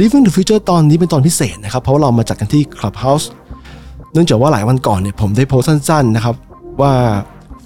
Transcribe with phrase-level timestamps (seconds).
[0.00, 3.26] Living the Future ตอนนี้เป็นตอนพิเศษนะครับ เพราะเรามาจัดกันที่ Clubhouse
[4.12, 6.34] เนื่องจากว่าหลายวันก่อนเนี่ยผมได้โพสสั้นๆนะครับ
[6.80, 6.92] ว่า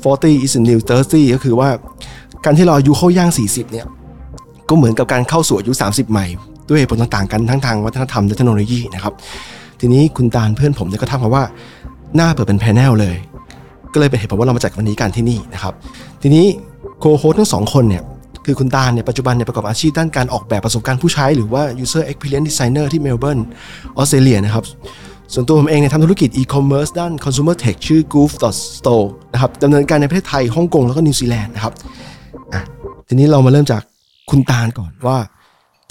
[0.02, 1.68] 40 is a new 30 ก็คือว่า
[2.44, 3.86] การที่เราอายุเข้าย่าง 40 เนี่ย
[4.68, 6.26] ก็เหมือนกับการเข้าสู่อายุ 30 ใหม่
[6.68, 9.12] ด้วยผลต่างๆกันทั้งทางวัฒนธรรมและเทคโนโลยีนะครับ
[9.80, 11.44] ทีนี้คุณตาลเพื่อนผมเนี่ยก็ทักมาว่า
[12.16, 13.16] หน้าเปิดเป็นแพนเนลเลย
[13.92, 15.72] ก็เลยเป็นเหตุผลว่าเรามาจัดวันนี้กันที่นี่นะครับ
[16.22, 16.46] ทีนี้
[16.98, 18.02] โคโฮทั้งสองคนเนี่ย
[18.46, 23.40] คือคุณตาลเนี่ยปัจจุบันเนี่ยประกอบอาชีพด้านการออกแบบประสบการณ์ผู้ใช้ หรือว่า user experience designer ที่เมลเบิร์น
[23.96, 24.64] ออสเตรเลียนะครับ
[25.32, 28.30] ส่วนตัวผมเองเนี่ยทำธุรกิจ e-commerce ด้าน consumer tech ชื่อ goof
[28.78, 31.72] store นะครับดำเนินการในประเทศไทยฮ่องกงแล้วก็นิวซีแลนด์นะครับ
[32.54, 32.62] อะ
[33.08, 33.82] ทีนี้เรามาเริ่มจาก
[34.30, 35.18] คุณตาลก่อนว่า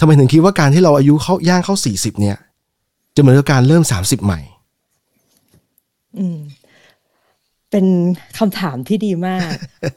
[0.00, 2.36] ทำไมถึงคิดว่าการที่เราอายุเข้าย่างเข้า 40 เนี่ย
[3.14, 4.40] จะเหมือนกับการเริ่ม 30 ใหม่
[6.18, 6.38] อืม
[7.70, 7.86] เป็น
[8.38, 9.50] คำถามที่ดีมาก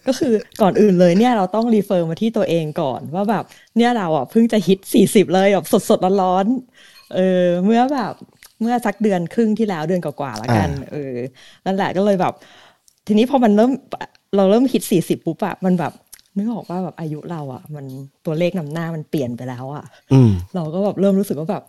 [0.07, 3.43] ก็คือก่อนอื่นเลยเนี่ยเราต้องรีเฟอร์มาที่ตัวเองก่อนว่าแบบ
[3.77, 8.13] เนี่ยเราอะเพิ่งจะฮิตสี่สิบเลยแบบสดสดร้อนๆเออเมื่อแบบ
[8.61, 11.15] เมื่อสักเดือนครึ่งที่แล้วเดือนกว่าๆแล้วกัน เออ
[11.65, 12.33] นั่นแหละก็เลยแบบ
[13.07, 13.71] ทีนี้พอมันเริ่ม
[14.35, 15.93] เราเริ่มฮิตสี่สิบปุ๊บอะมันแบบ
[16.37, 17.85] นึกออกว่าแบบอายุเราอะมัน
[18.25, 19.83] ตัวเลขนำหน้ามันเปลี่ยนไปแล้วอะ
[20.13, 21.63] อืมเราก็แบบเริ่มรู้สึกว่าแบบ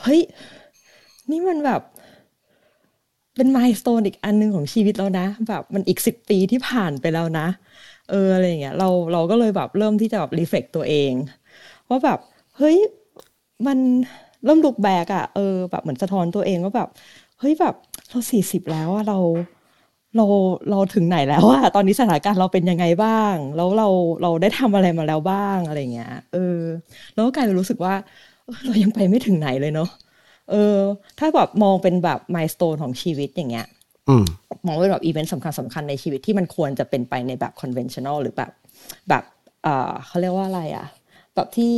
[0.00, 0.20] เฮ้ย
[1.30, 1.80] นี่มันแบบ
[3.36, 7.46] เป็นมายสเตนอีกอันหนึ่งของชีวิตแล้วนะ แบบมันอีกสิบปีที่ผ่านไปแล้วนะ
[8.10, 11.12] เอออะไรอย่างเงี้ยเราเราก็เลยแบบเริ่มที่จะแบบรีเฟกตัวเอง
[11.88, 12.18] ว่าแบบ
[12.58, 12.76] เฮ้ย
[13.66, 13.78] มัน
[14.44, 16.88] เริ่มลุกแบกอะเออแบบเหมือนสะท้อนตัวเองว่าแบบ
[17.38, 17.74] เฮ้ยแบบ
[18.08, 19.18] เราสี่สิบแล้วอะเรา
[20.16, 20.26] เรา
[20.70, 23.88] เราถึงไหนแล้วอะตอนนี้สถานการณ์เราเป็นยังไงบ้าง แล้วเรา
[24.22, 26.38] เราได้ทำอะไรมาแล้วบ้างอะไรเงี้ยเออ
[27.14, 27.94] แล้วก็กลายเป็นรู้สึกว่า
[28.64, 29.88] เรายังไปไม่ถึงไหนเลยเนาะ
[30.50, 30.78] เออ
[31.18, 33.66] ถ้าแบบมองเป็นแบบมายสเตนของชีวิตอย่างเงี้ย
[34.08, 34.24] อืม
[34.66, 38.50] มองเป็นแบบอีเวนต์สำคัญสำคัญในชีวิตที่มันควรจะเป็นไปในแบบ conventional หรือแบบ
[39.08, 39.24] แบบ
[39.62, 40.86] เอ่อเขาเรียกว่าอะไรอะ
[41.34, 41.74] แบบที่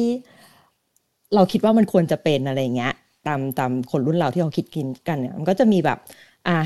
[1.35, 2.95] เราคิดว่ามันควรจะเป็นอะไรเงี้ย
[3.27, 5.99] ตามตามคนรุ่นเราที่เขาคิดกินกันเนี่ยมันก็จะมีแบบ
[6.49, 6.59] อะ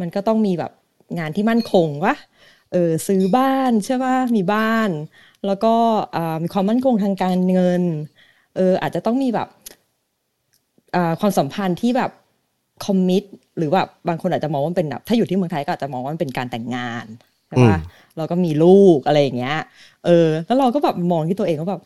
[0.00, 0.72] มันก็ต้องมีแบบ
[1.18, 2.14] งานที่มั่นคงวะ
[2.72, 4.90] เออซื้อบ้านใช่ป่ะมีบ้าน
[5.46, 5.74] แล้วก็
[6.16, 7.82] อ่ามีความมั่นคงทางการเงิน
[8.56, 9.57] เอออาจจะต้องมีแบบอ่า
[11.20, 12.10] ความสัมพันธ์ที่แบบ
[12.86, 13.22] commit
[13.58, 17.04] หรือแบบบางคนอาจจะมองว่ามันเป็นแบบถ้าอยู่ที่เมืองไทยก็อาจจะมองว่ามันเป็นการแต่งงาน
[17.48, 19.58] ใช่ปะอืมแล้วก็มีลูกอะไรอย่างเงี้ย
[20.06, 21.82] เออ แล้วเราก็แบบมองที่ตัวเองว่าแบบ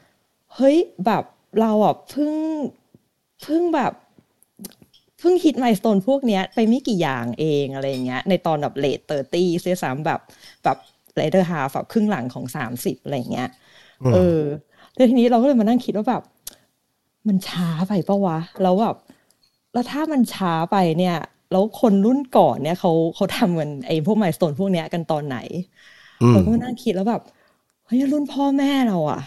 [0.54, 0.76] เฮ้ย
[1.06, 1.24] แบบ
[1.60, 2.32] เราอะเพิ่ง
[3.42, 3.92] เพิ่งแบบ
[5.18, 10.20] เพิ่ง hit milestone พวกเนี้ย ไปไม่กี่อย่างเองอะไรอย่างเงี้ย ในตอนแบบ late thirties สามแบบ
[10.64, 10.76] แบบ
[11.16, 13.48] latter half ครึ่งหลังของสามสิบอะไรอย่างเงี้ย
[14.12, 14.40] เออ
[14.94, 16.22] แล้วทีนี้เราก็เลยมานั่งคิดว่าแบบ
[17.28, 18.96] มันช้าไปปะวะ แล้วแบบ
[19.72, 21.16] แล้วถ้ามันช้าไปเนี่ย
[21.50, 25.36] แล้วคนรุ่นก่อนเนี่ยเขาเขาทำกันไอ้พวก milestone พวกเนี้ยกันตอนไหน
[26.22, 27.22] อืมเราก็มานั่งคิดแล้วแบบ
[27.86, 29.20] เฮ้ยรุ่นพ่อแม่เราอะ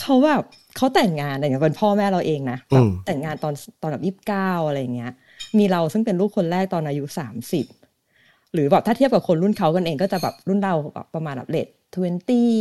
[0.00, 0.42] เขาแบบ
[0.76, 5.12] เขาแต่งงานอะไรอย่างเงี้ยเป็นพ่อแม่เราเองนะแบบอืมแต่งงานตอนตอนแบบยี่สิบเก้าอะไรอย่างเงี้ย
[5.58, 7.66] มีเราซึ่งเป็นลูกคนแรกตอนอายุสามสิบ
[8.52, 12.52] หรือแบบถ้าเทียบกับคนรุ่นเขากันเองก็จะแบบรุ่นเราแบบประมาณแบบ late twenty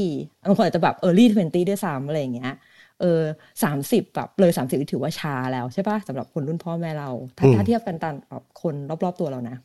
[0.48, 2.54] บางคนอาจจะแบบ early twenty ด้วยซ้ำอะไรอย่างเงี้ย
[3.04, 3.24] เออ
[3.64, 9.56] สามสิบแบบเลยสามสิบถือว่าช้าแล้วใช่ปะสำหรับคนรุ่นพ่อแม่เรา ถ้าอืมถ้าเทียบกันตามแบบคนรอบๆตัวเรานะ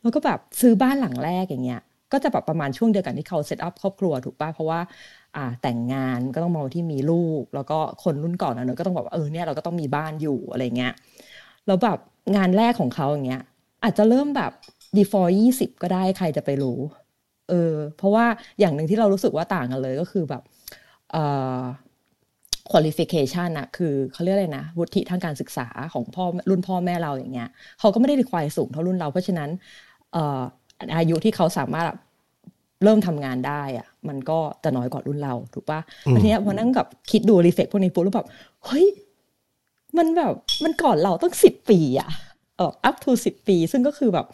[0.00, 1.80] แล้วก็แบบซื้อบ้านหลังแรกอย่างเงี้ย
[2.12, 4.80] ก็จะแบบประมาณช่วงเดียวกันที่เขา set up ครอบครัวถูกป่ะเพราะว่า
[5.36, 10.92] อ่าแต่งงานก็ต้องมองที่มีลูก แล้วก็คนรุ่นก่อนนะเนอะก็ต้องแบบว่าเออเนี่ยเราก็ต้องมีบ้านอยู่อะไรเงี้ย
[11.66, 11.98] แล้วแบบ
[12.36, 13.42] งานแรกของเขาอย่างเงี้ย
[13.84, 14.52] อาจจะเริ่มแบบ
[14.96, 16.78] before ยี่สิบก็ได้ใครจะไปรู้
[17.50, 18.26] เออเพราะว่า
[18.60, 20.42] อย่างหนึ่งที่เรารู้สึกว่าต่างกันเลยก็คือแบบ
[21.12, 21.24] เอ่
[21.58, 21.60] อ
[22.70, 27.48] qualification อะคือเขาเรียกอะไรนะ วุฒิทางการศึกษาของพ่อรุ่นพ่อแม่เราอย่างเงี้ย
[27.80, 29.50] เขาก็ไม่ได้ require สูงเท่ารุ่นเรา เพราะฉะนั้น
[30.12, 30.40] เอ่อ
[30.96, 31.86] อายุที่เขาสามารถ
[32.84, 38.26] เริ่มทำงานได้อะมันก็จะน้อยกว่ารุ่นเราถูกปะอืมแล้วทีเนี้ยพอนั่งกับคิดดู reflect พวกนี้ปุ๊บแล้วแบบ
[38.66, 38.86] เฮ้ย
[39.98, 40.32] มันแบบ
[40.64, 42.10] มันก่อนเราตั้งสิบปีอะ
[42.56, 44.26] เออ up to สิบปี ซึ่งก็คือแบบ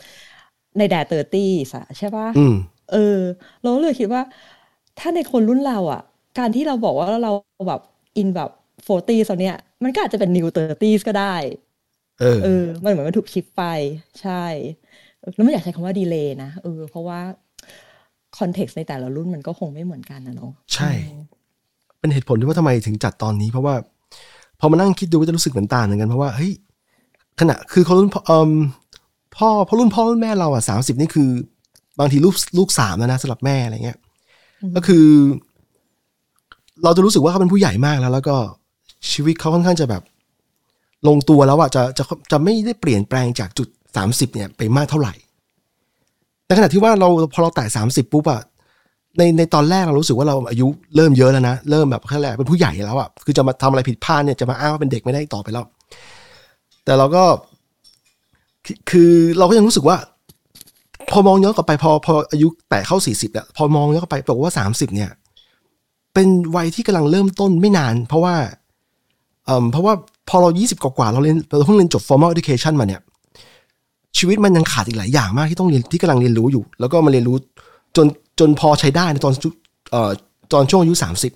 [0.79, 2.55] ใน late thirties ใช่ปะอืม
[2.93, 3.19] เออ
[3.63, 4.23] เราก็เลยคิดว่า
[4.99, 6.03] ถ้าในคนรุ่นเราอะ
[6.39, 7.33] การที่เราบอกว่าเรา
[7.69, 7.81] แบบ
[8.19, 8.51] in แบบ
[8.85, 11.37] forty ตอนเนี้ยมันก็อาจจะเป็น new thirty ก็ได้
[12.21, 13.65] เออเออ มันเหมือนมันถูก shift ไป
[14.23, 14.45] ใช่
[15.21, 17.21] เออแล้วไม่อยากใช้คำว่า delay นะเออเพราะว่า
[18.39, 20.91] คอนเท็กซ์ในแต่ละรุ่นมันก็คงไม่เหมือนกันนะเนาะใช่
[21.99, 23.75] เป็นเหตุผลที่ว่าทำไมถึงจัดตอนนี้ เพราะว่า
[24.61, 26.53] พอมานั่งคิดดูก็จะรู้สึกเหมือนตาเหมือนกันเพราะว่าเฮ้ย
[27.41, 28.51] ขณะคือคนรุ่นพ่อเอิ่ม
[29.37, 31.31] พ่อพ่อรุ่นพ่อรุ่นแม่เราอะสามสิบนี่คือ
[31.99, 33.99] บางทีลูกลูกสามแล้วนะสำหรับแม่อะไรเงี้ย
[34.77, 35.07] ก็คือ
[36.85, 38.37] เราจะรู้สึกว่าเขาเป็นผู้ใหญ่มากแล้ว แล้วก็
[39.11, 40.03] ชีวิตเขาค่อนข้างจะแบบ
[41.09, 45.15] ลงตัวแล้วอะจะจะจะไม่ได้เปลี่ยนแปลงจากจุดสามสิบเนี่ยไปมากเท่าไหร่
[46.47, 48.41] ในขณะที่ว่าเราพอเราแตะสามสิบปุ๊บอะ
[49.19, 50.67] ในในตอนแรกเรารู้สึกว่าเราอายุ
[50.97, 55.65] เริ่มเยอะแล้วนะเริ่มแบบแค่แรกเป็นผู้ใหญ่แล้วอะคือจะมาทำอะไรผิดพลาดเนี่ยจะมาอ้างว่าเป็นเด็กไม่ได้ต่อไปแล้ว
[56.85, 57.25] แต่เราก็
[58.67, 59.97] คือคือเราก็ยังรู้สึกว่า
[61.11, 65.11] พอมองย้อนกลับไปพอพออายุแตะเข้าสี่สิบแล้วพอมองย้อนกลับไปบอกว่าสามสิบเนี่ย
[66.19, 68.35] เป็นวัยที่กำลังเริ่มต้นไม่นาน เพราะว่า
[69.47, 69.95] เอ่อเพราะว่า
[70.29, 73.01] พอเรายี่สิบกว่าเราเรียนเราเพิ่งเรียนจบ formal education มาเนี่ย
[74.19, 77.37] ชีวิตมันยังขาดอีกหลายอย่างมากที่ต้องเรียนที่กำลังเรียนรู้อยู่ แล้วก็มาเรียนรู้
[77.97, 78.07] จน
[78.39, 79.49] จนพอใช้ได้ในตอนชุ
[79.91, 80.11] เอ่อ
[80.53, 81.33] ตอนช่วงอายุสามสิบ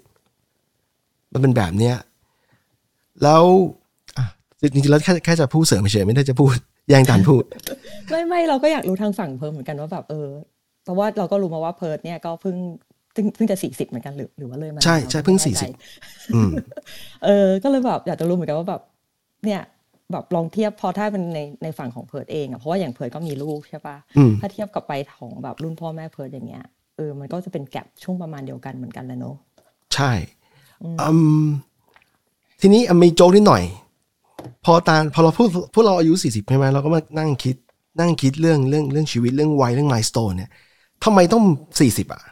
[1.33, 1.97] มันเป็นแบบเนี้ย
[3.23, 3.43] แล้ว
[4.17, 4.25] อะ
[4.61, 6.55] จริงๆแล้วแค่แค่จะพูดเสริมเฉยไม่ได้จะพูด
[6.89, 7.45] แย่งการพูด
[8.11, 10.29] ไม่ไม่เราก็อยากรู้ทางฝั่งเพิร์ดเหมือนกันว่าแบบเออ
[10.85, 12.57] เพราะว่าเราก็รู้มาว่าเพิร์ดเนี่ยก็เพิ่ง
[13.13, 15.65] เพิ่งเพิ่งจะสี่สิบเหมือนกันหรือหรือว่าเลยมาใช่ใช่เพิ่งราก็ไม่แน่ใจ
[16.35, 16.51] อืม
[17.25, 18.83] เออก็เลยแบบอยากจะรู้เหมือนกันว่าแบบ
[19.45, 19.63] เนี่ย
[20.13, 26.65] แบบลองเทียบพอถ้าเป็นในในฝั่งของเพิร์ดเองอะเพราะว่าอย่างเพิร์ดก็มีลูกใช่ปะอืมถ้าเทียบกับไปของแบบรุ่นพ่อแม่เพิร์ดอย่างเงี้ย
[26.97, 29.37] เออมันก็จะเป็นแกลบช่วงประมาณเดียวกันเหมือนกันแหละเนอะ
[29.95, 30.11] ใช่
[30.85, 30.91] อื
[31.45, 31.47] ม
[32.61, 33.63] ทีนี้อะมีโจ๊กนิดหน่อย
[34.65, 37.57] พอตาพอเราพูดพวกเราอายุสี่สิบใช่ไหมเราก็มานั่งคิด
[38.01, 40.51] นั่งคิดเรื่องเรื่องเรื่องชีวิตเรื่องวัยเรื่องมายสเตนเนี่ย
[41.05, 41.43] ทำไมต้อง
[41.81, 42.23] สี่สิบอะ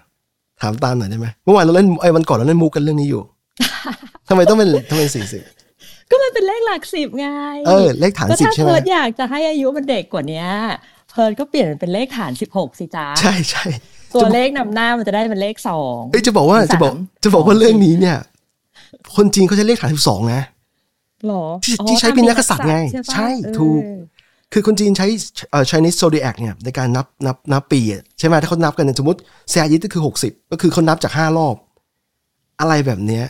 [0.62, 3.23] ถามตามหน่อยได้ไหมเมื่อวานเราเล่นไอ้ยวันก่อนเราเล่นมูกกันเรื่องนี้อยู่
[4.29, 5.43] ทำไมต้องเป็นทำไมสี่สิบ
[6.11, 7.27] ก็มันเป็นเลขหลักสิบไง
[7.67, 10.49] เออเลขฐานก็สิบถ้าใช่ไหมเพิร์ดอยากจะให้อายุมันเด็กกว่าเนี้ย
[11.11, 13.65] เพิร์ดก็เปลี่ยนเป็นเลขฐานสิบหกสิจ้าใช่ใช่
[14.15, 18.19] ตัวเลขนำหน้ามันจะได้เป็นเลขสองเอ้ยจะบอกว่าจะบอกสามจะบอกว่าสองเรื่องนี้เนี่ย
[19.17, 20.43] คนจีนเขาใช้เลขฐานสิบสองนะ
[21.27, 23.83] หรอที่อ๋อที่ใช้เป็นนักกษัตริย์ไง ใช่ปะใช่เออถูก
[24.52, 25.06] คือคนจีนใช้
[25.50, 31.56] เอ่อ Chinese zodiac เนี่ยในการนับนับนับปีอะใช่ไหมถ้าเขานับกันเนี่ยสมมติเซียยิตก็คือหกสิบก็คือเขานับจากห้ารอบ
[32.61, 33.25] อะไรแบบเนี้ย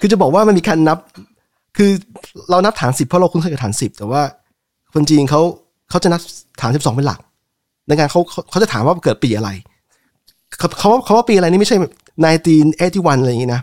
[0.00, 0.98] คือจะบอกว่ามันมีการนับ
[1.76, 1.90] คือ
[2.50, 4.22] เรานับฐานสิบเพราะเราคุ้นเคยกับฐานสิบแต่ว่า
[4.94, 5.40] คนจีนเขา
[5.90, 6.20] เขาจะนับ
[6.60, 7.20] ฐานสิบสองเป็นหลัก
[7.88, 9.50] ในการเขาเขาเขาจะถามว่าเกิดปีอะไร
[10.58, 13.60] เขาเขาว่าเขาว่าปีอะไรนี่ไม่ใช่1981อะไรอย่างงี้นะ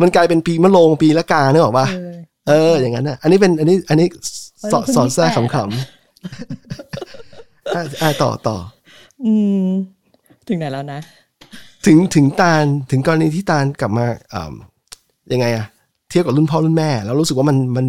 [0.00, 2.16] มันกลายเป็นปีมะโรงปีละกาเนกออกปะเออ
[2.48, 4.06] เอออย่างนั้นนะอันนี้เป็นอันนี้อันนี้
[4.72, 5.97] สอนเฮ้ยสอนแทรกเพิ่งขำยี่สิบๆ
[7.74, 8.56] อะอะต่อต่อ
[9.24, 9.32] อื
[9.62, 9.66] ม
[10.48, 11.00] ถึงไหนแล้วนะ
[11.86, 14.52] ถึงถึงตาลถึงกรณีที่ตาลกลับมาอ่า
[15.32, 15.66] ยังไงอะ
[16.10, 17.86] เทียบกับรุ่นพ่อรุ่นแม่ แล้วรู้สึกว่ามันมัน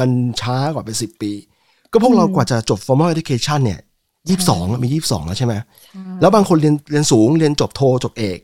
[0.00, 0.10] มัน
[0.40, 1.32] ช้ากว่าเป็นสิบปี
[1.92, 3.80] ก็พวกเรากว่าจะจบ formal education เนี่ย
[4.28, 5.54] ยี่สิบสองมียี่สิบสองแล้วใช่ไหม
[6.20, 8.38] แล้วบางคนเรียนเรียนสูงเรียนจบโทจบเอก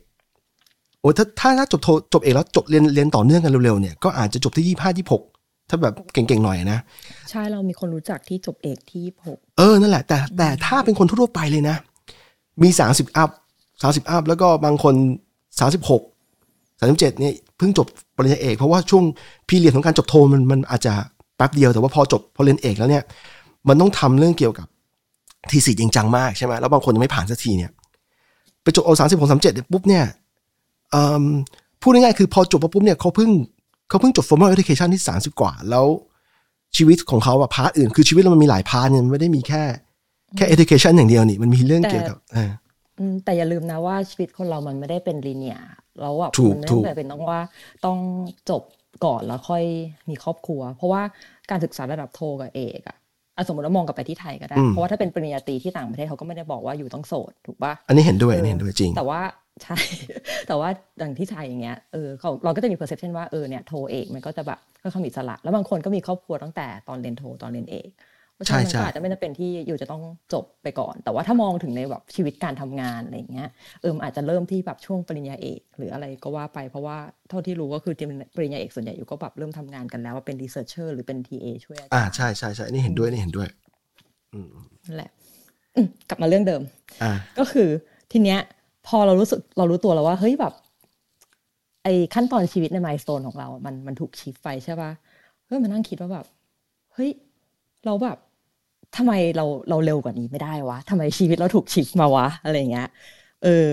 [1.01, 5.23] โอ้ยถ้าถ้าถ้าจบโทจบเอกแล้วจบเรียนเรียนต่อเนื่องกันเร็วๆเนี่ยก็อาจจะจบที่ยี่ห้ายี่หก
[5.69, 6.81] ถ้าแบบเก่งๆหน่อยนะ
[7.31, 11.77] ใช่เรามีคนรู้จักที่จบเอกที่หกเออ นั่นแหละ แต่แต่ถ้าเป็นคนทั่วๆไปเลยนะ
[12.63, 13.31] มีสามสิบอัพ
[13.83, 14.95] สามสิบอัพแล้วก็บางคน
[15.61, 16.03] สามสิบหก
[16.79, 17.87] สามสิบเจ็ดเนี่ยเพิ่งจบ
[18.17, 19.05] ปริญญาเอก เพราะว่าช่วง
[19.49, 20.95] พีเรียดของการจบโทมันมันอาจจะ
[21.37, 23.03] แป๊บเดียวแต่ว่าพอจบพอเรียนเอกแล้วเนี่ย
[23.69, 24.67] มันต้องทำเรื่องเกี่ยวกับ
[25.51, 27.71] ทีสิจริงจังมากใช่ไหมแล้วบางคนยังไม่ผ่านสักทีเนี่ย
[28.63, 30.05] ไปจบเอาสามสิบหกสามเจ็ดปุ๊บเนี่ย
[30.91, 31.25] เอิ่ม
[31.83, 33.31] พูดง่ายๆคือพอจบมาปุ๊บเนี่ยเขาเพิ่ง
[33.89, 35.87] เขาเพิ่งจบ formal education ที่สามสิบกว่า แล้ว
[36.77, 39.63] ชีวิตของเขาอะ part อื่น คือชีวิตเรามันมีหลาย part เนี่ยมันไม่ได้มีแค่
[40.37, 42.51] แค่ education อย่างเดียวนี่มันมีเรื่องเกี่ยวกับเออ
[42.99, 45.59] อืมแต่อย่าลืมนะว่าชีวิตคนเรามันไม่ได้เป็น linear
[46.01, 47.41] แล้วแบบถูกมันไม่ถูกต้อกงเป็นต้องว่า
[47.85, 47.99] ต้อง
[48.51, 48.63] จบ
[49.05, 49.65] ก่อนแล้วค่อย
[50.09, 51.03] มีครอบครัว เพราะว่า
[51.51, 52.97] การศึกษาระดับโทกับเอกอะ
[53.37, 59.21] อะสมมติว่ามองกลับไปที่ไทยก็ได้ เพราะว่าถ้าเป็นปริญญาตรีที่ต่างประเทศเขาก็ไม่ได้บอกว่าอยู่ต้องโสดถูกปะอันนี้เห็นด้วยอันนี้เห็นด้วยจริง แต่ว่า
[59.63, 59.77] ใช่
[60.47, 60.69] แต่ว่า
[60.99, 67.89] อย่างที่ไทยอย่างเงี้ย เออเขาเราก็จะมี perception ว่า เออ เนี่ย โทเอกมันก็จะแบบค่อนข้างมีอิสระแล้วบางคนก็มีครอบครัวตั้งแต่ตอนเรียนโทตอนเรียนเอก
[68.35, 70.03] เพราะฉะนั้นมันใช่ก็ใช่อาจจะไม่จำเป็นที่อยู่จะต้อง
[70.33, 73.49] จบไปก่อน แต่ว่าถ้ามองถึงในแบบชีวิตการทำงานอะไรอย่างเงี้ย
[73.81, 76.97] เออมนอาจจะเริ่มที่แบบช่วงปริญญาเอก หรืออะไรก็ว่าไป เพราะว่า
[77.29, 77.95] เท่าที่รู้ก็คือ
[78.37, 83.49] ปริญญาเอกส่วนใหญ่อยู่ก็แบบเริ่มทำงานกันแล้วว่าเป็น researcher หรือเป็น TA ช่วยอาจารย์อ่าใช่ใช่ใช่อันนี่เห็นด้วยอันนี่เห็นด้วย
[84.87, 85.11] นั่นแหละ
[85.75, 86.63] อืมกลับมาเรื่องเดิม
[87.03, 87.69] อ่าก็คือ
[88.13, 88.39] ทีเนี้ย
[88.87, 90.53] พอเรารู้สึกเรารู้ตัวแล้วว่าเฮ้ยแบบ
[91.83, 94.91] ไอ้ขั้นตอนชีวิตในมายสเตนของเราอะมันมันถูกชิฟไปใช่ปะ
[95.47, 96.27] เฮ้ยมานั่งคิดว่าแบบ
[96.95, 97.11] เฮ้ย
[97.85, 98.19] เราแบบ
[98.97, 102.89] ทำไมเราเราเร็วกว่านี้ไม่ได้วะทำไมชีวิตเราถูกชิฟมาวะอะไรอย่างเงี้ย
[103.45, 103.69] เออ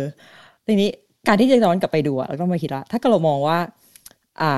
[0.66, 0.90] ทีนี้
[1.28, 3.58] การที่จะย้อนกลับไปดูอะเราต้องมาคิดว่าถ้าเกิดเรามองว่า
[4.42, 4.54] อ่า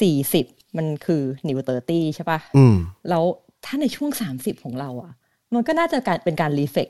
[0.00, 2.76] สี่สิบมันคือนิวเตอร์ตี้ใช่ปะอืม
[3.08, 3.24] แล้ว
[3.64, 5.12] ถ้าในช่วง30ของเราอะ่ะ
[5.54, 6.88] มันก็น่าจะการเป็นการรีเฟก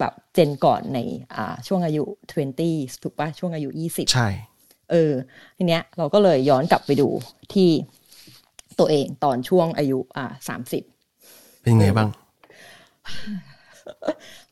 [0.00, 0.98] แบบเจนก่อนใน
[1.36, 2.02] อ่าช่วงอายุ
[2.52, 4.28] 20 ถูกปะช่วงอายุ 20 ใช่
[4.90, 5.12] เออ
[5.56, 7.08] ทีเนี้ยเราก็เลยย้อนกลับไปดู
[7.52, 7.70] ที่
[8.78, 10.26] ตัวเองตอนช่วงอายุอ่า
[10.96, 12.08] 30เป็นยังไงบ้าง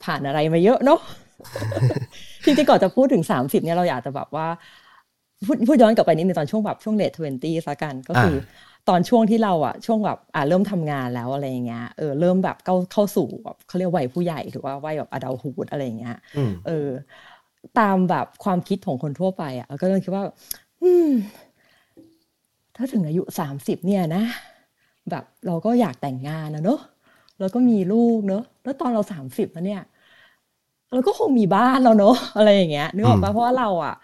[0.04, 1.00] ผ่านอะไรมาเยอะเนาะ
[2.44, 4.46] จริงๆก่อนจะพูดถึง30เนี่ยเราอยากจะแบบว่า
[5.46, 8.38] พูดพูดย้อนกลับไปนิดนึงตอนช่วงแบบช่วง late twenty ละกันก็คือ
[8.88, 16.88] ตอนช่วงที่เราอะช่วงแบบอ่าเริ่มทำงานแล้วอะไรอย่างเงี้ยเออเริ่มแบบเข้าเข้าสู่แบบเขาเรียกวัยผู้ใหญ่หรือว่าวัยแบบ adulthood อะไรอย่างเงี้ยอืมเออ
[17.78, 20.24] ตามแบบความคิดของคนทั่วไปอะก็เลยคิดว่า
[20.82, 21.10] อืม
[22.76, 24.24] ถ้าถึงอายุสามสิบเนี่ยนะ
[25.10, 26.80] แบบเราก็อยากแต่งงานนะเนอะ
[27.40, 29.82] แล้วก็มีลูกเนอะแล้วตอนเราสามสิบแล้วเนี่ย
[30.92, 33.94] เราก็คงมีบ้านแล้วเนอะอะไรอย่างเงี้ยนึกออกปะเพราะว่าเราอะ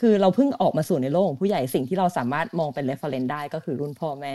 [0.00, 4.34] คือเราเพิ่งออกมาสู่ในโลกของผู้ใหญ่สิ่งที่เราสามารถมองเป็นเรฟเฟรนได้ก็คือรุ่นพ่อแม่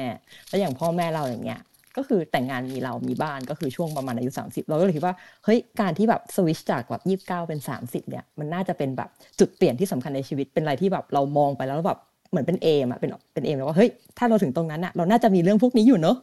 [0.50, 1.60] แล้วอย่างพ่อแม่เราอย่างเงี้ย
[1.98, 12.00] ก็คือแต่งงานมีเรามีบ้านก็คือช่วงประมาณอายุ 30 เราก็เลยคิดว่าเฮ้ยการที่แบบสวิชจากแบบยี่สิบเก้าเป็น 30 เนี่ยมันน่าจะเป็นแบบจุดเปลี่ยนที่สำคัญในชีวิตเป็นอะไรที่แบบเรามองไปแล้วแบบ
[12.30, 16.18] เหมือนเป็นเอมอะเป็นเป็นเอมแล้วว่าเฮ้ยถ้าเราถึงตรงนั้นอะเราน่าจะมีเรื่องพวกนี้อยู่เนอะ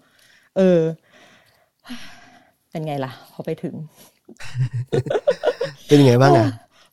[0.57, 0.81] เออ
[2.71, 3.75] เป็นไงล่ะ พอไปถึง
[5.87, 6.47] เป็นไงบ้างอะ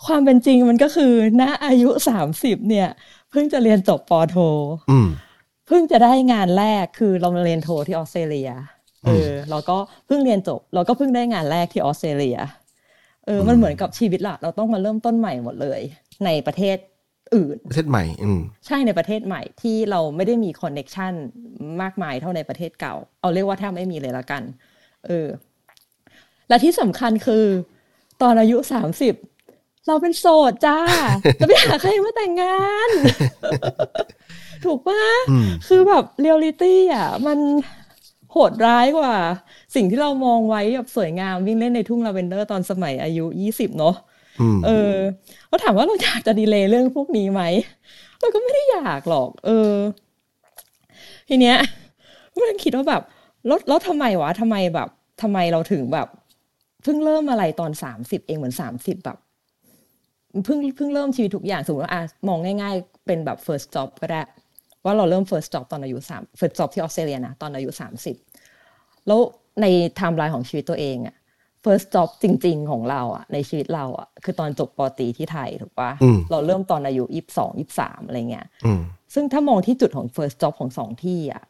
[0.05, 2.89] ความเป็นจริงมันก็คือณอายุสามสิบเนี่ย
[3.31, 4.37] เพิ่งจะเรียนจบปอโท
[4.91, 5.07] อืม
[5.67, 8.49] เพิ่งจะได้งานแรกคือเรามาเรียนโทที่ออสเตรเลีย
[9.05, 12.39] เออแล้วก็เพิ่งเรียนจบ เราก็เพิ่งได้งานแรกที่ออสเตรเลีย
[13.25, 15.81] เออมันเหมือนกับชีวิตละเราต้องมาเริ่มต้นใหม่หมดเลย
[16.25, 16.77] ในประเทศ
[17.35, 21.13] อื่นประเทศใหม่ อืมใช่ในประเทศใหม่ที่เราไม่ได้มี connection
[21.81, 24.43] มากมายเท่าในประเทศเก่า เอาเรียกว่าแทบไม่มีเลยละกัน
[25.05, 25.27] เออ
[26.49, 27.45] และที่สำคัญคือ
[28.21, 29.13] ตอนอายุสามสิบ
[29.87, 30.77] เราเป็นโสดจ้า
[31.39, 32.89] จะไปหาใครมาแต่งงาน
[34.65, 37.39] ถูกปะอืมคือแบบเรียลลิตี้อะ มัน
[38.31, 39.15] โหดร้ายกว่า
[39.75, 43.95] สิ่งที่เรามองไว้แบบสวยงามวิ่งเล่นในทุ่งลาเวนเดอร์ตอนสมัยอายุยี่สิบเนาะ
[44.41, 44.95] อืมเออ
[45.47, 47.41] เราถามว่าเราอยากจะ delay เรื่องพวกนี้ไหม
[48.19, 49.73] เราก็ไม่ได้อยากหรอก เออ
[51.29, 51.57] ทีเนี้ย
[52.41, 53.01] มันคิดว่าแบบ
[53.47, 54.89] แล้วแล้วทำไมวะทำไมแบบ
[55.21, 56.07] ทำไมเราถึงแบบ
[56.83, 59.17] เพิ่งเริ่มอะไรตอนสามสิบเองเหมือนสามสิบแบบ
[60.45, 64.21] เพิ่งเพิ่งเริ่มชีวิตทุกอย่างสมมติว่าอะมองง่ายๆ เป็นแบบ first job ก็ได้
[64.85, 68.15] ว่าเราเริ่ม first job ตอนอายุสาม first job ที่ออสเตรเลียนะตอนอายุสามสิบ
[69.07, 69.19] แล้ว
[69.61, 71.15] ในไทม์ไลน์ของชีวิตตัวเองอะ
[71.65, 78.81] first job จริง ๆ ของเราอะในชีวิตเราอะคือตอนจบปอตรีที่ไทยถูกปะอืมเราเริ่มตอนอายุยี่สิบสองยี่สามอะไรเงี้ยอืม
[79.13, 81.43] ซึ่งถ้ามองที่จุดของ first job ของสองที่อะ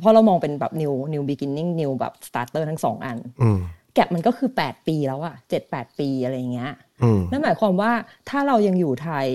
[0.00, 3.58] เพราะเรามองเป็นแบบ new new beginning new แบบ starter ทั้งสองอันอืม
[3.94, 6.72] แกลบมันก็คือ 8 ปีแล้วอะเจ็ดแปดปีอะไรเงี้ย
[7.02, 7.92] อืมนั่นหมายความว่า
[8.28, 9.26] ถ้าเรายังอยู่ไทย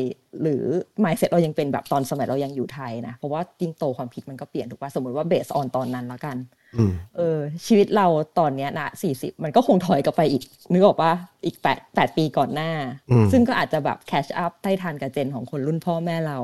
[0.41, 0.63] หรือ
[1.03, 6.37] mindset เรายังเป็นแบบตอนสมัยเรายังอยู่ไทยนะ เพราะว่ายิ่งโตความคิดมันก็เปลี่ยนถูกปะสมมติว่า based on ตอนนั้นแล้วกัน
[6.75, 8.07] อืมเออชีวิตเรา
[8.39, 11.13] ตอนเนี้ยนะสี่สิบมันก็คงถอยกลับไปอีก นึกออกปะ
[11.45, 12.71] อีกแปดแปดปีก่อนหน้า
[13.11, 16.39] อืมซึ่งก็อาจจะแบบแคชอัพได้ทันกับเจนของคนรุ่นพ่อแม่เรา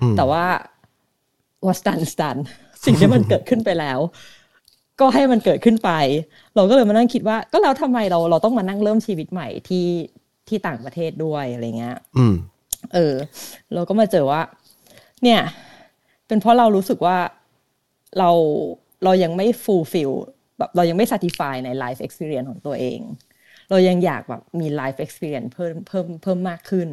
[0.00, 0.44] อืมแต่ว่า
[1.66, 2.40] was done is done
[2.84, 3.98] สิ่งที่มันเกิดขึ้นไปแล้ว
[5.00, 5.90] ก็ให้มันเกิดขึ้นไป
[6.54, 9.86] เราก็เลยมานั่งคิดว่า ก็แล้วทำไมเราเราต้องมานั่งเริ่มชีวิตใหม่ที่
[10.48, 12.34] ที่ต่างประเทศด้วยอะไรเงี้ย อืม
[12.94, 13.14] เออ
[13.74, 14.40] เราก็มาเจอว่า
[15.22, 15.40] เนี่ย
[16.26, 17.16] เป็นเพราะเรารู้สึกว่า
[18.18, 18.30] เรา
[19.04, 20.12] เรายังไม่ fulfill
[20.58, 23.00] แบบเรายังไม่ satisfy ใน life experience ของตัวเอง
[23.70, 26.88] เรายังอยากแบบมี life experience เพิ่มเพิ่มเพิ่มมากขึ้น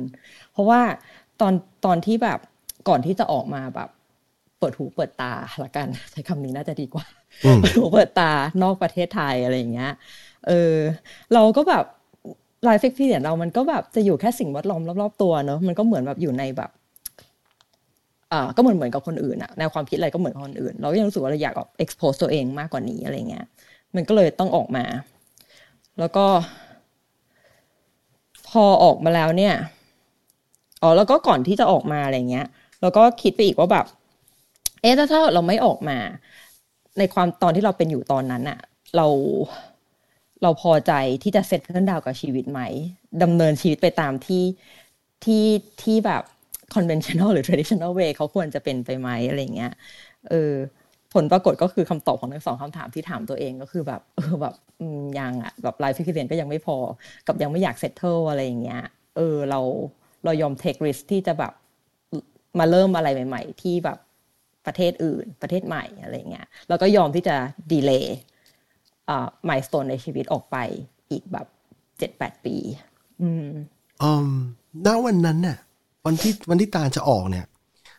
[0.51, 0.81] เพราะว่า
[1.41, 1.53] ตอน
[1.85, 2.39] ตอนที่แบบ
[2.89, 3.89] ก่อนที่จะออกมาแบบ
[4.61, 5.31] เปิดหูเปิดตา
[5.63, 7.05] ละกันใช้คำนี้น่าจะดีกว่า
[7.45, 8.31] อืมเปิดหูเปิดตา
[8.63, 9.91] นอกประเทศไทยอะไรอย่างเงี้ย
[10.47, 10.75] เออ
[11.33, 11.85] เราก็แบบ
[12.67, 16.69] life experience เรามันก็แบบจะอยู่แค่สิ่งแวดล้อมรอบๆตัวเนอะมันก็เหมือนแบบอยู่ในแบบ
[18.31, 23.45] อ่าก็เหมือนเหมือนกับคนอื่นอะแนวความคิดอะไรก็เหมือนกับคนอื่น เราก็ยังรู้สึกว่าเราอยากแบบ expose ตัวเองมากกว่านี้อะไรเงี้ย
[23.95, 24.85] มันก็เลยต้องออกมา
[25.99, 26.25] แล้วก็
[28.49, 29.55] พอออกมาแล้วเนี่ย
[30.81, 32.47] อ๋อแล้วก็ก่อนที่จะออกมาอะไรเงี้ย
[32.81, 33.85] เราก็คิดไปอีกว่าแบบ
[34.81, 35.97] เอ๊ะถ้าถ้าเราไม่ออกมา
[36.97, 38.59] ในความตอนที่เราเป็นอยู่ตอนนั้นอะ
[38.95, 39.07] เรา
[40.43, 40.91] เราพอใจ
[41.23, 42.61] ที่จะเซตเพื่อนดาวกับชีวิตไหม
[43.23, 44.43] ดำเนินชีวิตไปตามที่
[45.25, 45.45] ที่
[45.83, 46.23] ที่แบบ
[46.75, 49.73] conventional หรือ traditional way เขาควรจะเป็นไปไหมอะไรเงี้ย
[50.29, 50.53] เออ
[51.13, 54.55] ผลปรากฏก็คือคำตอบของทั้งสองคำถามที่ถามตัวเองก็คือแบบเออแบบ
[55.19, 56.77] ยังอะแบบ life experience ก็ยังไม่พอ
[57.27, 58.81] กับยังไม่อยาก settle อะไรอย่างเงี้ย
[59.17, 59.59] เออเรา
[60.23, 61.53] เรายอม take risk ที่จะแบบ
[62.59, 63.97] มาเริ่มอะไรใหม่ ๆ ที่แบบ
[64.65, 67.35] ประเทศอื่น ประเทศใหม่อะไรเงี้ยแล้วก็ยอมที่จะ
[67.71, 68.05] delay
[69.09, 70.57] อ่า milestone ในชีวิตออกไป
[71.11, 71.47] อีกแบบ
[71.99, 72.55] เจ็ดแปดปี
[73.21, 73.49] อืม
[74.03, 74.29] อืม
[74.85, 75.57] ณวันนั้นน่ะ
[76.05, 77.45] วันที่วันที่ตาลจะออกเนี่ย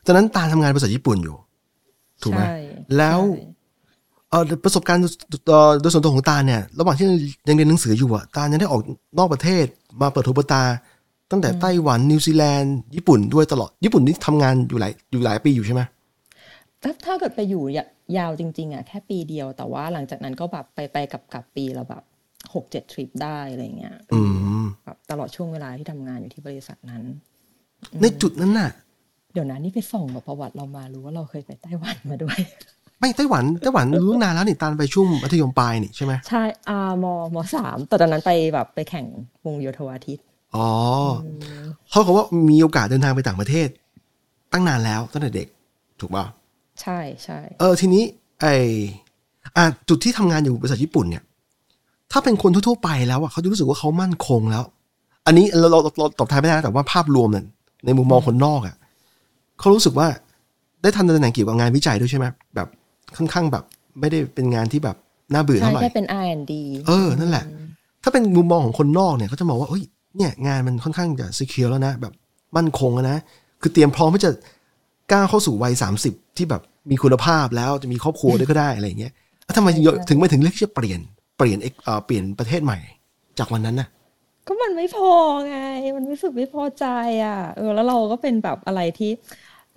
[0.06, 1.36] ตอนนั้นตาลทำงานภาษาญี่ปุ่นอยู่
[2.22, 2.56] ถูกไหมใช่
[2.96, 3.50] แล้วใช่
[4.30, 5.02] เออประสบการณ์
[5.48, 7.06] เอ่อโดยส่วนตัวของตาลเนี่ย ระหว่างที่
[7.48, 8.80] ยังเรียนหนังสืออยู่อะตาลยังได้ออก
[9.18, 9.66] นอกประเทศ
[10.00, 10.62] มาเปิดหูเปิดตา
[11.30, 15.82] ตั้งแต่ไต้หวันนิวซีแลนด์ญี่ปุ่นด้วยตลอดญี่ปุ่นนี่ทำงานอยู่หลายอยู่หลายปีอยู่ใช่ไหม
[16.82, 17.86] ถ้าถ้าเกิดไปอยู่ยะ
[18.18, 22.02] ยาวจริง ๆอะแค่ปีเดียว แต่ว่าหลังจากนั้นก็แบบไปไปกับกับปีละแบบ
[22.54, 24.20] หกเจ็ดทริปได้อะไรเงี้ยอื
[24.62, 27.02] มแบบตลอดช่วงเวลาที่ทำงานอยู่ที่บริษัทนั้น
[28.00, 28.70] ในจุดนั้นน่ะ
[29.32, 32.38] เดี๋ยวนะนี่ไปส่องกับประวัติเรามารู้ว่าเราเคยไปไต้หวันมาด้วย
[32.98, 39.06] ไม่ไต้หวันไต้หวันรู้นานแล้วนี่ตาลไปช่วงมัธยมปลายนี่ใช่ไหมใช่อามมสามแต่ตอนนั้นไปแบบไปแข่ง
[39.46, 40.22] วงโยธวาทิตอ
[40.56, 40.68] อ๋อ
[41.90, 43.68] เขาบอกว่ามีโอกาสเดินทางไปต่างประเทศ
[44.52, 45.48] ตั้งนานแล้วตั้งแต่เด็ก
[46.00, 46.24] ถูกป่ะ
[46.82, 48.02] ใช่ใช่เออทีนี้
[48.40, 48.46] ไอ
[49.56, 51.22] อะจุดที่ทำงานอยู่บริษัทญี่ปุ่นเนี่ย
[52.12, 54.64] ถ้าเป็นคนทั่วๆไปแล้วอะเขาจะรู้สึกว่าเขามั่นคงแล้ว
[55.26, 57.44] อันนี้เราเราเราตอบแทนไม่ได้นะแต่ว่าภาพรวมเนี่ย
[57.86, 58.76] ในมุมมองคนนอกอะ
[59.60, 60.06] เขารู้สึกว่า
[60.82, 62.68] ได้ทำตำแหน่งเกี่ยวกับงานวิจัยด้วยใช่ไหมแบบ
[63.16, 63.64] ค่อนข้างแบบ
[64.00, 64.96] ไม่ได้เป็นงานที่แบบ
[65.32, 66.52] น่าเบื่อใช่เท่าไหร่แค่เป็น R&D
[66.88, 67.44] เออนั่นแหละ
[68.02, 69.82] ถ้าเป็นมุมมองของคนนอกเนี่ยเขาจะมองว่าเอ้ย
[70.16, 72.12] เนี่ยงานมันค่อนข้างจะ secure แล้วนะ แบบ
[72.56, 73.18] มั่นคงแล้วนะ
[73.60, 74.30] คือเตรียมพร้อมที่จะ
[75.12, 79.12] ก้าวเข้าสู่วัยสามสิบที่แบบ มีคุณภาพแล้วจะมีครอบครัวด้วยก็ได้อะไรอย่างเงี้ย
[79.44, 79.68] แล้วทำไม
[80.08, 81.00] ถึงไม่ถึงเลือกที่จะเปลี่ยน
[81.38, 82.78] เปลี่ยนเอ่อเปลี่ยนประเทศใหม่
[83.38, 83.88] จากวันนั้นน่ะ
[84.46, 85.10] ก็มันไม่พอ
[85.46, 85.56] ไง
[85.96, 86.86] มันรู้สึกไม่พอใจ
[87.24, 89.10] อะเออแล้วเราก็เป็นแบบอะไรที่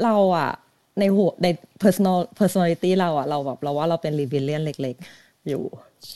[0.03, 0.51] เราอะ
[0.99, 1.47] ในหัวใน
[1.83, 5.63] personal personality เราอะเราแบบเราว่าเราเป็น rebellion เล็ก ๆ อยู่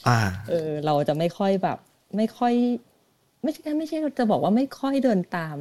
[0.08, 0.20] อ่า
[0.50, 1.78] เออ เราจะไม่ค่อยแบบ
[2.18, 2.54] ไม่ค่อย
[3.44, 5.56] ไม่ใช่ไม่ใช่จะบอกว่าไม่ค่อยเดินตาม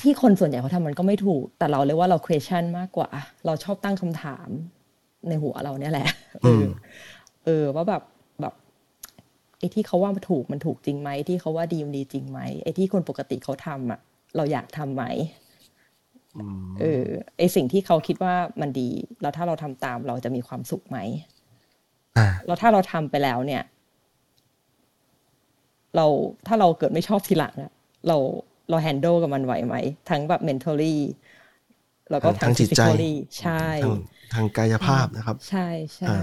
[0.00, 3.08] ที่คนส่วนใหญ่เขาทำมันก็ไม่ถูก แต่เราเรียกว่าเรา question มากกว่า
[3.46, 4.48] เราชอบตั้งคำถาม
[5.28, 6.08] ในหัวเราเนี่ยแหละ
[6.42, 6.64] เออ
[7.44, 8.02] เออว่าแบบ
[8.40, 8.54] แบบ
[9.58, 14.00] ไอ้ที่เขาว่ามันถูกมันถูกจริงไหมที่เขาว่าดีมันดีจริงไหมไอ้ที่คนปกติเขาทำอะ
[14.36, 15.04] เราอยากทำไหม
[16.80, 17.04] เออ
[17.38, 18.88] ไอ้สิ่งที่เขาคิดว่ามันดี
[19.22, 20.98] แล้วถ้าเราทำตามเราจะมีความสุขไหม
[22.18, 23.62] อ่าแล้วถ้าเราทำไปแล้วเนี่ย
[25.96, 26.06] เรา
[26.46, 27.72] ถ้าเราเกิดไม่ชอบทีหลังอะ
[28.08, 28.18] เรา
[28.68, 29.74] เราแฮนด์ลกับมันไหวไหม
[30.10, 30.96] ทั้งแบบ mentally
[32.10, 33.96] แล้วก็ทางจิตใจ physically ใช่ทาง
[34.34, 36.20] ทางกายภาพนะครับ ใช่ใช่อ่า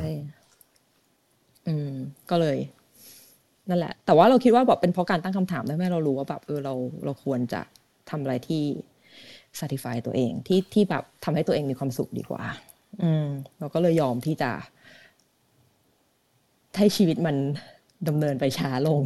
[1.68, 1.92] อืม
[2.30, 2.58] ก็เลย
[3.70, 6.74] นั่นแหละ แต่ว่าเราคิดว่าแบบเป็นเพราะการตั้งคำถามทำให้เรารู้ว่าแบบเออเรา
[7.06, 7.62] เราควรจะ
[8.10, 8.64] ทำอะไรที่
[9.60, 12.44] satisfy ตัวเอง ที่ที่แบบทำให้ตัวเองมีความสุขดีกว่า
[13.04, 13.28] อืม
[13.60, 14.52] เราก็เลยยอมที่จะ
[16.78, 17.36] ให้ชีวิตมัน
[18.08, 19.02] ดำเนินไปช้าลง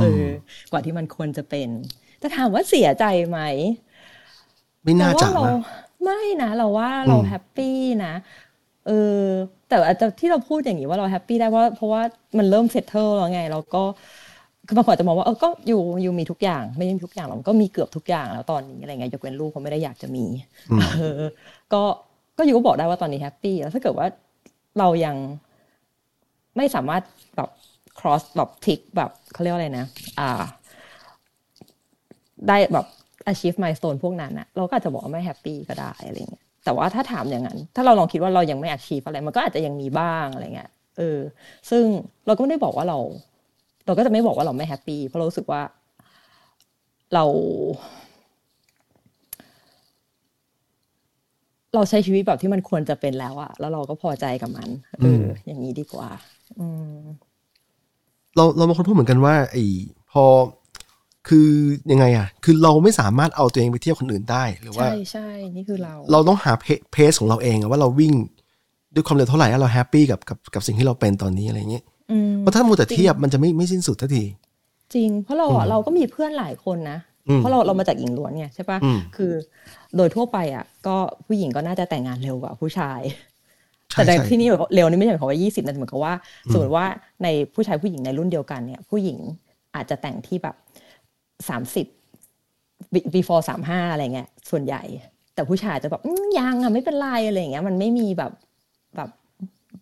[0.00, 0.26] เออ
[0.70, 1.68] กว่าที่มันควรจะเป็น
[2.22, 3.38] แต่ถามว่าเสียใจไหม
[4.84, 5.54] ไม่น่าจะเราว่าเรานะ
[6.02, 8.14] ไม่นะ เราว่าเราอืม happy นะ
[8.86, 9.24] เออ
[9.68, 12.02] แต่อาจจะที่เราพูดอย่างนี้ว่าเรา happy ได้เพราะเพราะว่า
[12.38, 13.82] มันเริ่ม settle แล้วไงเราก็
[14.66, 20.24] คือบางคนอาจจะมองว่าเออก็อยู่อยู่มีทุกอย่างไม่ได้มีทุกอย่างหรอกมันก็มีเกือบทุกอย่างแล้วตอนนี้อะไรเงี้ยยกเว้นลูกเขาไม่ได้อยากจะมี
[20.96, 21.20] เออ
[21.72, 21.82] ก็
[22.38, 24.06] ก็อยู่ก็บอกได้ว่าตอนนี้ happy แล้วถ้าเกิดว่า
[24.78, 25.16] เรายัง
[26.56, 27.02] ไม่สามารถ
[27.36, 27.50] แบบ
[27.98, 29.86] cross แบบ tick แบบเขาเรียกว่าอะไรนะ
[30.18, 30.42] อ่า
[32.48, 32.86] ได้แบบ
[33.30, 41.18] achieve milestone พวกนั้นนะเราก็อาจจะบอกว่าไม่ happy ก็ได้อะไรเงี้ยแต่ว่าถ้าถามอย่างนั้น ถ้าเราลองคิดว่าเรายังไม่ achieve อะไร มันก็อาจจะยังมีบ้างอะไรเงี้ยเออ
[41.70, 41.84] ซึ่ง
[42.26, 42.98] เราก็ไม่ได้บอกว่าเรา
[43.86, 45.62] เราก็จะไม่บอกว่าเราไม่ happy เพราะเรารู้สึกว่า
[47.14, 47.24] เรา
[51.74, 54.68] เราใช้ชีวิตแบบที่มันควรจะเป็นแล้วอะแล้วเราก็พอใจกับมัน
[55.00, 56.08] เอออย่างนี้ดีกว่า
[56.58, 56.66] อื
[56.98, 57.02] ม
[58.36, 59.64] เราเราบางคนพูดเหมือนกันว่าไอ้
[60.12, 60.24] พอ
[61.28, 61.48] คือ
[61.90, 68.12] ยังไงอะ คือเราไม่สามารถเอาตัวเองไปเทียบคนอื่นได้หรือว่าใช่ใช่นี่คือเรา เราต้องหาเพเพสของเราเองอะว่าเราวิ่ง
[68.94, 74.24] ด้วยความเร็วเท่าไหร่แล้วเราแฮปปี้กับกับกับสิ่งที่เราเป็นตอนนี้อะไรเงี้ยอืมเพราะถ้ามัวแต่เทียบมันจะไม่ไม่สิ้นสุดทันที
[74.94, 79.32] จริง เพราะเราอะเราก็มีเพื่อนหลายคนนะอืมเพราะเราเรามาจากหญิงล้วนไงใช่ปะอืมคือ
[79.96, 83.00] โดยทั่วไปอะ ก็ผู้หญิงก็น่าจะแต่งงานเร็วกว่าผู้ชาย
[83.90, 86.14] ใช่แต่ในใช่ที่นี่เร็วนี่ไม่ใช่หมายความว่ายี่สิบนะแต่เหมือนกับว่า
[86.52, 86.86] สมมติว่า
[87.22, 89.18] ในผู้ชายผู้หญิงในรุ่นเดียวกันเนี่ย ผู้หญิง
[89.74, 90.56] อาจจะแต่งที่แบบ
[91.48, 91.86] สามสิบ
[93.14, 94.82] before สามห้าอะไรเงี้ยส่วนใหญ่
[95.34, 98.32] แต่ผู้ชายจะแบบอืมยังอะไม่เป็นไรอะไรอย่างเงี้ยมันไม่มีแบบ
[98.96, 99.10] แบบ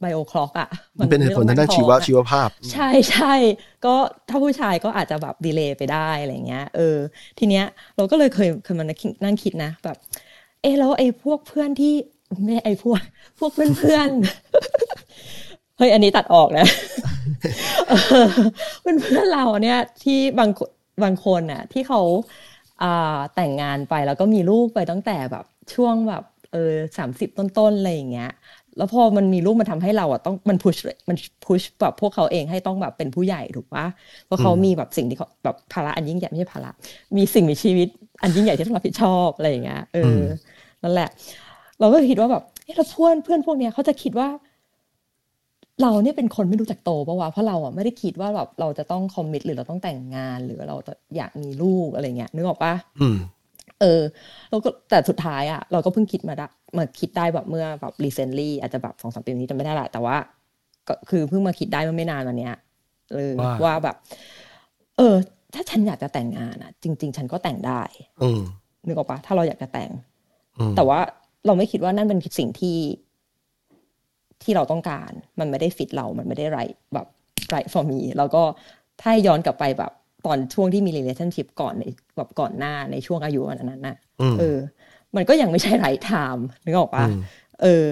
[0.01, 0.69] ไบโอคล็อกอะ
[0.99, 3.35] มันเป็นเหตุผลทางด้านไม่ชีต้วะองนั่งท้องอะชีวภาพ ใช่ใช่
[3.85, 3.95] ก็
[4.29, 6.97] ถ้าผู้ชายก็อาจจะแบบดีเลย์ไปได้อะไรเงี้ยเออ
[7.39, 7.65] ทีเนี้ย
[7.97, 8.85] เราก็เลยเคยเคยมา
[9.25, 9.97] นั่งคิดนะแบบ
[10.63, 11.95] เออแล้วไอ้พวกเพื่อนที่
[12.45, 13.01] ไม่ใช่ไอ้พวก
[13.39, 16.67] พวกเพื่อนเพื่อนๆเฮ้ยอันนี้ตัดออกนะ
[18.81, 20.69] เพื่อนเพื่อนๆเราเนี่ยที่บางคน
[21.05, 22.01] บางคนน่ะที่เขา
[22.83, 22.87] อ่า
[23.35, 26.59] แต่งงานไปแล้วก็มีลูกไปตั้งแต่แบบช่วงแบบเออ
[26.99, 28.27] สามสิบต้นๆอะไรอย่างเงี้ย
[28.77, 30.77] แล้วพอมันมีลูกมันทำให้เราอะต้องมันพุช
[31.09, 33.85] มันพุชแบบพวกเขาเองให้ต้องแบบเป็นผู้ใหญ่ถูกปะ
[34.25, 36.71] เพราะเขามีแบบสิ่งที่เขาแบบภาระอันยิ่งใหญ่ไม่ใช่ภาระ
[37.17, 37.89] มีสิ่งมีชีวิต
[38.23, 40.01] อันยิ่งใหญ่ที่ต้องรับผิดชอบอะไรอย่างเงี้ยเอออ
[40.83, 41.09] นั่นแหละ
[41.81, 44.29] เราก็คิดว่าแบบเอ๊ะแล้วเพื่อนเพื่อนพวกเนี้ยเขาจะคิดว่า
[45.83, 53.17] เราเนี่ยเป็นคนไม่รู้จักโตปะวะเพราะเราอะไม่ได้คิดว่าแบบเราจะต้องคอมมิตหรือเราต้องแต่งงาน หรือเราจะอยากมีลูกอะไรเงี้ยนึกออกปะอืม
[53.81, 54.03] เออ
[54.49, 60.17] แล้วก็แต่สุดท้ายอะเราก็เพิ่งคิดมาได้มาคิดได้แบบเมื่อแบบ recently อาจจะแบบสองสามปีนี้จำไม่ได้ละแต่ว่า
[60.89, 62.55] ก็คือเพิ่งมาคิดได้เมื่อไม่นานวันเนี้ย
[63.13, 63.97] เออว่าว่าแบบ
[64.97, 65.15] เออ
[65.55, 67.83] ถ้าฉันอยากจะแต่งงานอะ จริง ๆ ฉันก็แต่งได้
[68.23, 68.41] อืม
[68.87, 69.91] นึกออกปะถ้าเราอยากจะแต่ง
[70.59, 71.01] อืมแต่ว่า
[71.47, 72.77] เราไม่คิดว่านั่นเป็นสิ่งที่
[74.43, 76.61] ที่เราต้องการ มันไม่ได้ฟิตเรา มันไม่ได้ไร
[76.95, 77.07] แบบ
[77.49, 78.43] ไร for me แล้วก็
[79.03, 79.93] ถ้าย้อนกลับไปแบบ
[80.27, 81.85] ตอนช่วงที่มี relationship ก่อนใน
[82.17, 84.59] แบบก่อนหน้าในช่วงอายุอันนั้นน่ะอืมเออ
[85.17, 87.21] มันก็ยังไม่ใช่ไรไทม์นึกออกปะอืม
[87.63, 87.85] เออ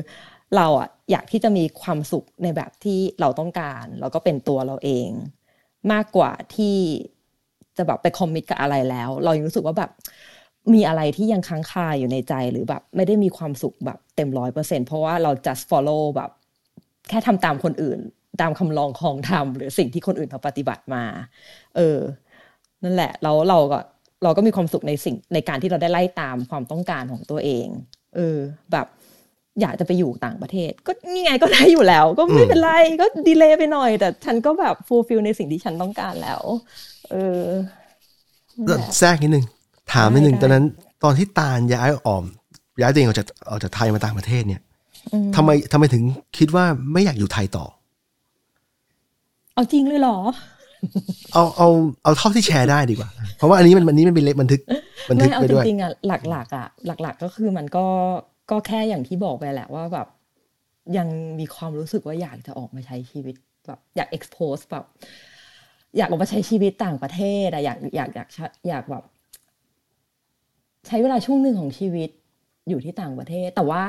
[0.57, 5.09] เราอะอยากที่จะมีความสุขในแบบที่เราต้องการแล้วก็เป็นตัวเราเอง
[5.93, 6.77] มากกว่าที่
[7.77, 9.91] จะแบบไปคอมมิตกับอะไรแล้ว เรายังรู้สึกว่าแบบ
[10.75, 16.31] มีอะไรที่ยังค้างคาอยู่ในใจหรือแบบ ไม่ได้มีความสุขแบบเต็มร้อยเปอร์เซ็นเพราะว่าเรา just follow แบบ
[17.09, 17.99] แค่ทำตามคนอื่น
[18.41, 21.05] ตามคำลองของทำหรือสิ่งที่คนอื่นเขาปฏิบัติมา
[21.77, 21.99] เออ
[22.85, 23.79] นั่นแหละแล้วเราก็
[24.25, 27.67] เราก็มีความสุขในสิ่งในการที่เราได้ไล่ตามความต้องการของตัวเอง
[28.17, 28.39] เออ
[28.73, 28.87] แบบ
[29.61, 36.43] อยากจะไปอยู่ต่างประเทศ ก็นี่ไงก็ได้อยู่แล้ว ก็ไม่เป็นไรก็ดีเลย์ไปหน่อย แต่ฉันก็แบบฟูลฟิลในสิ่งที่ฉันต้องการแล้ว
[37.11, 37.45] เออ
[38.67, 39.45] นั่นแหละแทรกนิดนึง
[39.93, 40.65] ถามนิดนึงได้ตอนนั้น
[41.05, 42.25] ตอนที่ตาลย้ายออม
[42.81, 44.61] ย้ายตัวเองออกจากออกจากไทยมาต่างประเทศเนี่ย
[45.37, 46.03] ทำไมทำไมถึง
[46.39, 47.65] คิดว่าไม่อยากอยู่ไทยต่อ
[49.55, 50.19] เอาจริงเลยเหรอ
[51.33, 51.69] เอาเอา
[52.03, 54.61] เอาเท่าที่แชร์ได้ดีกว่า เพราะว่าอันนี้มันอันนี้มันเป็นเล็กบันทึก
[55.11, 57.87] บันทึไม่กเอาไปจด้วยริงๆอะหลักๆอะหลัก ๆ ก็คือมันก็
[58.51, 60.07] ก็แค่อย่างที่บอกไปแหละว่าแบบ
[60.97, 61.09] ยัง
[61.39, 64.85] มีความรู้สึกว่าอยากจะออกมาใช้ชีวิตแบบอยาก expose แบบ
[65.97, 69.05] อยากออกมาใช้ชีวิตต่างประเทศอะอยากอยากอยากอยากอยากแบบ
[70.87, 72.11] ใช้เวลาช่วงหนึ่งของชีวิต
[72.69, 73.83] อยู่ที่ต่างประเทศ แต่ว่า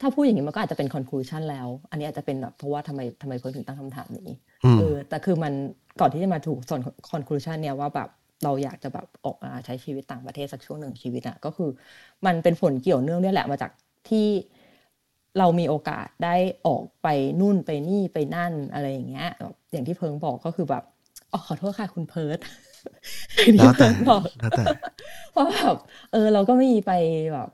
[0.00, 4.30] ถ้าพูดอย่างนี้มันก็อาจจะเป็น conclusion แล้ว อันนี้อาจจะเป็นแบบเพราะว่าทำไมทำไมเพิร์ลถึงตั้งคำถามนี้
[4.64, 5.52] อืมเออแต่คือมัน
[6.00, 6.80] ก่อนที่จะมาถูกส่วน
[7.12, 8.08] conclusion เนี่ยว่าแบบ
[8.44, 11.70] เราอยากจะแบบออกมาใช้ชีวิตต่างประเทศสักช่วงหนึ่งของชีวิตอะก็คือ
[12.26, 13.70] มันเป็นผลเกี่ยวเนื่องเนี่ยแหละมาจาก
[14.08, 14.26] ที่
[15.38, 17.08] เรามีโอกาสได้ออกไป
[17.40, 20.84] นู่นไปนี่ไปนั่นอะไรอย่างเงี้ยแบบอย่างที่เพิงบอกก็คือแบบ
[21.32, 22.38] อ๋อขอโทษค่ะคุณเพิร์ด
[23.34, 24.64] แล้วแต่ที่เพิร์ทบอกแล้วแต่
[25.36, 25.76] ว่าแบบ
[26.12, 26.92] เออเราก็ไม่มีไป
[27.32, 27.48] แบบ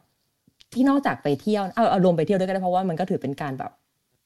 [0.75, 3.73] ที่นอกจากไปเที่ยวเอาเอารวมไปเที่ยวด้วยก็ได้เพราะว่ามันก็ถือเป็นการแบบ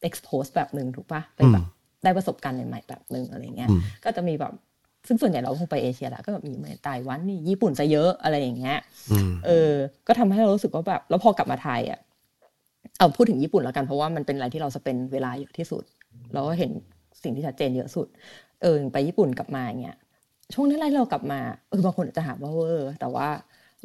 [0.08, 4.52] expose แบบหนึ่งถูกปะไปแบบอืมได้ประสบการณ์ใหม่ๆแบบหนึ่งอะไรเงี้ยอืมก็จะมีแบบ
[5.08, 8.76] ซึ่งส่วนใหญ่เราคงไปเอเชียแหละก็แบบมีเหมือนไต้หวันนี่ญี่ปุ่นจะเยอะอะไรอย่างเงี้ย
[9.10, 9.72] อืมเออ
[10.06, 12.00] ก็ทำให้เรารู้สึกว่าแบบแล้วพอกลับมาไทยอะ
[12.98, 15.82] เอาพูดถึงญี่ปุ่นแล้วกันเพราะว่ามันเป็นอะไรที่เราสเปนเวลาเยอะที่สุด
[16.32, 16.70] เราก็เห็น
[17.22, 18.06] สิ่งที่ชัดเจนเยอะสุด
[18.62, 19.96] เออไปญี่ปุ่นกลับมาอย่างเงี้ย
[20.54, 23.28] ช่วงแรกๆเรากลับมาเออบางคนอาจจะหาว่าเวอร์แต่ว่า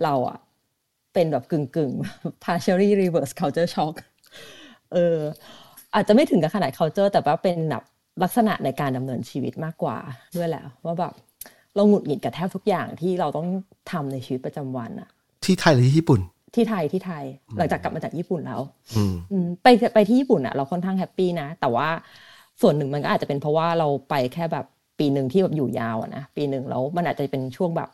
[0.03, 0.37] เราอะ
[1.13, 3.95] เป็นแบบกึ่งกึ่งๆ partially reverse culture shock
[4.93, 5.17] เออ
[5.95, 7.83] อาจจะไม่ถึงกับขนาด culture แต่ว่าเป็นแบบ
[8.23, 9.97] ลักษณะในการดำเนินชีวิตมากกว่า
[10.35, 11.13] ด้วยแหละว่าแบบ
[11.75, 13.47] เราหงุดหงิดกับแทบทุกอย่างที่เราต้อง
[13.91, 15.09] ทำในชีวิตประจำวันอะ
[15.45, 16.19] ที่ไทยหรือที่ญี่ปุ่น
[16.55, 17.23] ที่ไทยที่ไทย
[17.57, 18.61] หลังจากกลับมาจากญี่ปุ่นแล้ว
[18.95, 21.87] อืมอืมไปไปที่ญี่ปุ่นอะเราค่อนข้าง happy นะ แต่ว่า
[22.61, 24.65] ส่วนหนึ่งมันก็อาจจะเป็นเพราะว่าเราไปแค่แบบ
[24.99, 27.89] ปีหนึ่งที่แบบอยู่ยาวอะนะปีหนึ่งแล้วมันอาจจะเป็นช่วงแบบ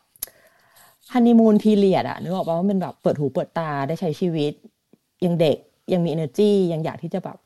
[1.13, 4.54] honeymoon period อะนึกออกป่าว่ามันแบบเปิดหูเปิดตาได้ใช้ชีวิต
[5.26, 5.58] ยังเด็ก
[5.93, 7.38] ยังมี energy ยังอยากที่จะแบบ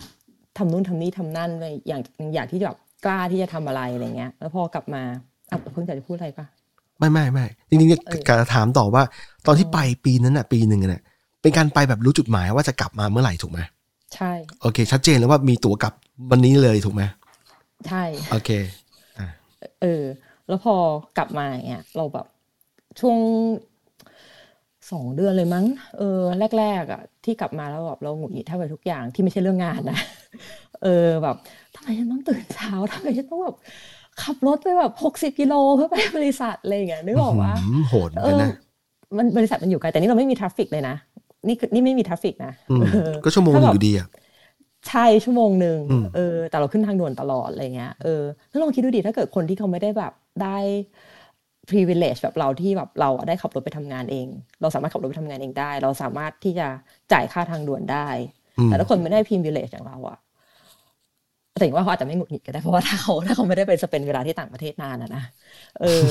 [0.58, 5.04] ทำนู่นทำนี่ทำนั่นเลยอย่างยังอยากที่จะแบบกล้าที่จะทำอะไรอะไรเงี้ย แล้วพอกลับมา
[5.52, 6.45] อะเพิ่งจะพูดอะไรปะ
[7.00, 9.04] ไม่ไม่ไม่จริงๆเนี่ยเออการถามต่อว่า
[9.45, 11.02] ตอนที่ไปปีนั้นน่ะปีหนึ่งน่ะ
[11.41, 13.60] เป็นการไปแบบรู้จุดหมายว่าจะกลับมาเมื่อไหร่ถูกไหม
[14.15, 15.93] ใช่ โอเค ชัดเจนแล้วว่ามีตั๋วกลับ
[16.32, 17.04] วันนี้เลยถูกไหม
[17.88, 18.50] ใช่ โอเค
[19.82, 20.04] เออ
[20.47, 20.76] แล้วพอ
[21.17, 22.26] กลับมาอย่างเงี้ยเราแบบ
[22.99, 23.17] ช่วง
[24.91, 25.65] สองเดือนเลยมั้ง
[25.97, 26.21] เออ
[26.60, 29.97] แรก ๆอะที่กลับมาแล้วแบบเราหงุดหงิดแทบไปทุกอย่างที่ไม่ใช่เรื่องงานนะ
[30.84, 31.36] เออแบบ
[31.75, 33.56] ทำไมฉันต้องตื่นเช้าทำไมฉันต้องแบบ
[34.21, 38.51] ขับรถไปแบบหกสิบกิโลเพื่อไปบริษัทอะไรอย่างเงี้ยนึกออกว่าหืมโหดเหมือนเอกันอนะ
[39.17, 40.95] มันบริษัทมันอยู่ไกลแต่นี่เราไม่มี traffic เลยนะ
[41.47, 44.08] นี่คือนี่ไม่มี traffic นะอืมเออก็ชั่วโมงหนึ่งอยู่ดีอะ
[44.89, 50.58] ใช่ชั่วโมงหนึ่งอืมเออ แต่เราขึ้นทางด่วนตลอดอะไรเงี้ยเออแล้วลองคิดดูดิถ้าเกิดคนที่เขาไม่ได้แบบได้
[51.69, 54.28] privilege แบบเราที่แบบเราอะได้ขับรถไปทำงานเอง
[54.62, 56.67] เราสามารถขับรถไปทำงานเองได้ เราสามารถที่จะ
[57.12, 58.08] จ่ายค่าทางด่วนได้
[58.60, 60.17] อืมแต่ถ้าคนไม่ได้ privilege อย่างเราอะ
[61.60, 65.24] แต่ว่าเขาอาจจะไม่หงุดหงิดก็ได้เพราะว่าถ้าเขาถ้าเขาไม่ได้ไป spend เวลาที่ต่างประเทศนานอะนะ
[65.82, 66.10] เออ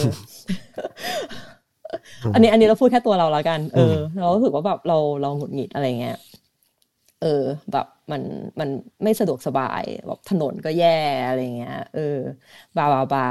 [2.34, 6.16] อันนี้อันนี้เราพูดแค่ตัวเราแล้วกัน เออ เรารู้สึกว่าแบบเราเราหงุดหงิดอะไรเงี้ย
[7.22, 8.22] เออ แบบมัน
[8.60, 8.68] มัน
[9.04, 12.16] ไม่สะดวกสบายแบบถนนก็แย่อะไรเงี้ย เออ
[12.76, 13.26] บาบาบา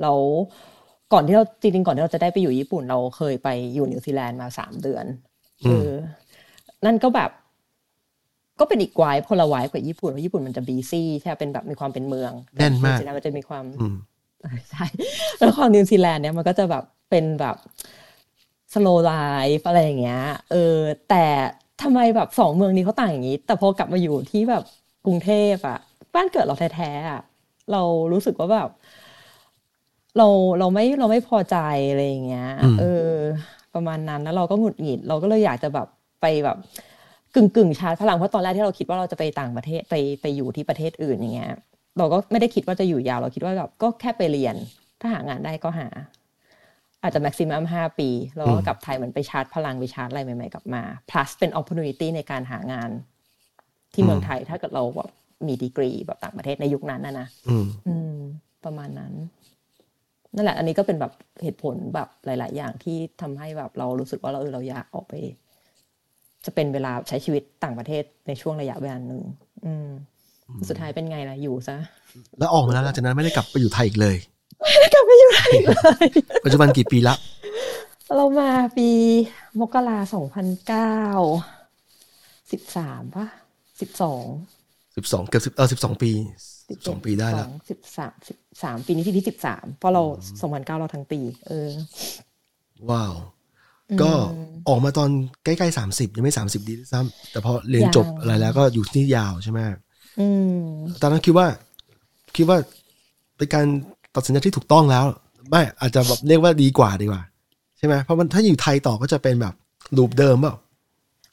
[0.00, 0.12] เรา
[1.12, 5.04] ก่อนที่เราจริงๆก่อนที่เราจะได้ไปอยู่ญี่ปุ่นเราเคยไปอยู่นิวซีแลนด์มาสามเดือน
[5.64, 5.90] เออ
[6.84, 7.30] นั่นก็แบบ
[8.60, 13.96] ก็เป็นอีกไวายคนละไวายกว่าญี่ปุ่นเพราะญี่ปุ่นมันจะ busy ใช่ไหมเป็นแบบมีความเป็นเมืองแน่นมากนิวซีแลนด์มันจะมีความอืม
[14.42, 14.84] เออใช่
[15.38, 17.56] แล้วของนิวซีแลนด์เนี่ยมันก็จะแบบเป็นแบบ
[18.74, 19.12] สโลไล
[19.56, 21.24] ฟ์อะไรอย่างเงี้ย เออ แต่
[21.82, 24.62] ทำไมแบบสองเมืองนี้เขาต่างอย่างนี้ แต่พอกลับมาอยู่ที่แบบ
[25.06, 25.78] กรุงเทพอะ
[26.14, 27.20] บ้านเกิดเราแท้ๆอะ
[27.72, 28.68] เรารู้สึกว่าแบบ
[30.18, 30.26] เรา
[30.58, 31.56] เราไม่เราไม่พอใจ
[31.90, 33.12] อะไรอย่างเงี้ยอืมเออ
[33.74, 35.88] ประมาณนั้นแล้วเราก็หงุดหงิด เราก็เลยอยากจะแบบ
[36.20, 36.58] ไปแบบ
[37.34, 41.52] กึ่งกึ่งๆชาร์จพลังเพราะตอนแรกที่เราคิดว่าเราจะไปต่างประเทศไปไปอยู่ที่ประเทศอื่นอย่างเงี้ย
[41.98, 44.56] เราก็ไม่ได้คิดว่าจะอยู่ยาวเราคิดว่าแบบก็แค่ไปเรียน
[45.00, 45.88] ถ้าหางานได้ก็หา
[47.02, 52.90] อาจจะ maximum ห้าปีแล้วก็กลับไทยเหมือนไปชาร์จพลังไปชาร์จอะไรใหม่ๆกลับมา plus เป็น opportunity ในการหางาน
[53.92, 55.10] ที่เมืองไทยถ้าเกิดเราแบบ
[55.46, 58.16] มีดีกรีแบบต่างประเทศในยุคนั้นนะนะอืมอืม
[58.64, 59.12] ประมาณนั้น
[60.34, 65.14] นั่นแหละ อันนี้ก็เป็นแบบเหตุผลแบบหลาย ๆ อย่างที่ทำให้แบบเรารู้สึกว่าเราเออเราอยากออกไป
[66.44, 69.22] จะเป็นเวลาใช้ชีวิตต่างประเทศในช่วงระยะเวลาหนึ่ง
[69.66, 69.88] อืม
[70.68, 71.76] สุดท้ายเป็นไงล่ะอยู่ซะ
[72.38, 74.16] แล้วออกมาแล้วหลังจากนั้นไม่ได้กลับไปอยู่ไทยอีกเลย
[74.94, 75.70] กลับไปอยู่ไหนเล
[76.04, 76.06] ย
[76.44, 77.14] ปัจจุบันกี่ปีละ
[78.16, 78.88] เรามาปี
[79.60, 80.98] มกราสองพันเก้า
[82.52, 83.26] สิบสามปะ
[83.80, 84.24] สิบสอง
[84.96, 86.10] สิบสองเกือบสิบเออสิบสองปี
[86.88, 90.02] สองปีได้แล้วสิบสามสิบ สามปีนี้ที่ที่สิบสามเพราะเรา
[90.40, 91.68] สองพันเก้าเราทั้งปี เออ
[92.90, 93.14] ว้าว
[94.02, 94.10] ก็
[94.68, 95.10] ออกมาตอน
[95.44, 99.58] ใกล้ๆสามสิบยังไม่สามสิบดีด้วยซ้ำแต่พอเรียนจบยังอะไรแล้วก็อยู่ที่นี่ยาวใช่ไหม
[100.20, 100.58] อืม
[101.02, 101.46] ตอนนั้นคิดว่า
[102.36, 102.58] คิดว่า
[103.36, 103.66] เป็นการ
[104.14, 105.04] ตัดสินใจที่ถูกต้องแล้ว
[105.50, 107.22] ไม่อาจจะแบบเรียกว่าดีกว่าดีกว่า
[107.78, 109.54] ใช่ไหมเพราะมันถ้าอยู่ไทยต่อก็จะเป็นแบบ
[109.96, 110.54] ลูปเดิมเปล่า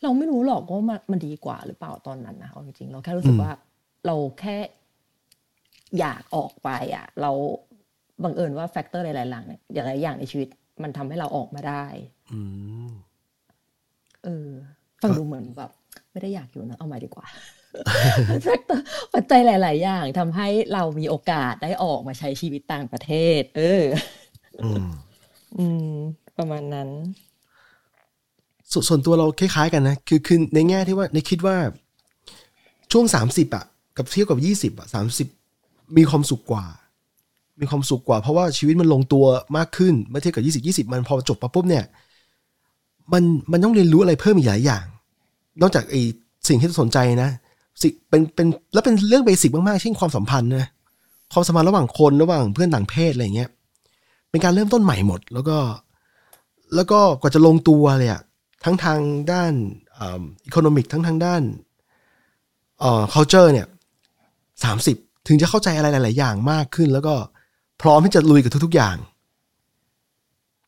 [0.04, 3.52] เราไม่รู้หรอกว่ามันมันดีกว่าหรือเปล่าตอนนั้นนะเอาจริงๆเราแค่รู้สึกว่า
[4.06, 4.58] เราแค่
[6.00, 7.32] อยากออกไปอะเรา
[8.24, 10.48] บังเอิญว่า factor หลายๆอย่างเนี่ยหลายๆอย่างในชีวิต
[10.84, 11.86] มันทำให้เราออกมาได้
[12.32, 12.42] อื
[12.88, 12.92] ม
[14.24, 14.50] เออ
[15.02, 15.72] ฟังดูเหมือนแบบ
[16.12, 17.26] ไม่ได้อยากอยู่นะเอาใหม่ดีกว่า
[18.44, 23.84] factor ปัจจัยหลาย ๆ อย่างทำให้เรามีโอกาสได้ออกมาใช้ชีวิตต่างประเทศ เออ
[24.64, 24.86] อืม
[25.60, 25.96] อืม
[26.38, 26.90] ประมาณนั้น
[28.72, 31.58] สส่วนตัวเราคล้าย ๆ กันนะ คือคือในแง่ที่ว่าในคิดว่า
[32.92, 33.66] ช่วงสามสิบอะ
[33.98, 35.28] กับเทียบกับยี่สิบอะสามสิบ
[35.98, 36.66] มีความสุขกว่า
[37.60, 39.26] มีความสุขกว่า เพราะว่าชีวิตมันลงตัว
[39.58, 41.86] มากขึ้นเมื่อเทียบกับยี่สิบยี่สิบมันพอจบมาปุ๊บเนี่ย
[43.14, 44.86] มันมันต้องเรียนรู้อะไรเพิ่มอีกหลายอย่าง
[45.62, 46.02] นอกจากไอ้
[46.48, 47.30] สิ่งที่สนใจนะ
[47.82, 50.68] สิเป็นเป็นแล้วเป็นเรื่องเบสิกมากๆเช่นความสัมพันธ์นะ
[51.34, 53.50] ความสัมพันธ์ระหว่างคนระหว่างเพื่อนต่างเพศอะไรเงี้ย
[54.30, 55.58] เป็นการเริ่มต้นใหม่หมด แล้วก็
[56.76, 58.22] แล้วก็กว่าจะลงตัวเลยอะ
[58.64, 59.00] ทั้งทาง
[59.32, 59.54] ด้าน
[60.00, 61.42] อีโคโนมิกทั้งทางด้าน
[62.80, 63.68] เอ่อ culture เนี่ย
[64.64, 67.14] สามสิบ ถึงจะเข้าใจอะไรหลาย ๆ อย่างมากขึ้น แล้วก็
[67.82, 68.96] พร้อมที่จะลุยกับทุก ๆ อย่าง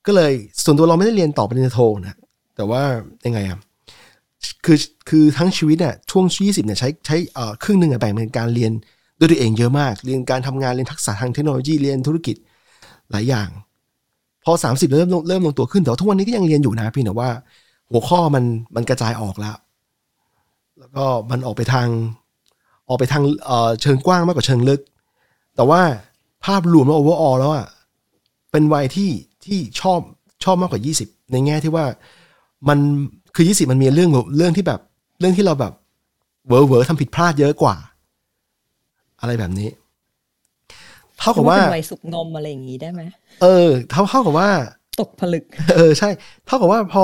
[0.06, 2.18] ก็เลยส่วนตัวเราไม่ได้เรียนต่อปริญญาโทนะ
[2.56, 2.82] แต่ว่า
[3.26, 3.60] ยังไงอะ
[4.66, 4.78] คือ
[5.10, 8.72] คือทั้งชีวิตเนี่ยช่วงยี่สิบเนี่ยใช้ใช้อ่อครึ่งหนึ่งอะแบ่งเป็นการเรียน
[9.20, 12.36] ด้วยตัวเองเยอะมาก เรียนการทำงานเรียนทักษะทางเทคโนโลยีเรียนธุรกิจ
[13.12, 13.50] หลายอย่าง
[14.44, 17.30] พอสามสิบเริ่มเริ่มลงตัวขึ้นแต่ว่าทุกวันนี้ก็ยังเรียนอยู่นะเพี่แต่ว่า
[17.92, 18.44] หัวข้อมัน
[18.76, 19.56] มันกระจายออกแล้ว
[20.80, 21.88] แล้วก็มันออกไปทาง
[22.88, 24.82] ออกไปทางเอ่อเชิงกว้างมากกว่าเชิงลึก
[25.56, 25.82] แต่ว่า
[26.46, 27.66] ภาพรวมแล้ว overall แล้วอะ
[28.52, 29.12] เป็นวัยที่
[29.46, 30.00] ที่ชอบ
[30.44, 31.86] ชอบมากกว่า 20 ในแง่ที่ว่า
[32.70, 32.80] มัน
[33.36, 34.80] คือ 20 มันมีเรื่องเรื่องที่แบบ
[35.20, 35.74] เรื่องที่เราแบบ
[36.48, 37.76] เวอร์เวอร์ทำผิดพลาดเยอะกว่า
[39.20, 39.70] อะไรแบบนี้
[41.20, 43.02] เท่ากับว่าเป็นวัยสุกนมอะไรอย่างงี้ได้ไหม
[43.42, 44.50] เออ เท่าเท่ากับว่า
[45.00, 45.44] ตกผลึก
[45.76, 46.10] เออใช่
[46.46, 47.04] เท่ากับว่าพอ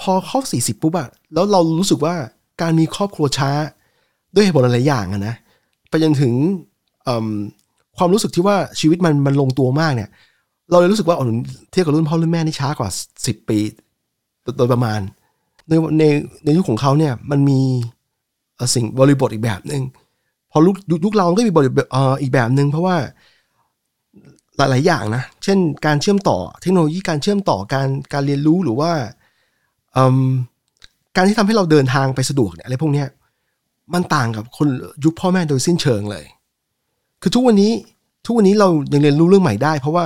[0.00, 2.14] พอเข้าสี่สิบปุ๊บอะแล้วเรารู้สึกว่า
[2.60, 3.50] การมีครอบครัวช้า
[4.34, 5.34] ด้วยเหตุผลหลายอย่างอะนะ
[5.88, 6.32] ไปจนถึง
[7.98, 10.08] ความรู้สึกที่ว่าชีวิตมันมันลงตัวมากเนี่ย
[10.70, 11.26] เราเลยรู้สึกว่าอ๋อ
[11.70, 12.90] เทียบกับรุ่นพ่อรุ่นแม่นี่ช้ากว่า
[13.26, 13.58] สิบปี
[14.58, 15.00] โดยประมาณ
[15.68, 16.04] ในใน
[16.44, 17.60] ในยุคของเขาเนี่ยมันมี
[18.74, 19.82] สิ่งบริบทอีกแบบหนึ่ง
[20.52, 21.86] พอลุกยุคยุคเราก็มีบริบท
[22.22, 22.96] อีกแบบหนึ่งเพราะว่า
[24.56, 28.90] หลาย ๆ อย่างนะ เช่น การเชื่อมต่อเทคโนโลยีการเชื่อมต่อการการเรียนรู้หรือว่า
[31.16, 33.08] การที่ทำให้เราเดินทางไปสะดวกเนี่ยอะไรพวกเนี้ย
[33.94, 34.68] มันต่างกับคน
[35.04, 36.24] ยุคพ่อแม่โดยสิ้นเชิงเลย
[37.22, 37.72] คือทุกวันนี้
[38.26, 40.04] ทุกวันนี้เรายังเรียนรู้เรื่องใหม่ได้ เพราะว่า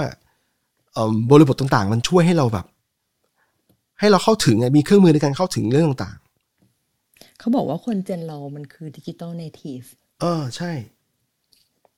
[0.94, 2.66] เอิ่มบริบทต่างๆ มันช่วยให้เราแบบ
[4.00, 6.16] ให้เราเข้าถึงไงมีเครื่องมือในการเข้าถึงเรื่องต่าง
[7.38, 10.70] เขาบอกว่าคน gen เรามันคือ digital nativeๆเออใช่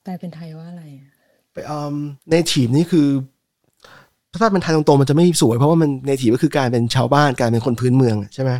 [0.02, 1.10] แปลเป็นไทยว่าอะไรอะ
[1.52, 1.94] ไปเอ่อ
[2.30, 3.08] native นี่คือ
[4.40, 8.50] ถ้าเป็นไทยตรงๆมันจะไม่สวย เพราะว่ามัน native ก็คือการเป็นชาวบ้านการเป็นคนพื้นเมืองใช่ไหม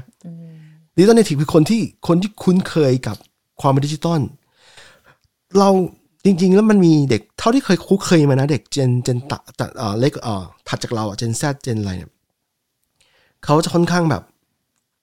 [0.96, 3.16] digital native คือคนที่คนที่คุ้นเคยกับ
[3.60, 4.20] ความเป็นดิจิตอล
[5.58, 5.70] เรา
[6.24, 12.10] จริง ๆ แล้วมันมีเด็กเท่าที่เคยคุ้นเคยมานะ เด็ก gen gen ตะตะเอ่อเล็กเอ่อถัดจากเราอะ Gen Z gen อะไรเนี่ย
[13.44, 14.22] เขาจะค่อนข้างแบบ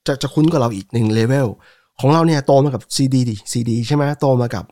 [0.06, 1.48] จะจะคุ้นกับเราอีกหนึ่งเลเวล
[2.00, 4.64] ของเราเนี่ยโตมากับซีดีดิซีดีใช่ไหมโตมากับ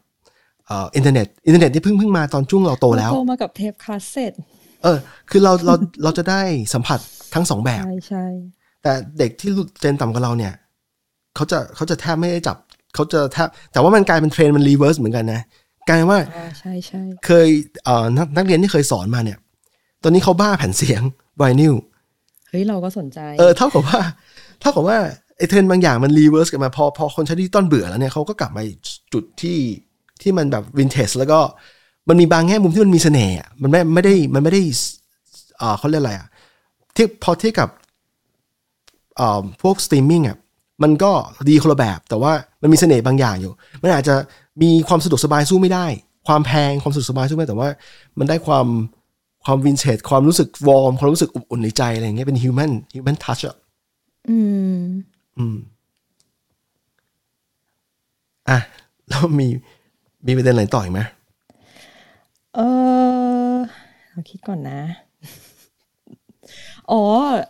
[0.67, 4.33] เอ่ออินเทอร์เน็ตอินเทอร์เน็ตที่เพิ่งเพิ่งมาตอนช่วงเราโตแล้วโตมากับเทปคาสเซ็ต
[4.83, 4.99] เออ
[5.31, 6.41] คือเราเราเราจะได้
[6.75, 6.99] สัมผัส
[7.35, 8.25] ทั้งสองแบบใช่ใช่
[8.83, 9.51] แต่เด็กที่
[9.81, 10.53] gen ต่ำกว่าเราเนี่ย
[11.39, 12.57] เขาจะเขาจะแทบไม่ได้จับ
[12.95, 15.41] เขาจะแทบแต่ว่ามันกลายเป็นเทรนด์มัน reverse เหมือนกันนะ
[15.89, 17.49] กลายเป็นว่าอ่าใช่ใช่เคย
[17.85, 19.39] เอ่อนักนักเรียนที่เคยสอนมาเนี่ย
[20.03, 21.03] ตอนนี้เขาบ้าแผ่นเสียง
[21.37, 21.75] ไวนิล
[22.49, 24.01] เฮ้ยเราก็สนใจเออเท่ากับว่า
[24.61, 24.99] เท่ากับว่า
[25.37, 28.63] ไอ้เทรนด์บางอย่างมัน reverse กลับมาพอพอคนใช้ดิจิตอลเบื่อแล้วเนี่ยเขาก็กลับมา
[29.13, 29.59] จุดที่
[30.23, 31.41] ที่มันแบบวินเทจแล้วก็
[32.09, 34.63] มันมีบางแง่มุมที่มันมีเสน่ห์อะมันไม่ไม่ได้มันไม่ได้
[35.61, 36.29] อ่าเขาเรียกอะไรอะ
[36.97, 37.69] ทียบพอเทียบกับ
[39.17, 40.37] เอ่อพวกสตรีมมิ่งอะ
[40.83, 41.13] มันก็
[41.49, 44.15] ดีคนละแบบ แต่ว่ามันมีเสน่ห์บางอย่างอยู่ มันอาจจะ
[44.63, 45.87] มีความสะดวกสบายสู้ไม่ได้
[46.27, 47.69] ความแพงความสะดวกสบายสู้ไม่ได้แต่ว่า
[48.19, 48.67] มันได้ความ
[49.45, 53.57] ความวินเทจความรู้สึก warm ความรู้สึกอบอุ่นในใจอะไรอย่างเงี้ยเป็น human human touch อะ
[54.29, 54.39] อื
[54.81, 54.83] ม
[55.39, 55.57] อืม
[58.49, 58.59] อะ
[59.09, 59.47] แล้วมี
[60.27, 61.01] มีประเด็นอะไรต่ออีกไหม
[62.55, 62.61] เอ
[63.55, 63.57] อ
[64.11, 64.81] เราคิดก่อนนะ
[66.91, 67.03] อ๋อ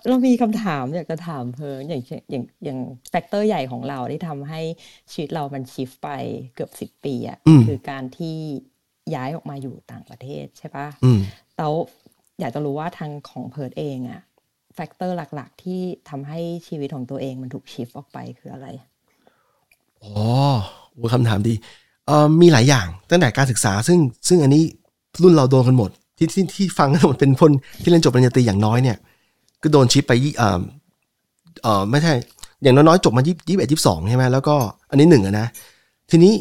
[0.08, 2.78] เรามีคำถามอยากจะถามเพิ่งอย่างเช่นอย่างอย่าง
[3.10, 4.60] factor ใหญ่ของเราที่ทำให้
[5.12, 6.08] ชีวิตเรามัน shift ไป
[6.54, 8.36] เกือบสิบปีอะ่ะคือการที่
[9.14, 11.20] ย้ายออกมาอยู่ต่างประเทศใช่ปะอืม
[11.58, 11.72] แล้ว
[12.40, 14.22] อยากจะรู้ว่าทางของเพิร์ดเองอะ
[14.74, 18.66] factor หลัก ๆ ที่ทำให้ชีวิตของตัวเองมันถูก shift ออกไปคืออะไร
[20.02, 20.12] อ๋อ
[20.92, 21.54] โอ้คำถามดี
[22.06, 23.98] เอ่อมีหลายอย่างตั้งแต่การศึกษาซึ่ง
[24.28, 24.64] ซึ่งอันนี้
[25.22, 27.50] รุ่นเราโดนกันหมดที่ที่ที่ฟังกันหมดเป็นคน
[27.82, 28.96] ที่เรียนจบปริญญาตรีอย่างน้อยเนี่ย
[29.62, 30.60] ก็โดน shift ไปยี่อ่อ
[31.62, 32.14] เออไม่ใช่
[32.62, 34.56] อย่างน้อยๆจบมายี่ยี่สิบเอ็ดยี่สิบสองใช่ไหมแล้วก็
[34.90, 35.46] อันนี้หนึ่งนะ
[36.10, 36.32] ทีนี้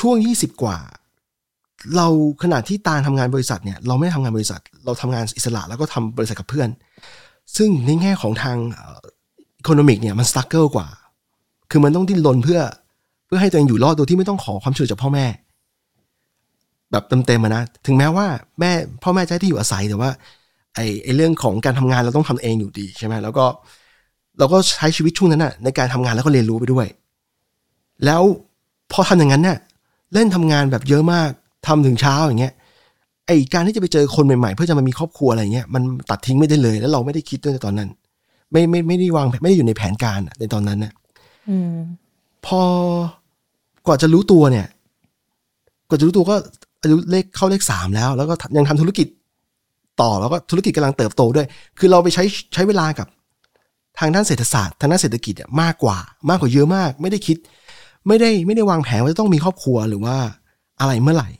[0.00, 0.76] ช่วงยี่สิบกว่า
[1.96, 2.08] เรา
[2.42, 6.68] ขณะที่ตาลทำงานบริษัทเนี่ย เราไม่ได้ทำงานบริษัท เราทำงานอิสระแล้วก็ทำบริษัทกับเพื่อน
[7.56, 8.56] ซึ่งในแง่ของทาง
[9.58, 10.88] economic เนี่ยมัน struggle กว่า
[11.70, 12.60] คือมันต้องดิ้นรนเพื่อ
[13.26, 15.26] เพื่อให้ตัวเองอยู่รอดโดยที่ไม่ต้องขอความช่วยเหลือจากพ่อแม่
[16.90, 18.26] แบบเต็มๆนะ ถึงแม้ว่า
[18.60, 18.70] แม่
[19.02, 20.10] พ่อแม่จะให้ที่อยู่อาศัยแต่ว่า
[20.74, 23.44] ไอ้ไอ้เรื่องของการทำงานเราต้องทำเองอยู่ดีใช่ไหมแล้วก็
[24.38, 26.86] เราก็ใช้ชีวิตช่วงนั้นน่ะในการทำงานแล้วก็เรียนรู้ไปด้วย
[28.04, 28.22] แล้ว
[28.92, 29.58] พอทำอย่างนั้นเนี่ย
[30.14, 31.30] เล่นทำงานแบบเยอะมาก
[31.66, 32.54] ทำถึงเช้าอย่างเงี้ย
[33.26, 37.88] ไอ้การที่จะไปเจอคนใหม่ๆ เพื่อจะมามีครอบครัวอะไรเงี้ยมันตัดทิ้งไม่ได้เลย แล้วเราไม่ได้คิดด้วยในตอนนั้น
[38.52, 40.92] ไม่ไม่ไม่ได้วางไม่ได้อยู่ในแผนการอะในตอนนั้นนะ
[41.48, 41.74] อืม
[42.46, 42.62] พอ
[43.86, 44.66] กว่าจะรู้ตัวเนี่ย
[45.88, 46.36] กว่าจะรู้ตัวก็
[46.82, 49.06] อายุเลขเข้าเลขสามแล้ว แล้วก็ยังทำธุรกิจ
[50.02, 51.46] ต่อแล้วก็ธุรกิจกำลังเติบโตด้วย
[51.78, 53.06] คือเราไปใช้ใช้เวลากับ
[53.98, 57.36] ทางด้านเศรษฐศาสตร์ทางด้านเศรษฐกิจอะมากกว่ามากกว่าเยอะมาก ไม่ได้คิด
[58.06, 60.16] ไม่ได้ไม่ได้วางแผนว่าจะต้องมีครอบครัวหรือว่า
[60.80, 61.30] อะไรเมื่อไหร่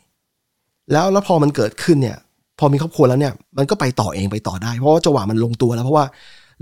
[0.92, 2.16] แล้วแล้วพอมันเกิดขึ้นเนี่ย
[2.59, 6.07] พอมีครอบครัวแล้วเนี่ย มันก็ไปต่อเองไปต่อได้ เพราะว่าจังหวะมันลงตัวแล้วเพราะว่า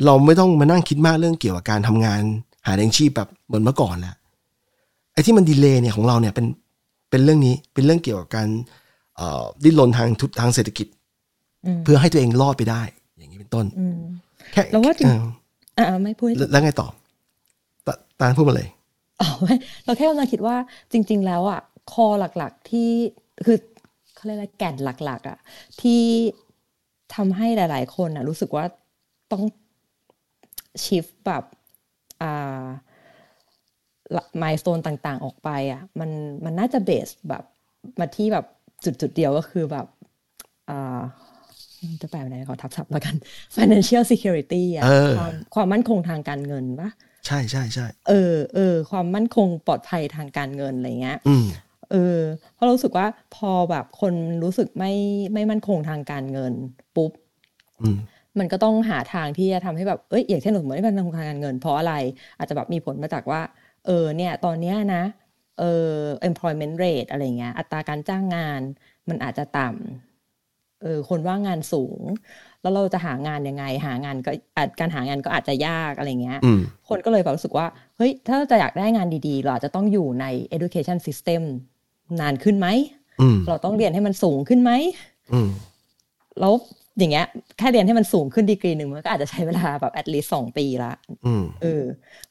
[0.05, 2.23] เราไม่ต้องมานั่งคิดมากเรื่องเกี่ยวกับการทำงาน
[2.67, 4.15] หาเลี้ยงชีพแบบเหมือนเมื่อก่อนแล้ว
[5.13, 6.47] ไอ้ที่มันดีเลย์เนี่ยของเราเนี่ยเป็น
[7.11, 8.49] เป็นเรื่องนี้เป็นเรื่องเกี่ยวกับการ
[9.65, 10.87] ดิ้นรนทางทุทางเศรษฐกิจ
[11.85, 12.83] เพื่อให้ตัวเองรอดไปได้
[13.19, 13.99] อย่างนี้เป็นต้นอืม
[14.53, 15.23] แค่แล้วว่าจริงเออ
[15.79, 16.89] อ่าไม่พูดให้แล้วแล้วไงต่อ
[17.87, 18.69] ตาตาลพูดมาเลย
[19.21, 20.57] อ๋อไม่เราแค่กำลังคิดว่า
[20.93, 21.61] จริง ๆ แล้วอะ
[21.93, 22.07] คอ
[22.39, 22.91] หลักๆที่
[23.47, 23.59] คือ
[24.15, 25.39] เขาเรียกอะไรแก่นหลัก ๆอะ
[25.81, 26.03] ที่
[27.15, 28.65] ทำให้หลาย ๆ คนอะ รู้สึกว่า
[29.33, 29.45] ต้อง
[30.85, 31.45] ชิฟแบบ
[32.23, 32.65] อ่า
[34.43, 36.11] มายสโตนต่างๆ ออกไปอะมัน
[36.45, 37.45] มันน่าจะเบสแบบ
[38.01, 38.47] มาที่แบบ
[38.85, 39.87] จุดจุดๆเดียวก็คือแบบ
[40.69, 41.01] อ่า
[42.03, 43.15] จะแปลเป็นไงขอทับศัพท์แล้วกัน
[43.57, 46.91] financial security อะเออความความมั่นคงทางการเงินปะ
[47.27, 51.47] ใช่ใช่ใช่เออเออความมั่นคงปลอดภัยทางการเงินอะไรเงี้ยอืม
[51.91, 52.21] เออ
[52.55, 54.15] เพราะเรารู้สึกว่าพอแบบคน
[54.45, 54.93] รู้สึกไม่
[55.35, 56.53] ไม่มั่นคงทางการเงิน
[56.97, 57.11] ปุ๊บ
[57.83, 57.99] อืม
[58.39, 61.95] มันก็ต้องหาทางที่จะทำให้แบบเอ้ยอย่างเช่นสมมติว่ามันทางการเงินเพราะอะไร
[62.39, 63.41] อาจจะแบบมีผลมาจากว่า
[63.87, 65.03] เออเนี่ย ตอนเนี้ยนะ
[65.59, 65.93] เออ
[66.29, 68.61] employment rate อะไรเงี้ย อัตราการจ้างงาน
[69.09, 70.10] มันอาจจะต่ำ
[70.83, 72.01] เออคนว่างงานสูง
[72.63, 77.67] แล้วเราจะหางานยังไง หางานก็อาจการหางานก็อาจจะยากอะไรเงี้ยอืมคนก็เลยแบบรู้สึกว่า
[77.97, 81.43] เฮ้ย ถ้าเราจะอยากได้งานดีๆ เราอาจจะต้องอยู่ใน education system
[82.21, 82.69] นานขึ้นไหม
[83.21, 84.71] อืมเราต้องเรียนให้มันสูงขึ้นไหม
[85.33, 85.51] อืม
[86.41, 86.53] แล้ว
[86.99, 87.27] อย่างเงี้ย
[87.59, 90.93] แค่เรียนให้มันสูงขึ้นดีกรีหนึ่งมันก็อาจจะใช้เวลาแบบ at least สองปีละ
[91.27, 91.83] อืมเออ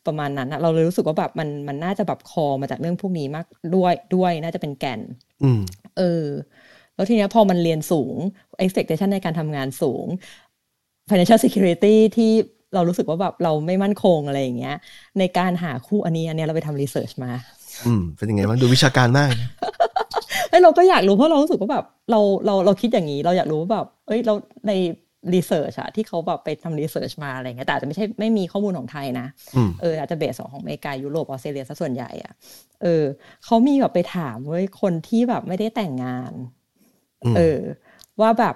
[0.06, 5.00] ประมาณนั้นนะเราเลยรู้สึกว่าแบบมันมันน่าจะแบบคอมาจากเรื่องพวกนี้มากด้วยด้วยน่าจะเป็นแก่น
[5.44, 5.62] อืม
[5.98, 6.26] เออ
[7.00, 8.16] แล้วทีเนี้ยพอมันเรียนสูง
[8.64, 10.06] expectation ในการทำงานสูง
[11.10, 12.32] financial security ที่
[12.74, 14.76] เรารู้สึกว่าแบบเราไม่มั่นคงอะไรอย่างเงี้ย
[15.20, 17.32] ในการหาคู่อันนี้อันเนี้ยเราไปทำ research มา
[17.86, 19.50] อืม เป็นยังไงบ้างดูวิชาการมากนะ
[20.50, 24.34] เอ้ยเราก็อยากรู้เพราะเรารู้สึกว่าแบบเราเราเราคิดอย่างนี้ เราอยากรู้ว่าแบบเอ้ยเรา
[24.68, 24.72] ใน
[25.34, 32.34] research อะที่เขาแบบไปทำ research มาอะไรเงี้ยแต่อาจจะไม่ใช่ไม่มีข้อมูลของไทยนะอืมเอออาจจะ base ของอเมริกายุโรปออสเตรเลียซะส่วนใหญ่อะ
[32.82, 33.04] เออ
[33.46, 36.59] เขามีแบบไปถามเว้ยคนที่แบบไม่ได้แต่งงานอืม
[37.38, 37.60] เออ
[38.22, 38.56] ว่าแบบ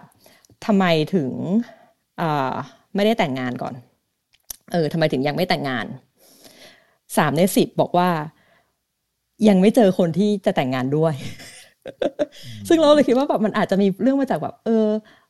[0.65, 0.85] ทำไม
[1.15, 1.29] ถึง
[2.21, 2.53] อ่า
[2.95, 3.73] ไม่ได้แต่งงานก่อน
[4.71, 5.85] เออทำไมถึงยังไม่แต่งงาน
[7.17, 8.09] สามในสิบบอกว่า
[9.47, 11.13] ยังไม่เจอคนที่จะแต่งงานด้วย
[12.67, 14.87] ซึ่งเราเลยคิดว่าแบบมันอาจจะมีเรื่องมาจากแบบ เออ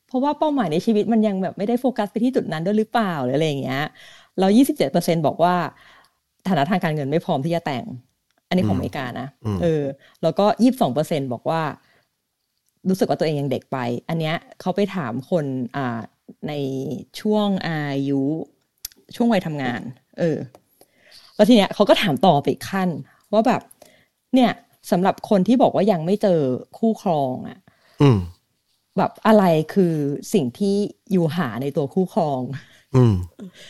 [0.07, 3.84] เพราะว่าเป้าหมายในชีวิตมันยังแบบไม่ได้โฟกัสไปที่จุดนั้นด้วยหรือเปล่าหรืออะไรอย่างเงี้ย
[4.39, 5.55] แล้วยี่สิบเจ็ดเปอร์เซ็นบอกว่า
[6.47, 7.86] ฐานะทางการเงินไม่พร้อมที่จะแต่ง
[8.47, 9.84] อันนี้ของอเมริกานะอืมเออ
[10.23, 11.61] แล้วก็ยี่สิบสองเปอร์เซ็นบอกว่า
[12.89, 13.77] รู้สึกว่าตัวเองยังเด็กไป
[14.09, 15.99] อันเนี้ยเขาไปถามคนอ่า
[16.47, 16.53] ใน
[17.19, 18.21] ช่วงอายุ
[19.15, 19.81] ช่วงวัยทำงาน
[20.19, 20.38] เออ
[21.36, 22.89] แล้วทีเนี้ยเขาก็ถามต่อไปอีกขั้น
[23.34, 23.61] ว่าแบบ
[24.36, 24.51] เนี่ย
[24.91, 26.39] สำหรับคนที่บอกว่ายังไม่เจอ
[26.77, 27.59] คู่ครองอะ
[28.01, 28.19] อืม
[28.97, 29.93] แบบอะไรคือ
[30.34, 30.75] สิ่งที่
[31.11, 32.41] อยู่หาในตัวคู่ครอง
[32.95, 33.15] อืม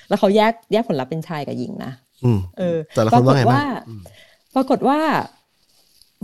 [0.07, 1.93] แล้วเขาแยกแยกผลลัพธ์เป็นชายกับหญิงนะ
[2.25, 3.63] อืมเออแต่ละปครานกว่าฏไงบ้างว่า
[4.55, 4.99] ปรากฏว่า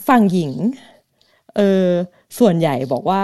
[0.07, 0.53] ฝั่งหญิง
[1.57, 1.87] เออ
[2.37, 3.23] ส่วนใหญ่บอกว่า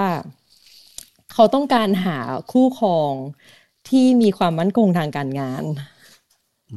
[1.34, 2.20] เขาต้องการหา
[2.52, 3.14] คู่ครอง
[3.90, 5.64] ที่มีความมั่นคงทางการงาน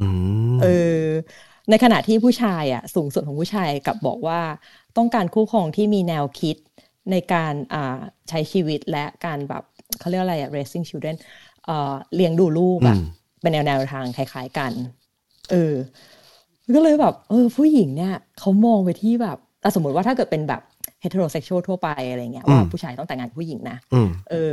[0.00, 0.08] อื
[0.54, 0.66] มเอ
[1.02, 1.04] อ
[1.70, 4.40] ในขณะที่ผู้ชายอะ สูงสุดของผู้ชายกลับบอกว่า
[4.96, 6.56] ต้องการคู่ครองที่มีแนวคิด
[7.10, 7.98] ในการอ่า
[8.28, 9.62] ใช้ชีวิตและการแบบ
[9.98, 11.16] เขาเรียกอะไรอะ raising children
[11.64, 13.04] เอ่อเลี้ยงดูลูกอะอืม
[13.42, 14.72] เป็นแนวแนวทางคล้าย ๆกัน
[15.50, 15.74] เออ
[16.74, 20.62] ก็เลยแบบ เออ ผู้หญิงเนี่ยเขามองไปที่แบบอะสมมติว่าถ้าเกิดเป็นแบบ
[21.02, 24.52] heterosexual ทั่วไปอะไรเงี้ยว่าผู้ชายต้องแต่งงานกับผู้หญิงนะอืมเออ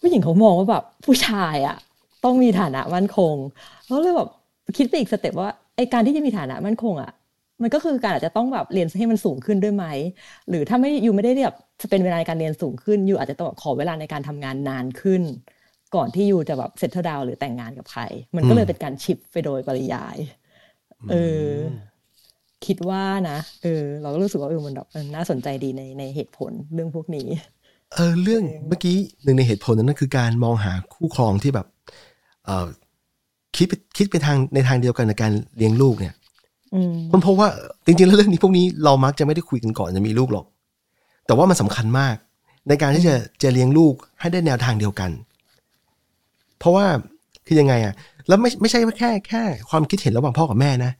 [0.00, 1.76] ผู้หญิงเขามองว่าแบบผู้ชายอะ
[2.24, 3.34] ต้องมีฐานะมั่นคง
[3.86, 4.30] แล้วเลยแบบ
[4.76, 7.12] คิดไปอีกสเต็ปว่าไอการที่จะมีฐานะมั่นคงอะ
[7.62, 9.84] มันก็คือการอาจจะต้องแบบเรียนให้มันสูงขึ้นด้วยไหม
[10.48, 15.22] หรือถ้าไม่อยู่ไม่ได้แบบจะเป็นเวลาในการเรียนสูงขึ้น อยู่อาจจะต้องแบบขอเวลาในการทำงานนานขึ้น
[15.94, 18.02] ก่อนที่อยู่จะแบบเซตเท e ดาวหรือแต่งงานกับใคร
[18.36, 20.16] มันก็เลยเป็นการชิปไปโดยปริยาย
[21.10, 21.14] เอ
[21.48, 21.52] อ
[22.66, 27.26] คิดว่านะเออ เราก็รู้สึกว่าเออมันแบบเออน่าสนใจดีในในเหตุผลเรื่องพวกนี้
[27.94, 31.66] เออเรื่องเมื่อกี้หนึ่งในเหตุผลนั้นคือการมองหาคู่ครองที่แบบ
[32.44, 32.66] เออ
[33.56, 36.14] คิดไปคิดไปทางในทางเดียวกันในการเลี้ยงลูกเนี่ย
[36.74, 37.48] อืมมันเพราะว่า
[37.86, 40.46] จริงๆแล้วเรื่องนี้พวกนี้เรามักจะไม่ได้คุยกันก่อนจะมีลูกหรอก
[41.26, 42.16] แต่ว่ามันสำคัญมาก
[42.68, 45.10] ในการที่จะจะเลี้ยงลูกให้ได้แนวทางเดียวกัน
[46.58, 46.86] เพราะว่า
[47.46, 47.94] คือยังไงอะ
[48.28, 50.92] แล้วไม่ไม่ใช่ว่าแค่แค่ความคิดเห็นระหว่างพ่อกับแม่นะ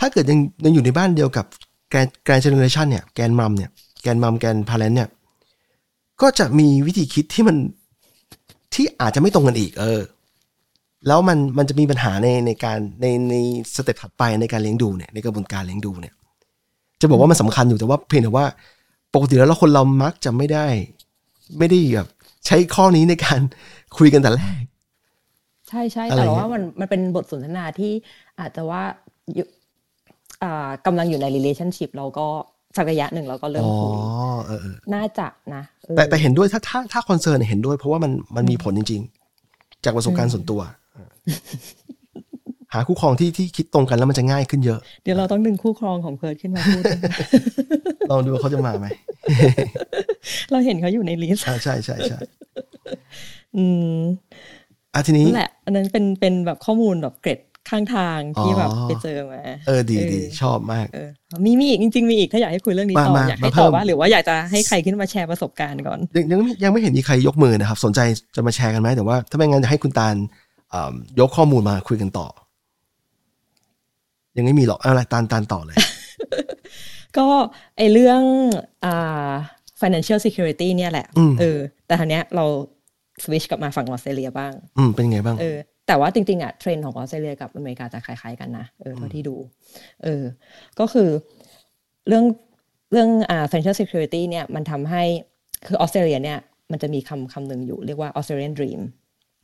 [0.00, 1.46] ถ้าเกิดยังยังอยู่ในบ้านเดียวกับ
[1.90, 3.70] grand grand generation เนี่ย grandmom เนี่ย
[4.02, 5.08] grandmom grandparent เนี่ย
[6.20, 7.56] ก็จะมีวิธีคิดที่มัน
[8.74, 10.00] ที่อาจจะไม่ตรงกันอีก เออ
[11.06, 13.34] แล้วมันมันจะมีปัญหาในในการในใน
[13.74, 16.14] step ถัดไปในการเลี้ยงดูเนี่ยในกระบวนการเลี้ยงดูเนี่ย
[17.00, 18.46] จะบอกว่ามันสำคัญอยู่แต่ว่าเพียงแต่ว่า
[19.14, 20.66] ปกติแล้วเราคนเรามักจะไม่ได้
[21.58, 22.08] ไม่ได้แบบ
[22.46, 23.40] ใช้ข้อนี้ในการ
[23.98, 24.62] คุยกันแต่แรก
[25.68, 27.92] ใช่ใช่อะไรแต่เงี้ยว่ามันมันเป็นบทสนทนาที่
[28.40, 28.82] อาจจะว่า
[29.34, 29.59] อยู่อ่า
[30.86, 32.26] กำลังอยู่ใน relationship เราก็
[32.76, 33.96] สักระยะหนึ่งเราก็เริ่มอ๋อคุย
[34.46, 39.02] เออเออน่าจะนะเออแต่แต่เห็นด้วยถ้าถ้าถ้าคอนเซิร์นเห็นด้วย เพราะว่ามันมันมีผลจริง
[39.42, 40.60] ๆ จากประสบการณ์ส่วนตัว
[40.92, 41.08] เออ
[42.74, 46.82] หาคู่ครองที่ที่คิดตรงกันแล้วมันจะง่ายขึ้นเยอะ เดี๋ยวเราต้องดึงคู่ครองของเพิร์ดขึ้นมาพูด
[48.10, 48.86] ลองดูว่าเขาจะมาไหม
[50.50, 52.18] เราเห็นเขาอยู่ใน list อ่าใช่ใช่ใช่
[53.56, 53.64] อื
[53.94, 53.98] ม
[54.94, 61.08] อะทีนี้นั่นแหละ อันนั้นเป็นเป็นแบบข้อมูลแบบเกร็ด ข้างทางที่อ๋อแบบไปเจอมาเออดีดีชอบมากเออ
[61.44, 68.00] มีมีอีกจริง ๆ มีอีกถ้าอยากให้คุยเรื่องนี้มาต่อมาอยากให้มาเพิ่ต่อมว่าหรือว่าอยากจะให้ใครขึ้นมาแชร์ประสบการณ์ก่อน ยังยังไม่ยังไม่เห็นมีใครยกมือนะครับ สนใจ
[68.36, 70.14] จะมาแชร์กันไหมแต่ว่า ถ้าไม่งั้นจะให้คุณตาล
[70.72, 72.26] อ่ายกข้อมูลมาคุยกันต่อ
[74.36, 75.76] ยังไม่มีหรอกเอาอะไรตาลตาลต่อเลย
[77.18, 77.26] ก็
[77.76, 78.22] ไอเรื่อง
[78.84, 79.30] อ่า
[79.80, 82.44] financial security เนี่ยแหละอืมเออแต่ทีเนี้ยเรา
[83.22, 85.58] สวิชกลับมาฝั่งออสเตรเลียบ้าง อืมเป็นไงบ้าง เออ
[85.90, 89.36] แต่ว่าจริงๆอะเทรนด์ของออสเตรเลียกับอเมริกาจะคล้ายๆกันนะเออเท่าที่ดู
[90.02, 90.22] เออ
[90.80, 91.08] ก็คือ
[92.08, 92.24] เรื่อง
[92.92, 95.02] เรื่องอ่า financial security เนี่ยมันทำให้
[95.66, 96.38] คือออสเตรเลียเนี่ย
[96.72, 98.80] มันจะมีคำคำหนึ่งอยู่เรียกว่า Australian Dream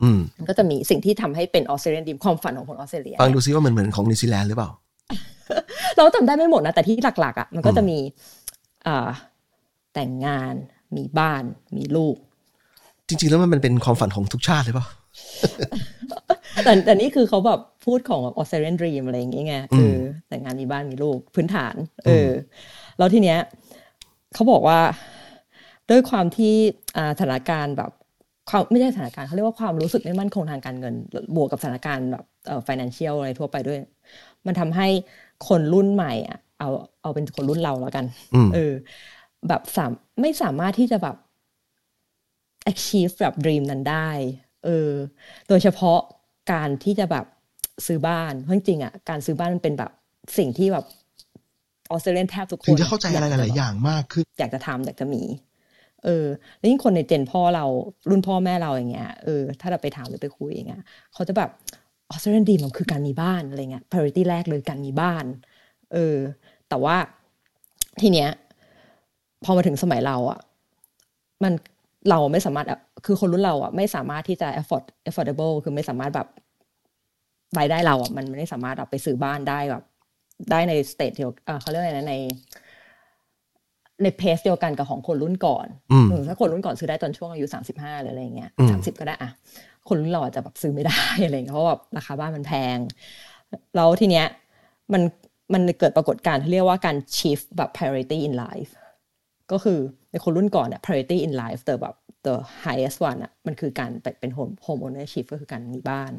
[0.03, 4.69] อืมมันก็จะมีสิ่งที่ทำให้เป็น Australian Dream ความฝันของคนออสเตรเลียฟังดูซิว่ามันเหมือนของนิวซีแลนด์หรือเปล่า
[5.97, 7.97] เราจำได้ไม่หมดนะ แต่ที่หลัก ๆอะมันก็จะมี
[8.87, 9.09] อ่า
[9.93, 10.53] แต่งงาน
[10.97, 11.43] มีบ้าน
[11.77, 12.15] มีลูก
[13.07, 14.85] จริง ๆ แล้วมันเป็นความฝันของทุกชาติเลยเปล่า
[16.63, 19.93] แต่แต่นี่คือเขาแบบพูดของแบบ Australian Dream อะไรอย่างเงี้ยไงคือ
[20.27, 22.29] แต่งงานมีบ้านมีลูกพื้นฐาน เออ
[22.97, 23.39] แล้วทีเนี้ย
[24.33, 24.79] เขาบอกว่า
[25.89, 26.53] ด้วยความที่
[26.97, 27.91] อ่าสถานการณ์แบบ
[28.49, 30.93] ความไม่ใช่สถานการณ์เขาเรียกว่าความรู้สึกไม่มั่นคงทางการเงิน
[31.35, 33.79] บวกกับสถานการณ์แบบเอ่อ financial อะไรทั่วไปด้วย
[34.45, 34.87] มันทำให้
[35.47, 36.69] คนรุ่นใหม่อะเอา
[37.01, 38.05] เอาเป็นคนรุ่นเราแล้วกัน
[38.35, 38.73] อืมเออ
[39.47, 39.91] แบบสาม
[40.21, 41.15] ไม่สามารถที่จะแบบ
[42.71, 44.09] achieve แบบ dream นั้นได้
[44.65, 44.91] เออ
[45.47, 45.99] โดยเฉพาะ
[46.51, 47.25] การที่จะแบบ
[47.87, 49.91] ซื้อบ้านเพราะจริงๆอะการซื้อบ้านมันเป็นแบบ
[50.37, 50.85] สิ่งที่แบบ
[51.91, 55.23] ออสเตรเลียนแทบทุกคนถึงจะเข้าใจอะไรหลาย ๆ อย่างมากขึ้นอยากจะทำอยากจะมี
[56.03, 56.25] เออ
[56.57, 57.65] แล้วยิ่งคนในเจนพ่อเรา
[58.09, 60.83] รุ่นพ่อแม่เราอย่างเงี้ยเออถ้าเราไปถามหรือไปคุยอย่างเงี้ย
[61.13, 61.49] เขาจะแบบ
[62.09, 65.25] ออสเตรเลียนดีมันคือการมีบ้านอะไรเงี้ย priority แรกเลยการมีบ้าน
[65.93, 66.17] เออ
[66.69, 66.95] แต่ว่า
[68.01, 68.29] ทีเนี้ย
[69.43, 70.39] พอมาถึงสมัยเราอะ
[71.43, 71.53] มัน
[72.09, 76.27] เราไม่สามารถอะคือคนรุ่นเราอะไม่สามารถที่จะ afford affordable คือไม่สามารถแบบ
[77.59, 79.83] รายได้เราอะมันไม่สามารถแบบไปซื้อบ้านได้แบบ
[80.51, 82.15] ได้ในสเตทที่เอ่อเขาเรียกอะไรนะใน
[84.03, 89.31] ในเพสเดียวกันกับของคนรุ่นก่อนอืมเออถ้าคนรุ่นก่อนซื้อได้ตอนช่วงอายุสามสิบห้าหรืออะไรเงี้ยอืมสามสิบก็ได้อะ
[89.87, 92.77] คนรุ่นเราอาจจะแบบซื้อไม่ได้อะไรเงี้ยเพราะว่าแบบราคาบ้านมันแพง
[93.75, 94.25] แล้วทีเนี้ย
[94.93, 95.01] มัน
[95.53, 98.71] มันเกิดปรากฏการณ์ที่เรียกว่าการ shift แบบ priority in life
[99.51, 99.79] ก็คือ
[100.11, 101.95] ในคนรุ่นก่อนเนี่ย priority in life แต่แบบ
[102.25, 106.13] the highest one อะมันคือการเป็น home home ownership ก็คือการมีบ้าน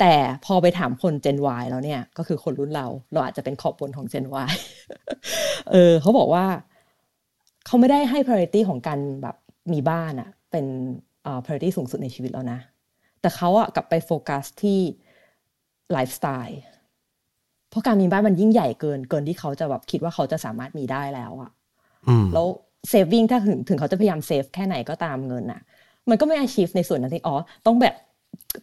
[0.00, 4.52] แต่พอไปถามคน Gen Y แล้วเนี่ย ก็คือคนรุ่นเรา เราอาจจะเป็นขอบบนของ Gen Y
[5.70, 6.46] เออเขาบอกว่า
[7.66, 9.36] เขาไม่ได้ให้ priority ของการแบบ
[9.72, 10.66] มีบ้านอะเป็น
[11.44, 12.58] priority สูงสุดในชีวิตแล้วนะ
[13.20, 14.80] แต่เขาอะกลับไปโฟกัสที่
[15.92, 16.60] ไลฟ์สไตล์
[17.70, 21.50] เพราะการมีบ้านมันยิ่งใหญ่เกิน เกินที่เขาจะแบบคิดว่าเขาจะสามารถมีได้แล้วอะ
[22.34, 22.46] แล้ว
[22.88, 25.60] saving ถ้าถึงถึงเขาจะพยายาม save แค่ไหนก็ตามเงินน่ะ
[26.10, 27.36] มันก็ไม่ achieve ในส่วนนั้นที่อ๋อ
[27.66, 27.94] ต้องแบบ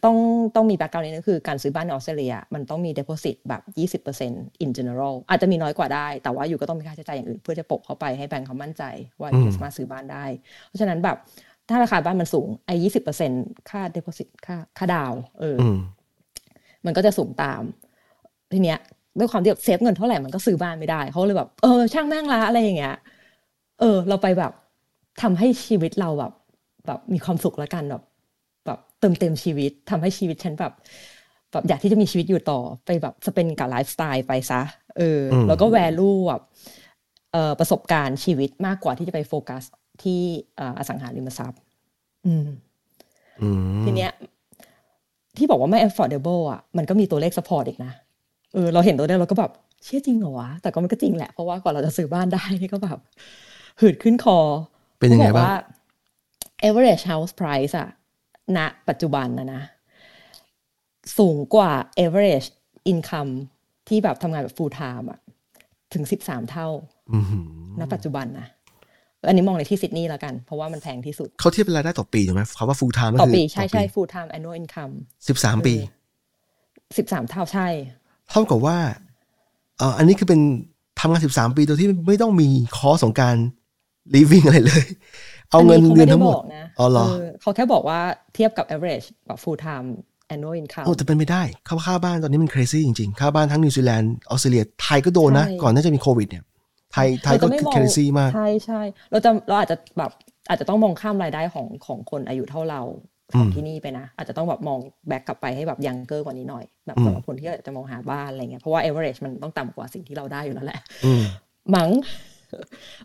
[0.04, 0.16] ต้อง
[0.56, 3.62] ต้องมี background นี้ก็คือการซื้อบ้านในออสเตรเลีย มันต้องมี deposit แบบ
[4.04, 8.82] 20% in general อาจจะมีน้อยกว่าได้ แต่ว่าอยู่ก็ต้องมีค่าใช้จ่ายอย่างอื่น เพื่อจะโปะเข้าไปให้แบงก์เขามั่นใจ
[9.20, 10.24] ว่าอืมจะสามารถซื้อบ้านได้
[10.66, 11.16] เพราะฉะนั้นแบบ
[11.68, 15.78] ถ้าราคาบ้านมันสูงไอ้20%ค่า deposit ค่าค่าดาวน์เออออืม
[16.86, 17.62] มันก็จะสูงตาม
[18.52, 18.78] ทีเนี้ย
[19.18, 22.96] ด้วยความที่แบบเซฟเงินเท่าไหร่มันก็ซื้อบ้านไม่ได้เขาเลยแบบเออช่างแม่งละอะไรอย่างเงี้ย
[23.80, 24.52] เออ เราไปแบบ
[25.22, 26.32] ทำให้ชีวิตเราแบบ
[26.86, 28.02] แบบมีความสุขแล้วกันแบบ
[28.66, 30.72] แบบเติมเต็มชีวิตทำให้ชีวิตฉันแบบ
[31.52, 34.60] แบบอยากที่จะมีชีวิตอยู่ต่อไปแบบสเปนกับไลฟ์สไตล์ไปซะ
[34.98, 36.42] เอออมแล้วก็แวลูแบบ
[37.32, 39.62] เอ่อประสบการณ์ชีวิตมากกว่าที่จะไปโฟกัส
[40.02, 40.20] ที่
[40.56, 41.60] เอ่ออสังหาริมทรัพย์
[42.26, 42.48] อืม
[43.42, 43.48] อื
[43.80, 44.12] มทีเนี้ย
[45.36, 47.92] ที่บอกว่าไม่ affordable อะมันก็มีตัวเลข support อีกนะ
[48.54, 49.52] เออเราเห็นตัวเลขเราก็แบบ
[49.84, 52.98] เชื่อจริงเหรอวะแต่ก็มันก็จริงแหละเพราะว่ากว่าเราจะซื้อบ้านได้นี่ก็แบบ
[53.80, 54.38] หืดขึ้นคอ
[54.98, 57.88] เป็นยังไงบ้างเขอว่ average house price อะ
[58.56, 58.58] ณ
[58.88, 59.62] ปัจจุบันนะนะ
[61.18, 61.72] สูงกว่า
[62.04, 62.48] average
[62.92, 63.32] income
[63.88, 65.20] ที่แบบทำงานแบบ full time อะ
[65.94, 66.68] ถึงสิบสามเท่า
[67.12, 67.24] อืม
[67.80, 68.46] ณปัจจุบันนะ
[69.28, 74.92] อันนี้มองในที่ซิดนีย์แล้วกัน เพราะว่ามันแพงที่สุด เขาเทียบเป็นรายได้ต่อปีถูกไหมคำว่า full time ก็ต่อคือปี ใช่ใช่ full time annual income
[75.28, 75.74] สิบสามปี
[76.98, 77.68] สิบสามเท่าใช่
[78.30, 78.78] เท่ากับว่า
[79.78, 80.40] เอ่ออันนี้คือเป็น
[81.00, 83.36] ทำงานสิบสามปีโดยที่ไม่ต้องมีคอร์สของการ
[84.14, 84.84] living อะไรเลย
[85.50, 88.00] เอาเงินขาเดือนได้ทั้งหมดบอกนะอ๋อเหรอเออเขาแค่บอกว่า
[88.34, 89.88] เทียบกับ average แบบ full time
[90.32, 96.44] annual income โอ้แต่เป็นไม่ได้ค่าค่าบ้านตอนนี้มัน crazy จริงๆ ค่าบ้านทั้งนิวซีแลนด์ออสเตรเลียไทยก็โดนนะใช่ก่อนน่าจะมีโควิดเนี่ย
[96.92, 98.80] ไทยไทยก็เราจะไม่มอง crazy มากใช่ใช่
[99.10, 100.10] เราจะเราอาจจะแบบ
[100.48, 102.82] อาจจะต้องมองข้ามรายได้ของของคนอายุเท่าเรา
[103.38, 104.78] ของที่นี่ไปนะ อาจจะต้องแบบมอง
[105.08, 111.22] แบ็กกลับไปให้แบบยังเกอร์กว่านี้หน่อย แบบสำหรับคนที่อยากจะมองหาบ้านอะไรเงี้ยเพราะว่า average มันต้องต่ำกว่าสิ่งที่เราได้อยู่แล้วแหละอืม
[111.74, 111.90] มั้ง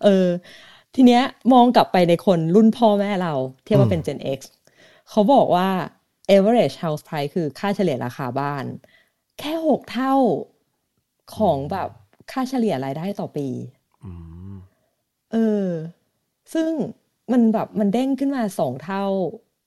[0.03, 0.27] เออ
[0.95, 1.23] ทีเนี้ย
[1.53, 3.33] มองกลับไปในคนรุ่นพ่อแม่เรา
[3.63, 4.39] เทียบว่าเป็น Gen X
[5.09, 5.69] เขาบอกว่า
[6.35, 8.65] average house price คือค่าเฉลี่ยราคาบ้าน
[9.39, 10.15] แค่หกเท่า
[11.37, 11.89] ของแบบ
[12.31, 13.47] ค่าเฉลี่ยรายได้ต่อปี
[14.03, 14.11] อื
[14.51, 14.55] ม
[15.31, 15.67] เออ
[16.53, 16.69] ซึ่ง
[17.31, 19.05] มันแบบมันเด้งขึ้นมาสองเท่า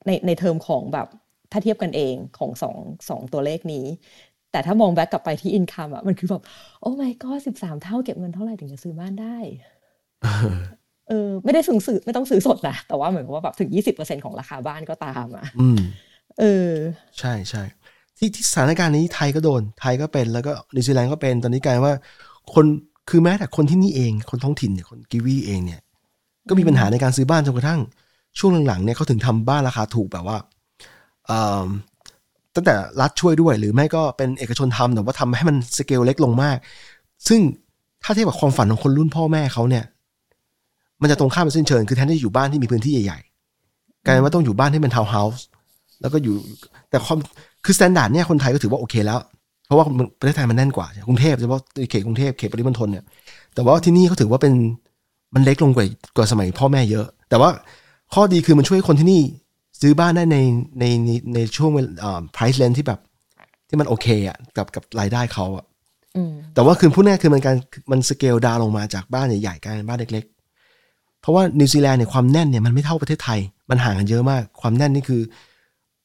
[0.06, 1.08] ในในเทอมของแบบ
[1.52, 2.76] ถ้าเทียบกันเองของสอง
[3.08, 3.86] สองตัวเลขนี้
[4.52, 6.42] แต่ถ้ามอง back กลับไปที่ income อะมันคือแบบ
[6.80, 9.36] โอ้ my god สิบสามเท่าเก็บเงินเท่าไหร่ถึงจะซื้อบ้านได้
[11.08, 15.78] เออไม่ได้ซื้อซื้อไม่ต้องซื้อสดนะแต่ว่าเหมือนกับว่าแบบถึงยี่สิบเปอร์เซ็นของราคาบ้านก็ตามอะอืม
[16.40, 16.72] เออ
[17.18, 17.62] ใช่ใช่
[18.18, 21.94] ที่ที่สถานการณ์นี้ไทยก็โดน ไทยก็เป็นแล้วก็นิวซีแลนด์ก็เป็นตอนนี้กลายว่า
[22.54, 22.66] คน
[23.10, 25.80] คือแม้แต่คนที่นี่เองคนท้องถิ่นเนี่ยคนกิวีเองเนี่ย
[26.48, 27.80] ก็มีปัญหาในการซื้อบ้านจนกระทั่ง
[28.38, 30.38] ช่วงหลังๆเนี่ยเขาถึงทำบ้านราคาถูกแบบว่า
[31.26, 31.66] เอิ่ม
[32.54, 36.56] ตั้งแต่รัฐช่วยด้วย หรือไม่ก็เป็นเอกชนทำแต่ว่าทำให้มันสเกลเล็กลงมาก
[37.28, 37.40] ซึ่ง
[38.02, 39.84] ถ้าเทียบกับความฝันของคนรุ่นพ่อแม่เขาเนี่ย
[41.02, 45.44] มันจะตรงข้ามเป็นสิ้นเชิงคือแทนที่จะอยู่บ้านที่มีพื้นที่ใหญ่ๆกลายเป็นว่าต้องอยู่บ้านที่เป็นทาวน์เฮาส์
[46.00, 46.34] แล้วก็อยู่
[46.90, 47.18] แต่ความ
[47.64, 49.18] คือ standard เนี่ยคนไทยก็ถือว่าโอเคแล้ว
[49.66, 49.84] เพราะว่า
[50.18, 53.04] ประเทศไทยมันแน่นกว่าใช่กรุงเทพเฉพาะเขตกรุงเทพเขตปริมณฑลเนี่ย
[53.54, 54.52] แต่ว่าที่นี่เขาถือว่าเป็น
[55.34, 55.86] มันเล็กลงกว่า
[56.16, 57.50] กว่าสมัยพ่อแม่เยอะ แต่ว่า
[58.14, 59.22] ข้อดีคือมันช่วยคนที่นี่
[59.80, 60.38] ซื้อบ้านได้ใน
[60.80, 63.00] ในในในช่วงเวลา price range ที่แบบ
[63.68, 65.64] ที่มันโอเคอะกับกับรายได้เขาอะ
[66.16, 67.56] อืมแต่ว่าคือพูดง่ายๆคือมันการ
[67.90, 70.35] มัน scale down ลงมาจากบ้านใหญ่ๆกลายเป็นบ้านเล็กๆ
[71.20, 73.40] เพราะว่านิวซีแลนด์เนี่ยความแน่นเนี่ยมันไม่เท่าประเทศไทย
[73.70, 75.20] มันห่างกันเยอะมาก ความแน่นนี่คือ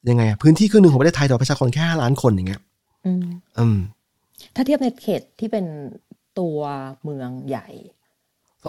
[0.10, 2.62] ยังไงอะพื้นที่ครึ่งหนึ่งของประเทศไทยต่อประชากรแค่ห้าล้านคนอย่างเงี้ย
[3.06, 3.24] อืม
[3.60, 3.78] อืม
[4.56, 5.66] ถ้าเทียบในเขตที่เป็น
[6.40, 6.60] ตัว
[7.04, 7.68] เมืองใหญ่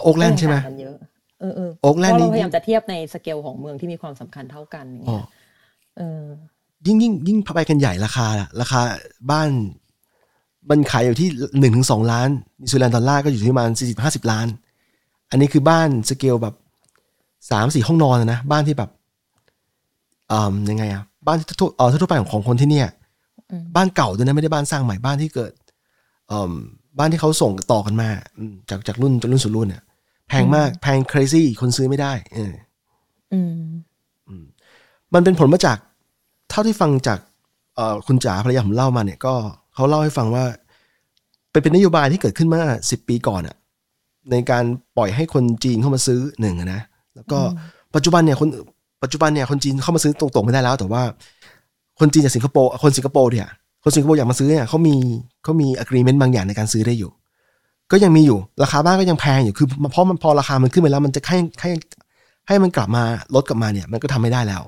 [0.03, 0.95] โอ๊กแลนด์ใช่ไหมก็ยังต่างกันเยอะ
[1.39, 5.27] เออเออโอ๊คแลนด์เพราะนี่เราพยายามจะเทียบในสเกลของเมืองที่มีความสำคัญเท่ากันอย่างอ๋อเงี้ย
[5.97, 6.23] เออ
[6.85, 8.81] ยิ่งยิ่งยิ่งไปกันใหญ่ราคาล่ะราคา
[9.31, 9.49] บ้าน
[10.69, 11.29] มันขายอยู่ที่
[11.59, 12.29] หนึ่งถึงสองล้าน
[12.61, 14.47] นิวซีแลนด์ดอลลาร์ก็อยู่ที่ประมาณสี่สิบห้าสิบล้าน
[15.31, 16.55] อันนี้คือบ้านสเกลแบบ
[17.51, 18.89] สามสี่ห้องนอนอะนะ บ้านที่แบบ
[20.31, 22.87] อ่ายังไงอะบ้านที่ทั่วเออทั่วไปของของคนที่เนี่ย
[23.51, 25.51] อืมบ้านเก่าด้วยนะไม่ได้บ้านสร้างใหม่บ้านที่เกิด
[26.31, 26.53] อ่า
[26.99, 29.83] บ้านที่เขาส่งต่อกันมาอืมจากจากรุ่นจากรุ่นสู่รุ่นเนี่ย
[30.29, 32.53] แพงมากแพง crazy คนซื้อไม่ได้ เออ
[34.27, 34.45] อืม
[35.13, 35.77] มันเป็นผลมาจาก
[36.49, 37.19] เท่าที่ฟังจาก
[37.75, 39.33] เอ่อคุณจ๋าภรรยาผมเล่ามาเนี่ยก็
[39.75, 40.45] เขาเล่าให้ฟังว่า
[41.51, 43.55] เป็นเป็นนโยบายที่เกิดขึ้นเมื่อสิบปีก่อนอะ
[44.31, 44.63] ในการ
[44.97, 46.81] ปล่อยให้คนจีนเข้ามาซื้อหนึ่งอะนะ
[47.15, 47.39] แล้วก็
[47.95, 48.49] ปัจจุบันเนี่ยคน
[49.03, 51.03] ปัจจุบันเนี่ยคนจีนเข้ามาซื้อตรงๆไม่ได้แล้ว แต่ว่า
[51.99, 53.47] คนจีนจากสิงคโปร์คนสิงคโปร์เนี่ย
[53.83, 54.95] คนสิงคโปร์อยากมาซื้อเนี่ยเขามี
[55.43, 57.11] เขามี agreement บางอย่างในการซื้อได้อยู่
[57.91, 61.71] ก็ยังมีอยู่ราคาบ้านก็ยังแพงอยู่คือเพราะมันพอราคามันขึ้นไปแล้ว มันจะให้ให้
[62.47, 63.03] ให้มันกลับมา
[63.35, 64.63] ลดกลับมาเนี่ย มันก็ทำไม่ได้แล้ว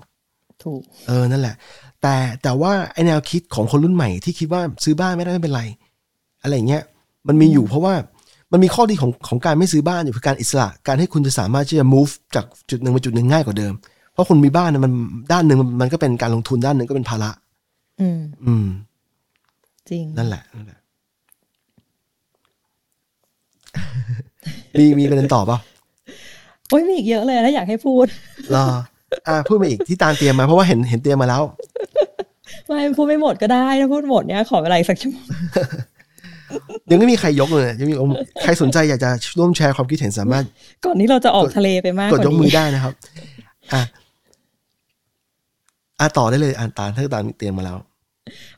[0.63, 1.55] ถูก เออนั่นแหละ
[2.01, 5.63] แต่แต่ว่าไอแนวคิดของคนรุ่นใหม่ที่คิดว่าซื้อบ้านไม่ได้ไม่เป็นไร
[6.41, 6.83] อะไรอย่างเงี้ย
[7.27, 7.93] มันมีอยู่เพราะว่า
[8.51, 13.73] มันมีข้อดีของของการไม่ซื้อบ้านอยู่คือการอิสระ การให้คุณจะสามารถที่จะ move จากจุดหนึ่งไปจุดหนึ่งง่ายกว่าเดิม
[14.13, 14.91] เพราะคนมีบ้านเนี่ยมัน
[15.31, 17.29] ด้านหนึ่งมันมันก็เป็นการลงทุนด้านหนึ่งก็เป็นภาระ
[18.01, 18.67] อืม อืม
[19.89, 20.79] จริง นั่นแหละนั่นแหละ
[24.79, 25.57] มีมีประเด็นต่อเปล่า
[26.69, 28.05] โอ้ยมีอีกเยอะเลยถ้าอยากให้พูด
[28.55, 28.65] รอ
[29.27, 31.43] อ่าพูดมาอีกที่ตามเตรียมมาเพราะว่าเห็นเห็นเตรียมมาแล้ว
[32.67, 35.25] ไม่พูดไม่หมดก็ได้ถ้าพูดหมดเนี้ยขอเวลาอีกสักชั่วโมง
[36.91, 37.95] ยังไม่มีใครยกเลยยังมี
[38.43, 40.45] ใครสนใจอยากจะร่วมแชร์ความคิดเห็นสามารถ
[40.85, 42.93] ก่อนนี้เราจะออกทะเลไปมากกกดว่ายกมือนี้ได้นะครับ
[43.73, 43.81] อะ
[45.99, 47.77] อะต่อได้เลยอ่านตามถ้าตามเตรียมมาแล้ว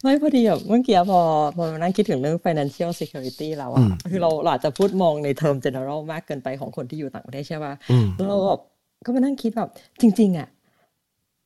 [0.01, 1.19] ไม่พอดีแบบเมื่อกี้พอ
[1.55, 8.61] พอมานั่งคิดถึงเรื่อง financial security แล้วอะอืมคือเราเราอาจจะพูดมองใน term general มากเกินไปของคนที่อยู่ต่างประเทศใช่ป่ะอืมแล้วเราแบบ
[9.05, 9.69] ก็มานั่งคิดแบบ
[10.01, 10.47] จริง ๆอะ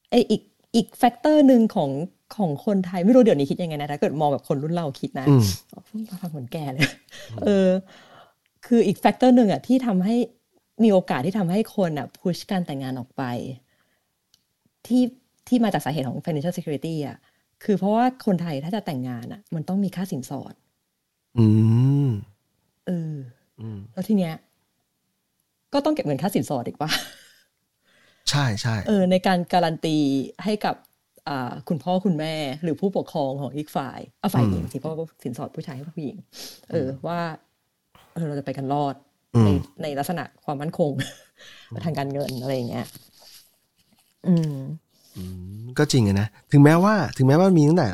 [0.09, 0.41] ไออีก
[0.75, 1.89] อีก factor หนึ่งของ
[2.38, 5.43] ของคนไทยไม่รู้เดี๋ยวนี้คิดยังไงนะถ้าเกิดมองแบบคนรุ่นเราคิดนะอืม
[6.21, 6.88] ฟังเหมือนแก่เลย
[7.43, 7.69] เออ
[8.65, 10.15] คืออีก factor หนึ่งอะที่ทำให้
[10.84, 13.23] มีโอกาสที่ทำให้คนอะ push การแต่งงานออกไป
[14.88, 15.03] ที่
[15.47, 17.17] ที่มาจากสาเหตุของ financial security อะ
[17.63, 20.53] คือเพราะว่าคนไทยถ้าจะแต่งงานอะมันต้องมีค่าสินสอด
[21.38, 21.45] อื
[22.07, 22.09] ม
[22.88, 23.15] เออ
[23.61, 24.34] อืมแล้วทีเนี้ย
[25.73, 26.89] ก็ต้องเก็บเงินค่าสินสอดอีกปะ
[28.29, 29.95] ใช่ใช่เออ ในการการันตี
[30.43, 30.90] ให้กับอ่า
[31.69, 36.17] คุณพ่อคุณแม่หรือผู้ปกครองของอีกฝ่ายเอาฝ่ายหญิงสิเพราะว่าสินสอดผู้ชายให้ผู้หญิง
[36.72, 37.19] เออว่า
[38.13, 38.95] เออเราจะไปกันรอด
[39.45, 39.49] ใน
[39.82, 40.91] ในลักษณะความมั่นคง
[41.86, 42.86] ทางการเงินอะไรอย่างเงี้ย
[44.28, 44.55] อืม
[45.78, 47.88] ก็จริงอะนะ ถึงแม้ว่า ถึงแม้ว่ามีตั้งแต่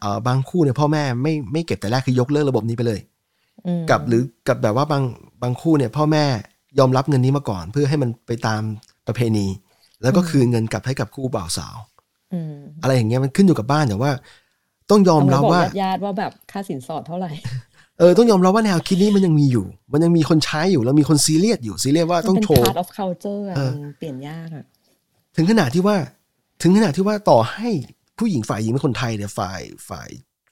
[0.00, 3.00] เอ่อบางคู่เนี่ยพ่อแม่ไม่ไม่เก็บแต่แรกคือยกเลิกระบบนี้ไปเลย
[3.66, 5.02] อืมกับหรือกับแบบว่าบาง
[5.42, 6.24] บางคู่เนี่ย พ่อแม่
[6.78, 8.62] ยอมรับเงินนี้มาก่อน เพื่อให้มันไปตาม
[9.06, 9.46] ประเพณี
[10.02, 11.76] แล้วก็คืนเงินกลับให้กับคู่บ่าวสาว
[12.34, 14.12] อืมอะไรอย่างเงี้ยมันขึ้นอยู่กับบ้านแต่ว่า
[14.90, 17.30] ต้องยอมรับเาไบอกว่าญาติๆว่าแบบค่าสินสอดเท่าไหร่
[17.98, 24.64] เออต้องยอมรับว่าแนวคิดนี้มันยังมีอยู่ มันยังมีคนใช้อยู่แล้วมีคนซีเรียสอยู่ซีเรียสว่ามันต้องเป็นโชว์ part of culture อะเออมันเปลี่ยนยากอะ
[25.36, 25.96] ถึงขนาดที่ว่า
[26.62, 27.68] ถึงขนาดที่ว่าต่อให้
[28.18, 30.08] ผู้หญิงฝ่ายหญิงเป็นคนไทยเนี่ยฝ่ายฝ่าย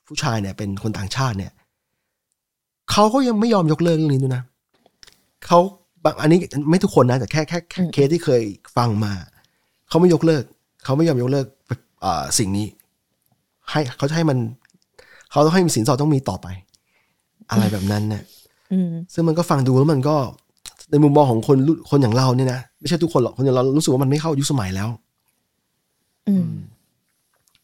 [0.06, 1.52] ผู้ชายเนี่ย เป็นคนต่างชาติเนี่ย
[2.90, 4.42] เขาก็ยังไม่ยอมยกเลิกเรื่องนี้ด้วยนะ
[5.46, 5.58] เขา
[6.04, 6.38] บางอันนี้
[6.70, 8.42] ไม่ทุกคนนะแต่แค่แค่แค่เคสที่เคย
[8.76, 9.12] ฟังมา
[9.88, 10.61] เขาไม่ยกเลิกเขา
[10.96, 11.46] ไม่ยอมยกเลิก
[12.04, 12.66] อ่าสิ่งนี้
[13.70, 14.38] ให้เขาจะให้มัน
[15.30, 16.46] เขาต้องให้มีสินสอดต้องมีต่อไป
[17.50, 18.22] อะไรแบบนั้นเนี่ย
[18.72, 20.16] อืมซึ่งมันก็ฟังดูแล้วมันก็
[20.90, 24.88] ในมุมมองของคนรุ่นคนอย่างเราเนี่ยนะไม่ใช่ทุกคนหรอกคนอย่างเรารู้สึกว่ามันไม่เข้ายุคสมัยแล้ว
[26.28, 26.50] อืม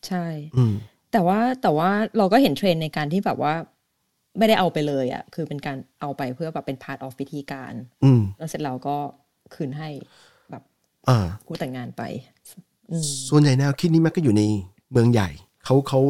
[0.07, 0.25] ใช่
[0.57, 0.75] อืม
[1.13, 3.55] แต่ว่าแต่ว่าเราก็เห็นเทรนด์ในการที่แบบว่า
[4.39, 7.73] ไม่ได้เอาไปเลยอะ่ะ คือเป็นการเอาไปเพื่อแบบเป็น part of พิธีการ
[8.05, 8.97] อืม แล้วเสร็จเราก็
[9.55, 9.89] คืนให้
[10.51, 10.63] แบบ
[11.09, 12.03] อ่าคู่แต่งงานไป
[12.37, 12.38] อืม
[13.29, 14.43] ส่วนใหญ่แนวคิดนี้มันก็อยู่ใน
[14.93, 15.29] เมืองใหญ่
[15.65, 16.01] เขาเขา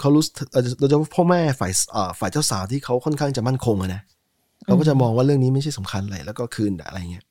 [0.00, 4.02] เขารู้สึกเอ่อโดยเฉพาะพ่อแม่ฝ่ายอ่าฝ่ายเจ้าสาวที่เขาค่อนข้างจะมั่นคงอะนะ
[4.64, 7.24] เขาก็จะมองว่าเรื่องนี้ไม่ใช่สำคัญอะไรแล้วก็คืนอะไรเงี้ย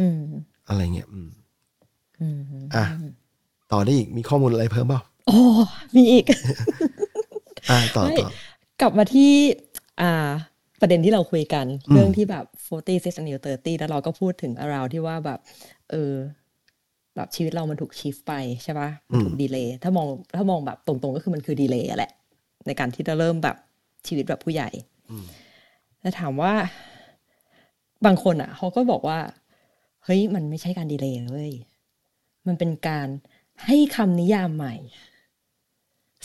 [0.00, 0.22] อืม
[0.68, 1.28] อะไรเงี้ยอืม
[2.20, 2.40] อืม
[2.74, 2.84] อะ
[3.72, 5.38] ต่อได้อีกมีข้อมูลอะไรเพิ่มเปล่าโอ้
[5.96, 6.24] มีอีก
[7.70, 8.30] อ่าต่อไม่ต่อ
[8.80, 9.32] กลับมาที่
[10.00, 10.28] อ่า
[10.80, 15.38] ประเด็นที่เราคุยกันอืมเรื่องที่แบบ40 6 and new 30แล้วเราก็พูดถึง around ที่ว่าแบบ
[15.90, 16.12] เออ
[17.18, 20.06] แบบชีวิตเรามันถูก shift ไปใช่ปะมันถูก delay ถ้ามอง
[20.36, 22.12] ถ้ามองแบบตรงๆก็คือมันคือ delay แหละ
[22.66, 23.56] ในการที่จะเริ่มแบบ
[24.06, 24.70] ชีวิตแบบผู้ใหญ่
[26.00, 26.52] แต่ถามว่า
[28.06, 29.18] บางคนอะเขาก็บอกว่า
[30.04, 31.52] เฮ้ยมันไม่ใช่การ delay เว้ย
[32.46, 33.08] มันเป็นการ
[33.66, 34.74] ให้คำนิยามใหม่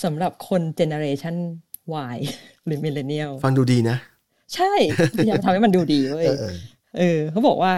[0.04, 1.36] สำหรับคนเจเนอเรชัน
[2.16, 2.18] Y
[2.66, 3.98] หรือ millennial ฟังดูดีนะ
[4.56, 4.74] ใช่
[5.14, 6.56] พยายามทำให้มันดูดีเว้ยเออเออ
[6.98, 7.74] เออเขาบอกว่า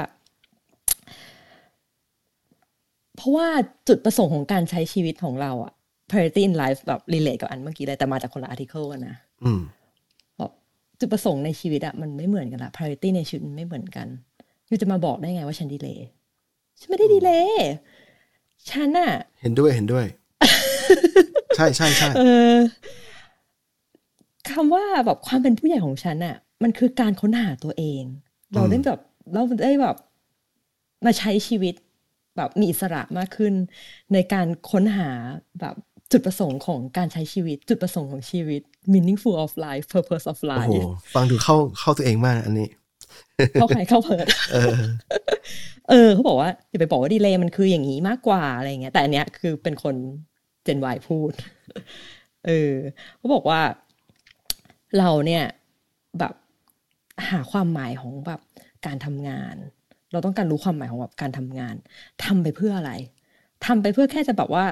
[3.15, 3.47] เพราะว่า
[3.87, 5.73] จุดประสงค์ของการใช้ชีวิตของเราอะ
[6.09, 9.61] priority in life แบบ relate กับอันเมื่อกี้เลย แต่มาจากคนละ article กันนะอืม
[10.39, 10.51] บอก
[10.99, 14.07] จุดประสงค์ในชีวิตอะมันไม่เหมือนกันละ priority ในชีวิตมันไม่เหมือนกัน
[14.69, 15.99] ยูจะมาบอกได้ไงว่าฉันดีเลย
[16.79, 17.61] ฉันไม่ได้ดีเลย
[18.69, 19.11] ฉันอะ
[19.41, 20.05] เห็นด้วยเห็นด้วย
[21.55, 22.21] ใช่ใช่ใช่เอ
[22.53, 22.55] อ
[24.49, 28.03] คำว่าแบบความเป็นผู้ใหญ่ของฉันอะมันคือการค้นหาตัวเอง
[28.53, 28.99] เราได้แบบ
[29.33, 29.95] เราได้แบบ
[31.05, 31.75] มาใช้ชีวิต
[32.35, 33.53] แบบมีอิสระมากขึ้น
[34.13, 35.09] ในการค้นหา
[35.59, 35.75] แบบ
[36.11, 38.61] จุดประสงค์ของการใช้ชีวิต จุดประสงค์ของชีวิต
[38.93, 40.73] meaningful of life purpose of โอ้ life โห
[41.13, 42.69] ฟังดูเข้าเข้าตัวเองมากอันนี้
[43.53, 44.75] เข้าใครเข้าเพิร์ดเออ
[45.89, 49.95] เออเขาบอกว่าอย่าไปบอกว่าดีเลย์มันคืออย่างนี้มากกว่าอะไรเงี้ย แต่อันเนี้ยคือเป็นคน
[50.63, 51.31] เจนวายพูด
[52.47, 52.73] เออ
[53.17, 53.61] เขาบอกว่า
[54.99, 55.43] เราเนี่ย
[56.19, 56.33] แบบ
[57.29, 58.41] หาความหมายของแบบ
[58.85, 59.55] การทำงาน
[60.11, 61.75] เราต้องการรู้ความหมายของแบบการทำงาน
[62.25, 62.91] ทำไปเพื่ออะไร
[63.65, 64.65] ทำไปเพื่อแค่จะแบบว่า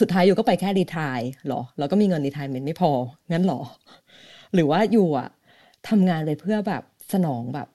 [0.00, 2.90] สุดท้ายอยู่ก็ไปแค่รีทายหรอ แล้วก็มีเงินรีทายเมนไม่พอ
[3.32, 3.60] งั้นหรอ
[4.54, 5.28] หรือว่าอยู่อะ
[5.88, 7.68] ทำงานไปเพื่อแบบสนองแบบ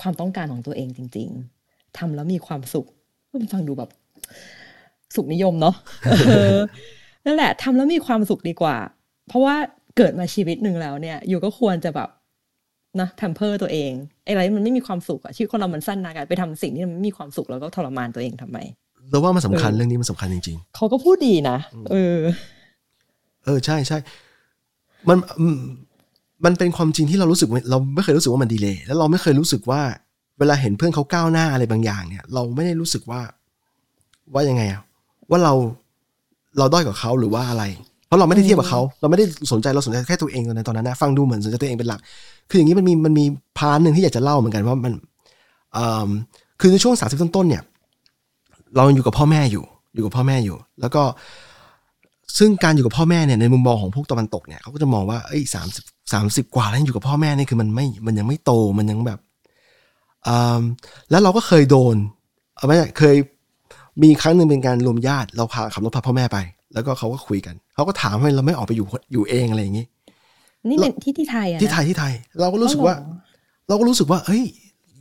[0.00, 1.28] ความต้องการของตัวเองจริง
[1.62, 2.86] ๆทำแล้วมีความสุข
[3.32, 3.90] มันฟังดูแบบ
[5.14, 5.74] สุขนิยมเนาะ
[7.24, 8.76] นั่นแหละทำแล้วมีความสุขดีกว่า
[9.28, 9.56] เพราะว่า
[9.96, 12.08] เกิดมาชีวิตหนึ่งแล้วเนี่ย อยู่ก็ควรจะแบบ
[13.00, 13.92] นะ pamper ตัวเอง
[14.24, 18.58] ไอ้อะไรมันไม่มีความสุขอะชีวิตคนเรามันสั้นนะกันไปทำสิ่งที่มันไม่มีความสุขแล้วก็ทรมานตัวเองทำไม
[19.10, 21.58] เราว่ามันสำคัญเรื่องนี้มันสำคัญจริงเขาก็พูดดีนะ
[21.92, 23.98] เออๆเออใช่ใช่
[25.08, 25.58] มันอืม
[26.44, 29.80] มันเป็นความจริงที่เรารู้สึกว่าเราไม่เคยรู้สึกว่ามัน delay แล้วเราไม่เคยรู้สึกว่า
[30.38, 33.20] เวลาเห็นเพื่อนเขาก้าวหน้าอะไรบางอย่างเนี่ย เราไม่ได้รู้สึกว่า
[34.34, 34.80] ว่ายังไงอะ
[35.30, 35.54] ว่าเรา
[36.58, 37.64] เราด้อยกว่าเขาหรือว่าอะไร
[38.06, 42.00] เพราะเราไม่ได้เทียบกับเขา เราไม่ได้สนใจเราสนใจแค่ตัวเองในตอนนั้นนะฟังดูเหมือนสนใจตัวเองเป็นหลัก
[42.48, 43.24] คืออย่างนี้มันมีมันมี
[43.58, 44.92] part หนึ่งที่อยากจะเล่าเหมือนกันว่ามัน
[46.60, 47.62] คือในช่วงสามสิบต้นๆเนี่ย
[48.76, 51.02] เราอยู่กับพ่อแม่อยู่ อยู่กับพ่อแม่อยู่ แล้วก็
[52.38, 59.18] ซึ่งการอยู่กับพ่อแม่เนี่ยในมุมมองของพวกตะวันตกเนี่ยเขาก็จะมองว่าเอ้ยสามสิบสามสิบกว่าแล้วอยู่กับพ่อแม่นี่คือมันไม่มันยังไม่โตมันยังแบบ
[61.10, 61.96] แล้วเราก็เคยโดน
[62.56, 63.16] เอาไม่ใช่เคย
[64.02, 66.38] มีครั้งหนึ่งเป็นการรวมญาติเราพาขับรถพาพ่อแม่ไป
[66.74, 69.86] แล้วก็เขาก็คุยกันเขาก็ถามว่าเราไม่ออกไปอยู่อยู่เองอะไรอย่างนี้
[70.70, 73.16] นี่เป็นที่ที่ไทยอะนะที่ไทยที่ไทย เราก็รู้สึกว่าอ๋อเหรอ
[73.68, 74.44] เราก็รู้สึกว่า เฮ้ย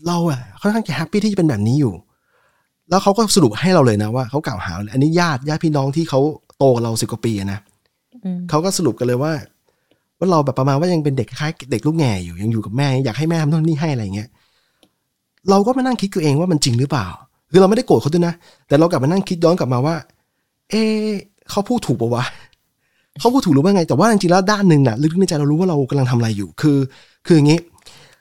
[0.08, 1.94] เราอะค่อนข้างจะแฮปปี้ที่จะเป็นแบบนี้อยู่
[2.90, 6.20] แล้วเขาก็สรุปให้เราเลยนะว่าเขากล่าวหาเลยอันนี้ญาติญาติพี่น้องที่เขา
[6.58, 7.60] โตกว่าเราสิบกว่าปีอะนะ
[8.24, 9.32] อืมเขาก็สรุปกันเลยว่า
[10.20, 14.30] ว่าเราแบบประมาณว่ายังเป็นเด็กคล้ายๆเด็กลูกแง่อยู่ยังอยู่กับแม่ อยากให้แม่ทำโน่นนี่ให้อะไรเงี้ย
[15.50, 17.08] เราก็มานั่งคิดตัวเองว่ามันจริงหรือเปล่า
[17.52, 18.34] คือเราไม่ได้โกรธเขาด้วยนะ
[18.68, 19.96] แต่เรากลับมานั่งคิดย้อนกลับมาว่า
[20.70, 21.12] เอะ
[21.50, 22.24] เขาพูดถูกปะวะ
[23.20, 26.78] เขาพูดถูกหรือว่าไง แต่ว่าจริงๆแล้วด้านหนึ่งน่ะลึกๆในใจเรารู้ว่าเรากำลังทำอะไรอยู่ คือ
[27.26, 27.60] คืออย่างนี้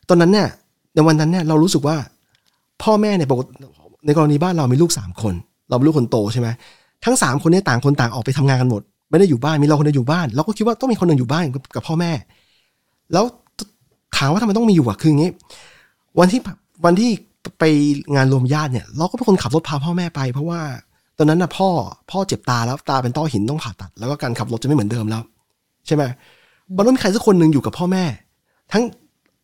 [0.08, 0.48] ตอนนั้นเนี่ย
[0.94, 1.96] ในวันนั้นเนี่ยเรารู้สึกว่า
[2.82, 3.50] พ่อแม่เนี่ยปกติ
[4.06, 5.34] ในกรณีบ้านเรามีลูกสามคน
[5.68, 6.48] เราเป็นลูกคนโตใช่ไหม
[7.04, 12.10] ทั้งสามคนเนี่ยต่างคนต่างออกไปทำงานกันหมด ไม่ได้อยู่บ้านมีเราคนเดียวอยู่บ้านเราก็คิดว่าต้องมีคนหนึ่งอยู่บ้านกับกับพ่อแม่
[13.12, 13.24] แล้ว
[14.16, 15.30] ถามว่าทำไมต้องมีอยู่อะคืออย่างนี้
[16.18, 16.40] วันที่
[16.84, 17.10] วันที่
[17.58, 17.64] ไป
[18.14, 20.60] งานรวมญาติเนี่ย เราก็เป็นคนขับรถพาพ่อแม่ไป เพราะว่า
[21.18, 21.68] ตอนนั้นน่ะพ่อ
[22.10, 25.22] พ่อเจ็บตาแล้วตาเป็นต้อหินต้องผ่าตัด แล้วก็การขับรถจะไม่เหมือนเดิมแล้ว
[25.86, 26.02] ใช่ไหม
[26.76, 28.04] มันต้องมีใครสักคนหนึ่งอยู่กับพ่อแม่
[28.72, 28.82] ทั้ง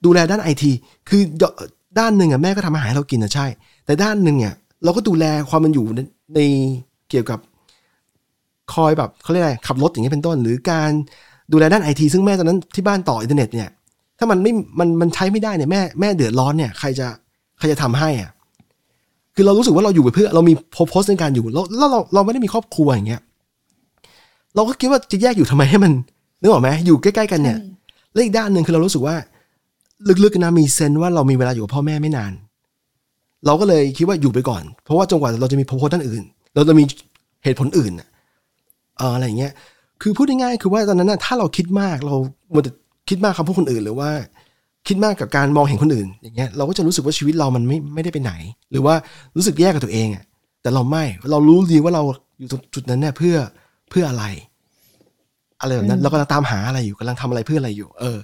[0.04, 0.72] ดูแลด้านไอที
[1.08, 1.22] คือ
[1.98, 3.46] ด้านหนึ่งอะแม่ก็ทำอาหารให้เรากินนะใช่
[3.86, 4.54] แต่ด้านหนึ่งเนี่ย
[4.84, 5.86] เราก็ดูแลความมันอยู่
[6.34, 6.40] ใน
[7.10, 7.38] เกี่ยวกับ
[8.72, 10.90] คอยแบบเขาเรียกอะไรขับรถอย่างเงี้ยเป็นต้น หรือการ
[11.52, 13.68] ดูแลด้านไอทีซึ่งแม่ตอนนั้นที่บ้านต่ออินเทอร์เน็ตเนี่ย
[14.18, 17.06] ถ้ามันไม่มันมันใช้ไม่ได้เนี่ยแม่แม่เดือดร้อนเนี่ยใครจะ
[17.58, 18.30] ใครจะทำให้อะ
[19.34, 20.54] คือเรารู้สึกว่าเราอยู่ไปเพื่อเรามี
[20.90, 23.20] purpose ในการอยู่แล้วแล้วเราเราไม่ได้มีครอบครัวอย่างเงี้ย
[24.54, 25.92] เราก็คิดว่าจะแยกอยู่ทำไมให้มัน
[26.40, 27.58] นึกออกไหมอยู่ใกล้ๆกันเนี่ย
[28.12, 29.16] แล้วอีกด้านหนึ่งคือเรารู้สึกว่า
[30.24, 32.32] ลึกๆนะมีเซนส์ว่าเรามีเวลาอยู่กับพ่อแม่ไม่นาน
[33.46, 36.22] เราก็เลยคิดว่าอยู่ไปก่อน เพราะว่าจนกว่าเราจะมีโพสด้านอื่น
[36.54, 36.84] เราจะมี
[37.44, 38.08] เหตุผลอื่นน่ะ
[38.98, 39.52] เอออะไรอย่างเงี้ย
[40.02, 42.14] คือพูดง่ายๆคือว่าตอนนั้นน่ะถ้าเราคิดมากเรา
[42.52, 42.72] หมดแต่
[43.08, 44.10] คิดมากคำพูดคนอื่นหรือว่า
[44.88, 48.32] คิดมากกับการมองเห็นคนอื่น อย่างเงี้ยเราก็จะรู้สึกว่าชีวิตเรามันไม่ไม่ได้ไปไหน
[48.70, 48.94] หรือว่า
[49.36, 50.24] รู้สึกแย่กับตัวเองอะ
[50.62, 52.02] แต่เราไม่เรารู้ดีว่าเรา
[52.38, 53.36] อยู่ตรงจุดนั้นเนี่ยเพื่อ
[53.90, 54.24] เพื่ออะไร
[55.60, 58.18] อะไรแบบนั้นเรากำลังตามหาอะไรอยู่กำลังทำอะไรเพื่ออะไรอยู่ เออ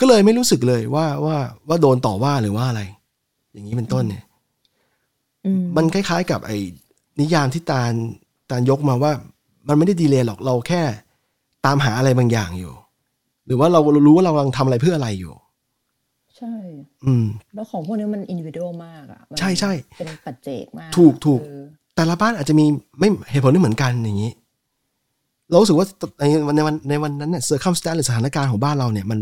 [0.00, 1.36] ก็เลยไม่รู้สึกเลยว่าว่า
[1.68, 2.82] ว่าโดนต่อว่าหรือว่าอะไร
[3.52, 4.24] อย่างนี้เป็นต้นเนี่ย
[5.44, 6.58] อืมมันคล้ายๆกับไอ้
[7.20, 7.92] นิยามที่ตาล
[8.50, 9.12] ตาลยกมาว่า
[9.68, 10.82] มันไม่ได้ดีเลยหรอกเราแค่
[11.66, 12.72] ตามหาอะไรบางอย่างอยู่
[13.46, 15.32] หรือว่าเรารู้ว่าเรากำลังทำอะไรเพื่ออะไรอยู่
[16.38, 16.54] ใช่
[17.06, 21.62] อืม แล้วของพวกนี้มันอินดิวิด a l มากอะมันใช่ใช่เป็นปัจเจกมาก ถูกถูกเออ
[21.96, 22.64] แต่ละบ้านอาจจะมี
[22.98, 24.32] ไม่เหตุผลไม่เหมือนกันอย่างนี้
[25.50, 25.86] เรารู้สึกว่า
[26.20, 26.24] ใน
[26.56, 29.18] ในวันในวันนั้นเนี่ย circumstance หรือสถานการณ์ของบ้านเราเนี่ยมัน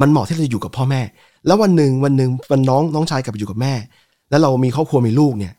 [0.00, 1.00] มันเหมาะที่เราจะอยู่กับพ่อแม่
[1.46, 3.72] แล้ววันหนึ่งวันหนึ่งวันน้องน้องชายกลับไปอยู่กับแม่
[4.30, 5.52] แล้วเรามีครอบครัวมีลูกเนี่ย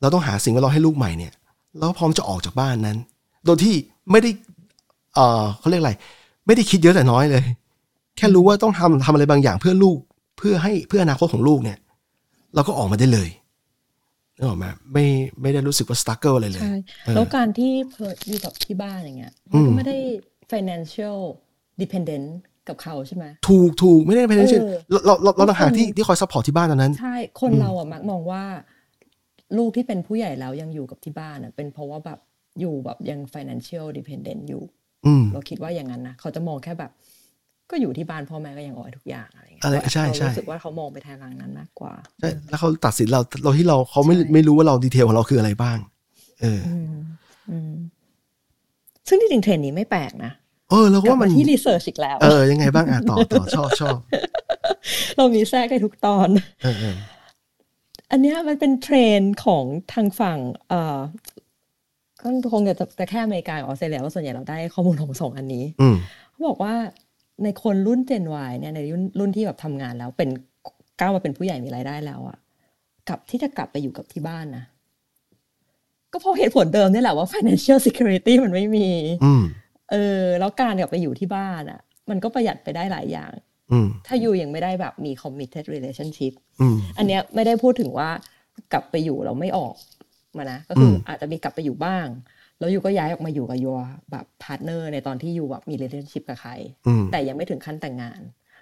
[0.00, 1.32] เราต้องหาสิ่งแวดล้อมให้ลูกใหม่เนี่ย
[1.78, 2.98] เราพร้อมจะออกจากบ้านนั้น
[3.44, 3.74] โดยที่
[4.10, 4.30] ไม่ได้
[5.14, 5.92] เออเขาเรียกอะไร
[6.46, 7.44] ไม่ได้คิดเยอะแต่น้อยเลย
[8.16, 9.98] แค่รู้ว่าต้องทำทำอะไรบางอย่างเพื่อลูก
[10.36, 11.78] เพื่อให้เพื่ออนาคตของลูกเนี่ย
[12.54, 13.28] เราก็ออกมาได้เลย
[14.36, 15.06] นึกออกไหมไม่
[15.40, 16.74] ไม่ได้รู้สึกว่า struggle อะไรเลย ใช่
[17.04, 19.96] เออแล้วการที่เพิร์ทอยู่กับที่บ้านอย่างเงี้ยอืมันมก็ไม่ได้
[20.52, 21.18] financial
[21.80, 22.26] dependent
[22.68, 28.44] กับเขาใช่ไหมถูกถูกไม่ได้ financial เออเราเราเราเราต่างหากคนที่ที่คอย support ที่บ้านตอนนั้น ใช่ คนเราอะมักมองว่า
[29.56, 32.18] ลูกที่เป็นผู้ใหญ่แล้วยังอยู่กับที่บ้านอะเป็นเพราะว่าแบบ
[32.60, 34.62] อยู่แบบยัง financial dependent อยู่
[35.06, 36.90] อืมเราคิดว่าอย่างนั้นนะ เขาจะมองแค่แบบ
[37.70, 45.78] ก็อยู่ที่บ้านพ่อแม่ก็ยังออยทุกอย่างอะไรอย่างเงี้ยอะไรใช่ใช่เรารู้สึกว่าเขามองไปทางนั้นมากกว่าใช่แล้วเขาตัดสินเราเราที่เราเขาไม่ใช่ไม่รู้ว่าเรา detail ของเราคืออะไรบ้าง
[46.40, 46.94] เอออืม
[47.50, 47.74] อืม
[49.08, 50.32] ซึ่งที่จริงเทรนด์นี้ไม่แปลกนะ
[50.70, 53.98] เออเราก็กลับว่ามัมานที่ research อีกแล้ว เออยังไงบ้างอะต่อต่อชอบชอบ
[55.16, 56.28] เรามีแทรกได้ทุกตอน
[56.62, 56.96] เออเออ
[58.10, 60.38] อันเนี้ยมันเป็นเทรนด์ของทางฝั่ง
[60.68, 60.98] เอ่อ
[62.22, 65.96] ก็คงจะแต่แค่อเมริกากับออสเตรเลียว่าส่วนใหญ่เราได้ข้อมูลของสองอันนี้อืม
[66.30, 66.74] เขาบอกว่า
[67.44, 70.28] ในคนรุ่น Gen Y เนี่ยในรุ่นรุ่นที่แบบทำงานแล้ว เป็น
[70.98, 72.38] ก้าวมาเป็นผู้ใหญ่มีรายได้แล้วอะ
[73.08, 74.64] กลับที่จะกลับไปอยู่กับที่บ้านนะ
[76.12, 78.88] ก็เพราะเหตุผลเดิมนี่แหละว่า financial security มันไม่มี
[79.24, 79.42] อืม
[79.90, 81.80] เออ แล้วการกลับไปอยู่ที่บ้านอะ
[82.10, 83.32] มันก็ประหยัดไปได้หลายอย่าง
[83.72, 88.10] อืมถ้าอยู่ยังไม่ได้แบบมี committed relationship อืมอันเนี้ยไม่ได้พูดถึงว่า
[88.72, 89.74] กลับไปอยู่เราไม่ออก
[90.36, 92.06] มานะก็คืออมอาจจะมีกลับไปอยู่บ้าง
[92.58, 93.80] แล้วอยู่ก็ย้ายออกมาอยู่กับ your
[94.10, 96.52] แบบ partner ในตอนที่อยู่แบบมี relationship กับใคร
[96.86, 98.20] อืมแต่ยังไม่ถึงขั้นแต่งงาน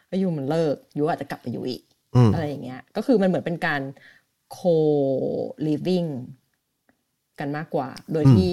[0.09, 1.83] แล้วอยู่มันเลิกอยู่อาจจะกลับไปอยู่อีก
[2.17, 3.83] อืมอะไรอย่างเงี้ย ก็คือมันเหมือนเป็นการ
[4.59, 4.77] co
[5.67, 6.09] living
[7.41, 8.51] กันมากกว่า โดยที่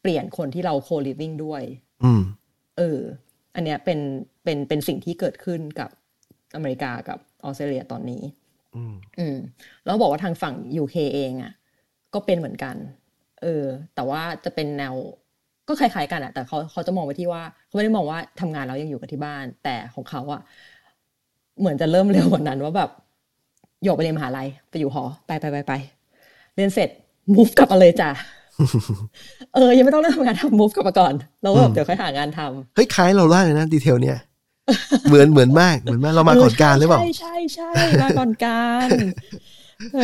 [0.00, 1.62] เปลี่ยนคนที่เรา co living ด้วย
[2.04, 2.22] อืม
[2.78, 3.00] เออ
[3.54, 3.98] อันเนี้ยเป็น
[4.44, 5.90] เป็นเป็นสิ่งที่เกิดขึ้นกับ
[6.54, 8.22] อเมริกากับออสเตรเลียตอนนี้
[8.76, 9.36] อืมอืม
[9.84, 11.52] แล้วบอกว่าทางฝั่ง UK เองอะ
[12.14, 12.76] ก็เป็นเหมือนกัน
[13.42, 13.64] เออ
[13.94, 14.94] แต่ว่าจะเป็นแนว
[15.68, 20.40] ก็คล้ายๆกันอะแต่เขาเขาจะมองไปที่ว่าเขาไม่ได้มองว่าทำงานแล้วยังอยู่กับที่บ้าน แต่ของเขาอะ
[21.60, 22.90] เหมือนจะเริ่มเร็วกว่านั้นว่าแบบ
[23.82, 25.72] โยกไปเรียนมหาลัยไปอยู่หอไปไปไปไป
[26.54, 26.88] เรียนเสร็จ
[27.34, 28.10] move กลับมาเลยจ้ะ
[29.54, 34.18] เออยังไม่ต้องเริ่มทำงานทำ move กลับมาก่อนแล้วแบบเดี๋ยวค่อยหางานทำเฮ้ยคล้ายเราได้เลยนะดีเทลเนี่ย
[35.08, 37.70] เหมือนเหมือนมากเหมือนมากเรามาก่อนการหรือเปล่าใช่ใช่ใช่
[38.02, 38.88] มาก่อนการ
[39.94, 39.98] เอ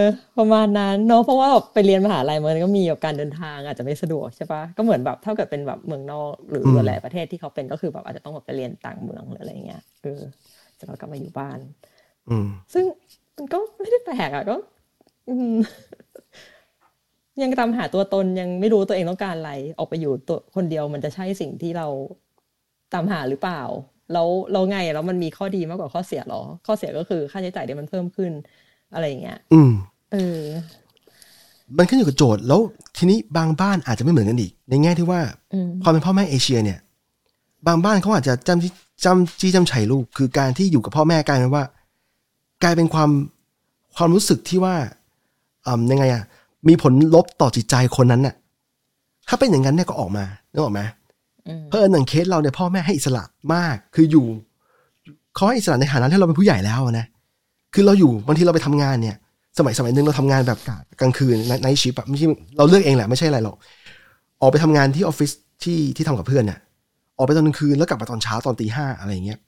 [0.00, 0.02] อ
[0.38, 10.20] ประมาณนั้นเนาะเพราะว่าไปเรียนมหาลัยมันก็มีแบบการเดินทางอาจจะไม่สะดวกใช่ปะก็เหมือนแบบเท่ากับเป็นแบบเมืองนอกหรืออืมหลายๆประเทศที่เขาเป็นก็คือแบบอาจจะต้องแบบไปเรียนต่างเมืองหรืออะไรเงี้ยเออ
[10.78, 11.58] จะเรากลับมาอยู่บ้าน
[12.28, 12.84] อืมซึ่ง
[13.36, 14.56] มันก็ไม่ได้แปลกอะก็
[15.28, 15.56] อืม
[17.42, 21.86] ยังตามหาตัวตนยังไม่รู้ตัวเองต้องการอะไร ออกไปอยู่ตัวคนเดียวมันจะใช่สิ่งที่เรา
[22.92, 23.62] ตามหาหรือเปล่า
[24.12, 28.32] แล้วเราไงแล้วมันมีข้อดีมากกว่าข้อเสียหรอ ข้อเสียก็คือค่าใช้จ่ายที่มันเพิ่มขึ้น
[28.94, 29.70] อะไรอย่างเงี้ย อืม
[30.12, 30.40] เออ
[31.76, 32.60] มันขึ้นอยู่กับโจทย์แล้ว
[32.96, 35.20] ทีนี้บางบ้านอาจจะไม่เหมือนกันอีก ในแง่ที่ว่า
[35.54, 36.78] อืม ความเป็นพ่อแม่เอเชียเนี่ย
[37.66, 38.72] บางบ้านเขาอาจจะจำจี้
[39.04, 41.64] จำจี้จำชัยลูก คือการที่อยู่กับพ่อแม่กลายเป็นว่า
[42.62, 43.10] กลายเป็นความ
[43.96, 44.74] ความรู้สึกที่ว่า
[45.66, 46.22] อืมยังไงอะ
[46.68, 48.34] มีผลลบต่อจิตใจคนนั้นน่ะ
[49.28, 50.80] ถ้าเป็นอย่างนั้นเนี่ยก็ออกมานึกออกไหม
[51.46, 53.24] อืม เพราะเอิญหนึ่งเคสเราเนี่ยพ่อแม่ให้อิสระ
[53.54, 54.26] มาก คืออยู่
[55.34, 57.06] เขาให้อิสระในฐานะที่เราเป็นผู้ใหญ่แล้วอะนะ
[57.74, 59.16] คือเราอยู่บางทีเราไปทำงานเนี่ย
[59.58, 63.56] สมัยสมัยหนึ่งเราทำงานแบบกะกลางคืนไนท์ชิปแบบไม่ใช่เราเลือกเองแหละไม่ใช่อะไรหรอก
[64.40, 65.30] ออกไปทำงานที่ออฟฟิศ
[65.62, 66.58] ที่ที่ทำกับเพื่อนเนี่ย
[67.18, 69.38] ออกไปตอนกลางคืนแล้วกลับมาตอนเช้าตอนตีห้าอะไรอย่างเงี้ย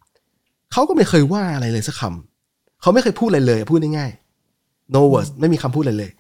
[0.72, 6.10] เขาก็ไม่เคยว่าอะไรเลยสักคำเขาไม่เคยพูดอะไรเลย พูดง่ายๆ no words ไม่มีคำพูดอะไรเลย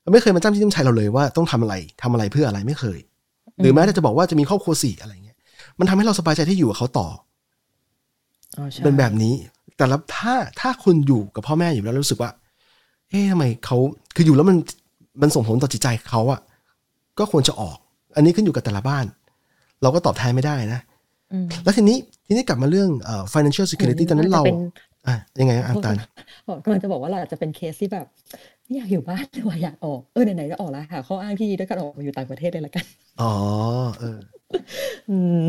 [0.00, 2.98] เขาไม่เคยมาจ้ำจี้จ้ำชัยเราเลยว่าต้องทำอะไรทำอะไรเพื่ออะไรไม่เคย
[3.60, 5.36] หรือแม้แต่จะบอกว่าจะมีครอบครัวสี่อะไรเงี้ย
[5.78, 7.08] มันทำให้เราสบายใจที่อยู่กับเขาต่อ
[8.58, 9.34] อ๋อใช่เป็นแบบนี้
[9.82, 12.30] แต่ละถ้าถ้าคุณอยู่กับพ่อแม่อยู่แล้วรู้สึกว่า
[13.10, 13.76] เอ๊ะทำไมเขา
[14.16, 14.56] คืออยู่แล้วมัน
[15.22, 16.40] มันส่งผลต่อจิตใจเขาอะ
[17.18, 17.76] ก็ควรจะออก
[18.16, 19.04] อันนี้ขึ้นอยู่กับแต่ละบ้าน
[19.82, 20.80] เราก็ตอบแทนไม่ได้นะ
[21.32, 24.58] อืมแล้วทีนี้ทีนี้กลับมาเรื่องเอ่อ financial security ตอนนั้นเราจะเป็น
[25.06, 25.96] อะยังไงอะอันตัน
[26.48, 28.06] บอกกำลังจะบอกว่าเราอาจจะเป็นเคสที่แบบ
[28.64, 32.84] ไม่อยากอยู่บ้านเลยว่าอยากออกเออไหนๆจะออกแล้วหาข้ออ้างที่ดีด้วยการออกมาอยู่ต่างประเทศเลยละกัน
[33.20, 33.32] อ๋อ
[33.98, 34.18] เออ
[35.10, 35.44] อืม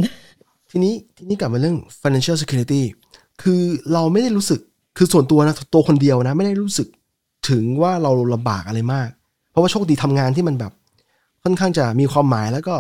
[0.71, 2.83] ทีนี้ทีนี้กลับมาเรื่อง financial security
[3.41, 3.61] คือ
[3.93, 4.59] เราไม่ได้รู้สึก
[4.97, 6.87] คือส่วนตัวนะตัวคนเดียวนะ ไม่ได้รู้สึก
[7.49, 9.09] ถึงว่าเราลำบากอะไรมาก
[9.51, 10.71] เพราะว่าโชคดีทำงานที่มันแบบ
[11.43, 12.75] ค่อนข้างจะมีความหมายแล้วก็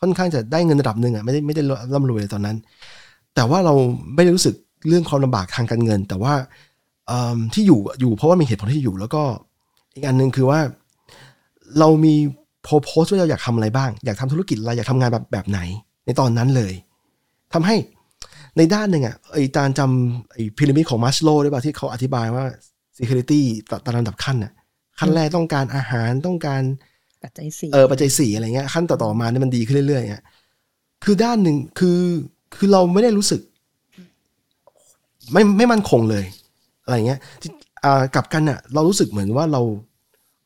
[0.00, 1.62] ค่อนข้างจะได้เงินระดับหนึ่งอะไม่ได้ไม่ได้
[1.94, 2.56] ร่ำรวยเลยตอนนั้น
[3.34, 3.74] แต่ว่าเรา
[4.14, 4.54] ไม่ได้รู้สึก
[4.88, 6.34] เรื่องความลำบากทางการเงิน แต่ว่า
[7.54, 9.22] ที่อยู่อยู่เพราะว่ามีเหตุผลที่อยู่ แล้วก็
[9.94, 10.60] อีกอันหนึ่งคือว่า
[11.78, 12.14] เรามี
[12.62, 15.60] โพโพสว่าเราอยากทำอะไรบ้าง อยากทำธุรกิจอะไรอยากทำงานแบบแบบไหน
[16.06, 16.72] ในตอนนั้นเลย
[17.52, 17.76] ทำให้
[18.56, 22.44] ในด้านหนึ่งอะไอ้การจำไอ้พีระมิดของมัสโลได้ป่ะที่เขาอธิบายว่า
[22.98, 23.40] security
[23.84, 24.52] ตามลำดับขั้นอะ
[24.98, 26.62] ขั้นแรกต้องการอาหารต้องการ
[27.24, 30.24] ปัจจัยสี่เออปัจจัยสี่อะไรเงี้ยขั้นต่อๆมาเนี่ยมันดีขึ้นเรื่อยๆเงี้ย
[31.04, 31.98] คือด้านหนึ่งคือ
[32.56, 33.40] คือเราไม่ได้รู้สึก
[35.32, 36.24] ไม่ไม่มั่นคงเลย
[36.84, 37.50] อะไรเงี้ยที่
[37.84, 39.62] อ่ากลับกันอะ เรารู้สึกเหมือนว่าเรา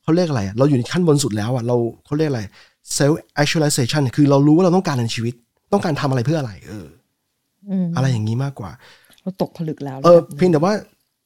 [0.03, 1.77] เขาเรียกอะไรอะเราอยู่ในขั้นบนสุดแล้วอะเรา
[2.07, 2.43] เขาเรียกอะไร
[2.99, 5.35] self actualization คือเรารู้ว่าเราต้องการในชีวิต
[5.73, 6.87] ต้องการทำอะไรเพื่ออะไร เออ
[7.71, 8.71] อืมอะไรอย่างนี้มากกว่า
[9.23, 10.73] เราตกผลึกแล้วเออแบบนี้เพียงแต่ว่า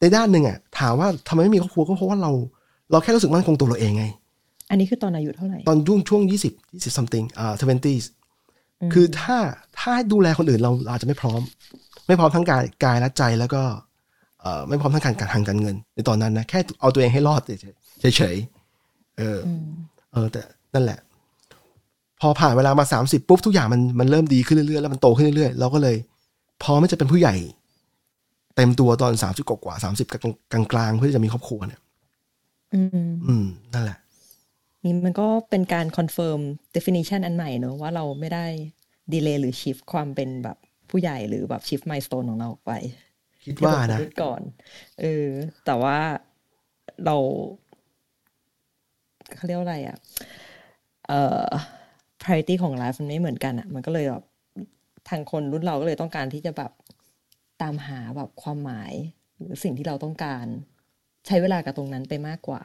[0.01, 2.33] ในด้านหนึ่งอะถามว่าทำไมไม่มีครอบครัวก็เพราะว่าเรา
[2.91, 4.05] เราแค่รู้สึกมั่นคงตัวเราเองไง
[4.71, 8.05] อันนี้คือตอนอายุเท่าไหร่ ตอนช่วงช่วงยี่สิบยี่สิบ something อ่า twenties
[8.93, 9.37] คือถ้า
[9.79, 11.41] ถ้าให้ดูแลคนอื่นเราอาจจะไม่พร้อม
[12.09, 13.63] ไม่พร้อมทั้งกายกายและใจแล้วก็
[14.41, 17.67] เอ่อไม่พร้อมทั้งการทางการเงิน ในตอนนั้นนะแค่เอาตัวเองให้รอดเฉ
[18.11, 19.65] ยๆเฉยๆเอออม
[20.13, 20.41] เออแต่
[20.75, 20.99] นั่นแหละ
[22.21, 25.97] พอผ่านเวลามาสามสิบปุ๊บทุกอย่างมันมันเริ่มดีขึ้นเรื่อยๆแล้วมันโตขึ้นเรื่อยๆเราก็เลย
[26.63, 27.35] พอไม่จะเป็นผู้ใหญ่
[28.57, 30.15] เต็มตัวตอนสามสิบกว่าสามสิบก
[30.55, 31.81] ลางกลางๆเพื่อที่จะมีครอบครัวเนี่ย
[32.75, 33.99] อืม อืม นั่นแหละ
[34.85, 36.41] นี่มันก็เป็นการคอนเฟิร์ม
[36.77, 38.47] definition อันใหม่เนอะว่าเราไม่ได้
[39.13, 40.57] ดีเลย์หรือ shift ความเป็นแบบ
[40.91, 42.73] ผู้ใหญ่หรือแบบ shift milestone ของเราออกไป
[43.45, 44.43] คิดว่านะที่เราพูดก่อน
[45.01, 45.27] เออ
[45.67, 45.99] แต่ว่า
[47.05, 47.17] เรา
[49.37, 49.97] เขาเรียกว่าอะไรอะ
[51.07, 51.49] เอ่อ
[52.23, 54.23] priority ของ life มันไม่เหมือนกันอะ มันก็เลยแบบ
[55.09, 56.73] ทางคนรุ่นเราก็เลยต้องการที่จะแบบ
[57.63, 58.93] ตามหาแบบความหมาย
[59.37, 60.47] หรือสิ่งที่เราต้องการ
[61.27, 62.63] ใช้เวลากับตรงนั้นไปมากกว่า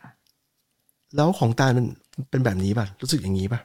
[1.16, 1.86] แล้วของตาลมัน
[2.30, 3.62] เป็นแบบนี้ป่ะ รู้สึกอย่างนี้ป่ะ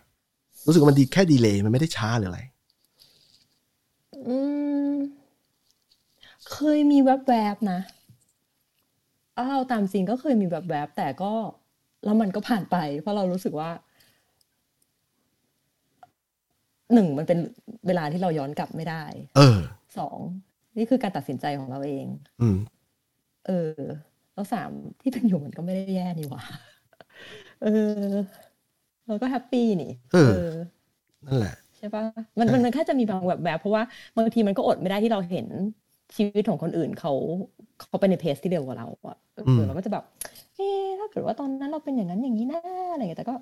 [0.66, 2.41] รู้สึกว่ามันดีแค่ดีเลย์มันไม่ได้ช้าหรืออะไร
[4.29, 4.37] อื
[4.93, 4.95] ม
[6.53, 7.81] เคยมีแวบๆนะ
[9.39, 11.33] อ้าวตามจริงก็เคยมีแวบๆแต่ก็
[12.05, 13.71] แล้วมันก็ผ่านไป เพราะเรารู้สึกว่า
[16.95, 17.38] หนึ่งมันเป็น
[17.86, 19.03] เวลาที่เราย้อนกลับไม่ได้
[19.36, 19.59] เออ
[19.99, 20.18] สอง
[20.76, 22.07] นี่คือการตัดสินใจของเราเอง
[22.41, 22.57] อืม
[23.47, 23.80] เออ
[24.34, 24.70] แล้วสาม
[25.01, 26.43] ที่เป็นอยู่มันก็ไม่ได้แย่นี่หว่า
[27.62, 27.66] เอ
[28.09, 28.12] อ
[29.07, 29.93] เราก็ happy นี่
[30.26, 30.51] เออ
[31.26, 32.05] นั่นแหละใช่ปะ
[32.38, 33.82] มันมันมันแค่จะมีบางแบบแบบ เพราะว่า
[34.16, 35.47] บางทีมันก็อดไม่ได้ที่เราเห็น
[36.16, 37.12] ชีวิตของคนอื่นเขา
[37.78, 40.05] เขาไปในเพสที่เร็วกว่าเราอะเอออืมเราก็จะแบบ
[40.57, 42.61] เอ๊ะถ้าเกิดว่าตอนนั้นเราเป็นอย่างนั้นอย่างนี้นะ
[42.93, 43.34] อะไรอย่างเงี้ยแต่ก็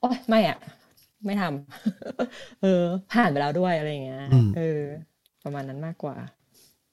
[0.00, 0.58] โอ๊ยไม่อะ
[1.26, 4.80] ไม่ทำเออ ผ่านไปแล้วด้วยอะไรอย่างเงี้ยอืมเออ
[5.44, 6.16] ประมาณนั้นมากกว่า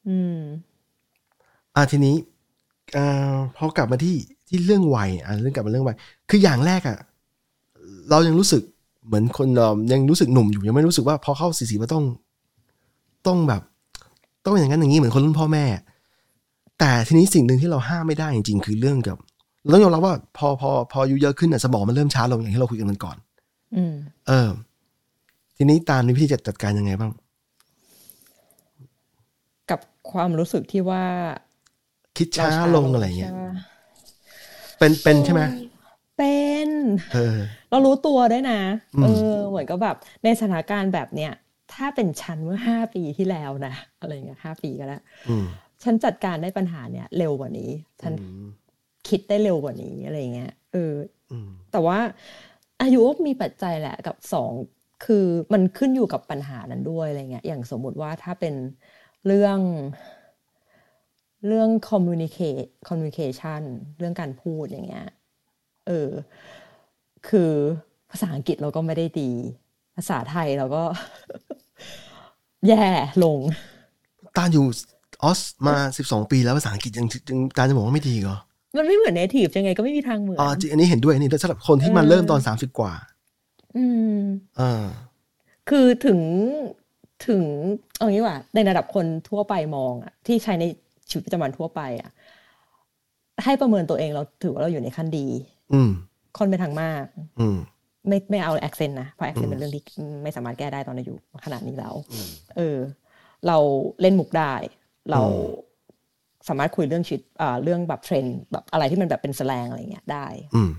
[0.08, 0.40] อืม
[1.76, 2.16] อะทีนี้
[2.98, 4.16] อ่าพอกลับมาที่
[4.48, 5.96] ที่เรื่องวัยอะเรื่องกลับมาเรื่องวัย
[6.30, 6.98] คืออย่างแรกอะ
[8.10, 8.62] เรายังรู้สึก
[9.08, 12.04] เหมือนคนเอ่อยังรู้สึกหนุ่มอยู่ยังไม่รู้สึกว่าพอเข้าสี่สิบว่าต้อง
[13.28, 13.62] ต้องแบบ
[14.46, 15.66] ต้องอย่างนั้นอย่างนี้เหมือนคนรุ่นพ่อแม่
[16.80, 19.18] แต่ทีนี้สิ่งหนึ่งที่เราห้ามไม่ได้จริงๆ คือเรื่องกับ
[19.62, 23.25] เราต้องยอมรับว่าพอพอพออายุเยอะขึ้นอะสมองมันเริ่มช้าลงอย่างที่เราคุยกันมันก่อนอืม
[24.28, 24.50] เออ
[25.58, 27.12] ทีนี้ตามมีวิธีจัดจัดการยังไงบ้าง
[29.70, 29.80] กับ
[30.12, 31.06] ความรู้สึกที่ว่า
[32.18, 33.54] คิดเราช้าลงอะไรเงี้ยใช่ปะ
[34.78, 35.42] เป็นเป็นใช่ไหม
[36.18, 36.70] เป็น
[37.14, 37.38] เออ
[37.70, 38.62] เรารู้ตัวด้วยนะ
[38.96, 41.32] อืมเออ เหมือนกับแบบ ในสถานการณ์แบบเนี้ย
[41.74, 45.46] ถ้าเป็นฉันเมื่อห้าปีที่แล้วนะอะไรเงี้ยห้าปีก็แล้วอืม
[45.84, 47.72] ฉันจัดการได้ปัญหาเนี้ยเร็วกว่านี้
[48.02, 48.48] ฉันอืม
[49.10, 50.94] คิดได้เร็วกว่านี้อะไรเงี้ยเออ
[51.32, 52.00] อืมแต่ว่า
[52.82, 54.52] อายุก็มีปัจจัยแหละกับสอง
[55.06, 58.56] คือมันขึ้นอยู่กับปัญหานั้นด้วยอะไรเงี้ยอย่างสมมุติว่าถ้าเป็น
[59.26, 59.60] เรื่อง
[61.48, 63.62] เรื่อง communicate communication
[63.98, 65.08] เรื่องการพูดอย่างเงี้ย
[65.88, 66.10] เออ
[67.28, 67.52] คือ
[68.12, 69.32] ภาษาอังกฤษเราก็ไม่ได้ดี
[69.96, 70.84] ภาษาไทยเราก็
[72.68, 72.86] แย่
[73.24, 73.38] ลง
[74.38, 74.66] ตานอยู่
[75.24, 78.38] ออสมาสิบสองปีแล้วภาษาอังกฤษยังยังตานจะบอกว่าไม่ดีเหรอ
[78.78, 82.94] มันไม่เหมือน native ยังไงก็ไม่มีทางเหมือนอ๋อจริงอันนี้เห็นด้วยอันนี้สำหรับคนที่มันเออเริ่มตอนสามสิบกว่า
[83.78, 83.86] อื
[84.18, 84.20] ม
[84.60, 84.86] อ่า
[85.70, 86.20] คือถึง
[87.28, 87.44] ถึง
[87.98, 90.66] เอางี้ว่าในระดับคนทั่วไปมองอะที่ใช้ใน
[91.10, 92.12] ชีวิตประจำวันทั่วไปอะ
[93.44, 95.28] ให้ประเมินตัวเองเราถือว่าเราอยู่ในขั้นดี
[95.74, 95.92] อืม
[96.38, 97.06] ค่อนไปทางมาก
[97.40, 97.58] อืม
[98.08, 99.84] ไม่ไม่เอา accent นะเพราะ accent อืมต์เป็นเรื่องที่
[100.24, 101.16] ไม่สามารถแก้ได้ตอนอายุ
[101.46, 101.94] ขนาดนี้แล้ว
[102.58, 102.78] เออ
[103.48, 103.58] เรา
[104.02, 104.54] เล่นมุกได้
[105.12, 105.40] เราอืม
[106.48, 110.72] สามารถคุยเรื่องชีวิตอ่าเรื่องแบบเทรนด์แบบอะไรที่มันแบบเป็นแสลงอะไรเงี้ยได้อืม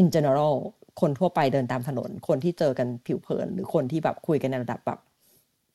[0.00, 0.54] in general
[1.00, 4.98] คนทั่วไปเดินตามถนน คนที่เจอกันผิวเผิน หรือคนที่แบบคุยกันในระดับแบบ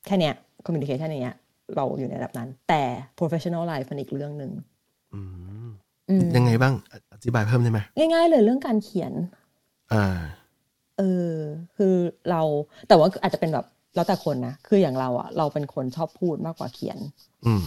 [0.06, 1.36] แค่เนี้ย communication อย่างเงี้ย
[1.76, 2.82] เราอยู่ในระดับนั้น แต่
[3.18, 4.52] professional life มันอีกเรื่องหนึ่ง
[5.14, 5.20] อื
[5.66, 5.68] ม
[6.10, 9.12] อืมยังไงบ้างออธิบายเพิ่มได้ไหมง่ายๆเลยเรื่องการเขียน
[9.92, 10.18] อ่า
[10.98, 11.02] เอ
[11.32, 11.34] อ
[11.76, 11.94] คือ
[12.30, 12.42] เรา
[12.88, 16.98] แต่ว่าอาจจะเป็นแบบแล้วแต่คนนะคืออย่างเราอะเราเป็นคนชอบพูดมากกว่าเขียน
[17.46, 17.62] อืม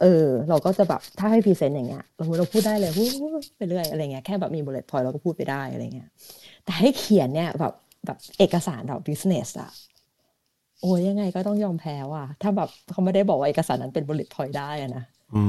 [0.00, 6.08] เออ เราก็จะแบบถ้าให้พรีเซนต์อย่างเงี้ยเราเราพูดได้เลยพูดพูดไปเรื่อยอะไรเงี้ยแค่แบบมี bullet point เราก็พูดไปได้อะไรเงี้ย
[6.64, 7.72] แต่ให้เขียนเนี่ยแบบ
[8.06, 9.70] แบบเอกสารแบบ business อะ
[10.80, 15.42] โอ้ยยังไงก็ต้องยอมแพ้ว่ะ ถ้าแบบเขาไม่ได้บอกว่าเอกสารนั้นเป็น bullet point ได้อะนะอื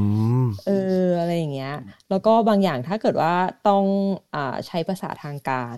[0.43, 0.71] มเอ
[1.05, 1.73] ออะไรอย่างเงี้ย
[2.09, 3.33] แล้วก็บางอย่างถ้าเกิดว่า
[3.67, 3.85] ต้อง
[4.35, 5.77] อ่าใช้ภาษาทางการ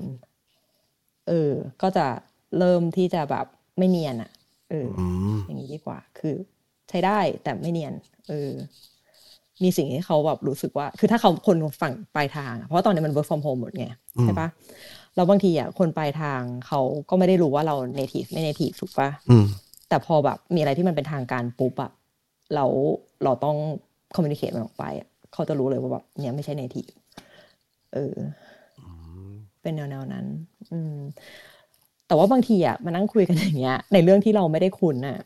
[1.27, 2.07] เออ ก็จะ
[2.57, 3.45] เริ่มที่จะแบบ
[3.77, 4.31] ไม่เนียนอะ
[4.69, 5.05] เอออื
[5.37, 6.35] มอย่างนี้ดีกว่า คือ
[6.89, 7.93] ใช้ได้แต่ไม่เนียน
[8.29, 8.51] เออ
[9.63, 14.47] มีสิ่งที่เขาแบบรู้สึกว่า คือถ้าเขาคนฝั่งปลายทางอะเพราะว่าตอนนี้มัน work from home หมดไงอืมใช่ปะ
[15.15, 19.45] แล้วบางทีอะคนปลายทางเขาก็ไม่ได้รู้ว่าเรา native ไม่ native ถูกปะอืม
[19.89, 21.91] แต่พอแบบมีอะไรที่มันเป็นทางการปุ๊บอะ
[22.55, 22.71] แล้ว
[23.23, 23.57] เราต้อง
[24.15, 26.87] คอมมิวนิเคตมันออกไปอะเขาจะรู้เลยว่าแบบเนี่ยไม่ใช่เนทีฟ
[27.93, 28.19] เอออ
[29.61, 30.25] เป็นแนวๆนั้น
[30.71, 30.95] อืม
[32.07, 35.17] แต่ว่าบางทีอะมานั่งคุยกันอย่างเงี้ย ในเรื่องที่เราไม่ได้คุ้นอะ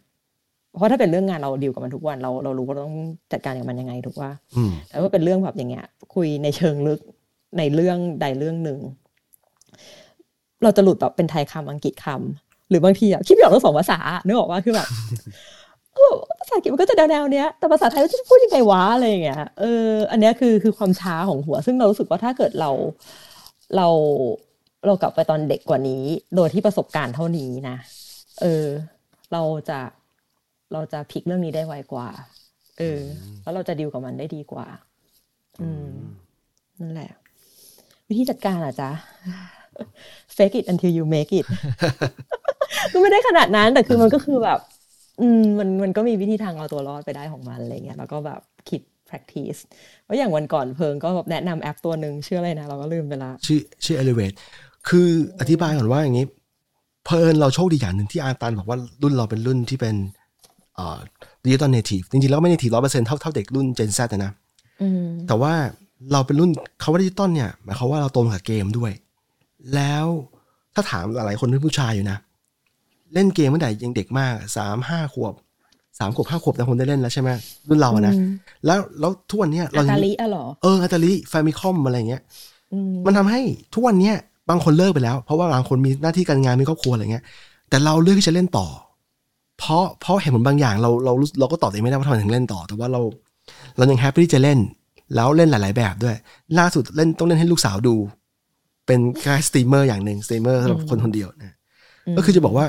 [0.77, 2.97] เพราะถ้าเป็นเรื่องงานเราดีลกับมันทุกวันเราเรารู้ว่าเราต้อง
[3.31, 6.99] จัดการกับมันยังไงถูกว่าอืมแต่ว่าเป็นเรื่องแบบอย่างเงี้ย คุยในเชิงลึก
[7.57, 8.79] ในเรื่องใดเรื่องหนึ่ง
[10.63, 14.87] เราจะหลุดแบบเป็นไทยคำอังกฤษคำหรือบางทีอะคิดไม่ออกทั้งสองภาษานึกออกว่าคือแบบ
[15.95, 22.71] เออภาษาอังกฤษมันก็จะแนวๆเนี้ย แต่ภาษาไทยมันจะพูดยังไงวะอะไรอย่างเงี้ย เออ อันเนี้ยคือคือความช้าของหัว ซึ่งเรารู้สึกว่าถ้าเกิดเรา
[23.75, 23.87] เรา
[24.85, 26.03] เรากลับไปตอนเด็กกว่านี้
[26.35, 27.77] โดยที่ประสบการณ์เท่านี้นะ
[28.41, 28.65] เออ
[29.33, 29.79] เราจะ
[30.73, 32.07] เราจะพลิกเรื่องนี้ได้ไวกว่า
[32.79, 33.01] เออ
[33.43, 34.65] แล้วเราจะดีลกับมันได้ดีกว่า
[35.61, 35.91] อืม
[36.79, 37.11] นั่นแหละ
[38.09, 38.91] วิธีจัดการอะจ๊ะ
[40.35, 41.45] fake it until you make it
[42.91, 44.59] ก็ไม่ได้ขนาดนั้น แต่คือมันก็คือแบบ
[45.21, 49.59] อืม มันมันก็มีวิธีทางเอาตัวรอดไปได้ของมันอะไรเงี้ย แล้วก็แบบคิด practice
[50.03, 54.35] เพราะอย่างวันก่อนเพิงก็แบบแนะนำแอปตัวหนึ่งชื่ออะไรนะ เราก็ลืมไปละ ชื่อชื่อ elevate
[54.89, 55.09] คือ
[55.39, 56.25] อธิบายก่อนว่าอย่างนี้
[57.05, 60.22] เพลินเราโชคดีอย่างหนึ่งที่อาตันบอกว่ารุ่นเราเป็นรุ่นที่เป็นเอ่อ
[61.45, 64.31] digital native จริงๆแล้วไม่ native ร้อยเปอร์เซ็นต์เท่าเท่าเด็กรุ่น Gen Z นะนะ
[64.81, 65.53] อืมแต่ว่า
[66.11, 66.49] เราเป็นรุ่น
[66.79, 68.91] เขาว่าดิจิตอลเนี่ยหมายความว่าเราโตมากับเกมด้วย
[69.75, 70.05] แล้ว
[70.73, 72.17] ถ้าถามหลายๆคนเป็นผู้ชายอยู่นะ
[73.13, 75.33] เล่นเกมตั้งแต่ยังเด็กมากสามห้าขวบ
[75.99, 77.29] สามขวบห้าขวบแต่คนได้เล่นแล้วใช่ไหม
[77.69, 78.29] รุ่นเราอะนะอืม
[78.65, 82.21] แล้วแล้วทุกวันเนี้ยเรายัง Atari อะเหรอเออ Atari Famicom อะไรเงี้ย
[82.73, 83.41] อืมมันทำให้
[83.73, 84.15] ทุกวันเนี้ย
[84.49, 87.23] บางคนเลิกไปแล้ว เพราะว่าบางคนมีหน้าที่การงานมีครอบครัวอะไรเงี้ย
[87.69, 88.67] แต่เราเลือกที่จะเล่นต่อ
[89.59, 93.01] เพราะเพราะเห็นผลบางอย่างเราเรารู้เราก็ตอบตัวเองไม่ได้ว่าทำไมถึงเล่นต่อ แต่ว่าเรา
[93.77, 94.59] เรายัง happy ที่จะเล่น
[95.15, 96.15] แล้วเล่นหลาย ๆ แบบด้วย
[96.59, 97.95] ล่าสุดเล่นต้องเล่นให้ลูกสาวดู
[98.85, 101.55] เป็นแค่สตรีมเมอร์อย่างหนึ่งสตรีมเมอร์สำหรับคนคนเดียวนะ
[102.17, 102.65] ก็คือจะบอกว่า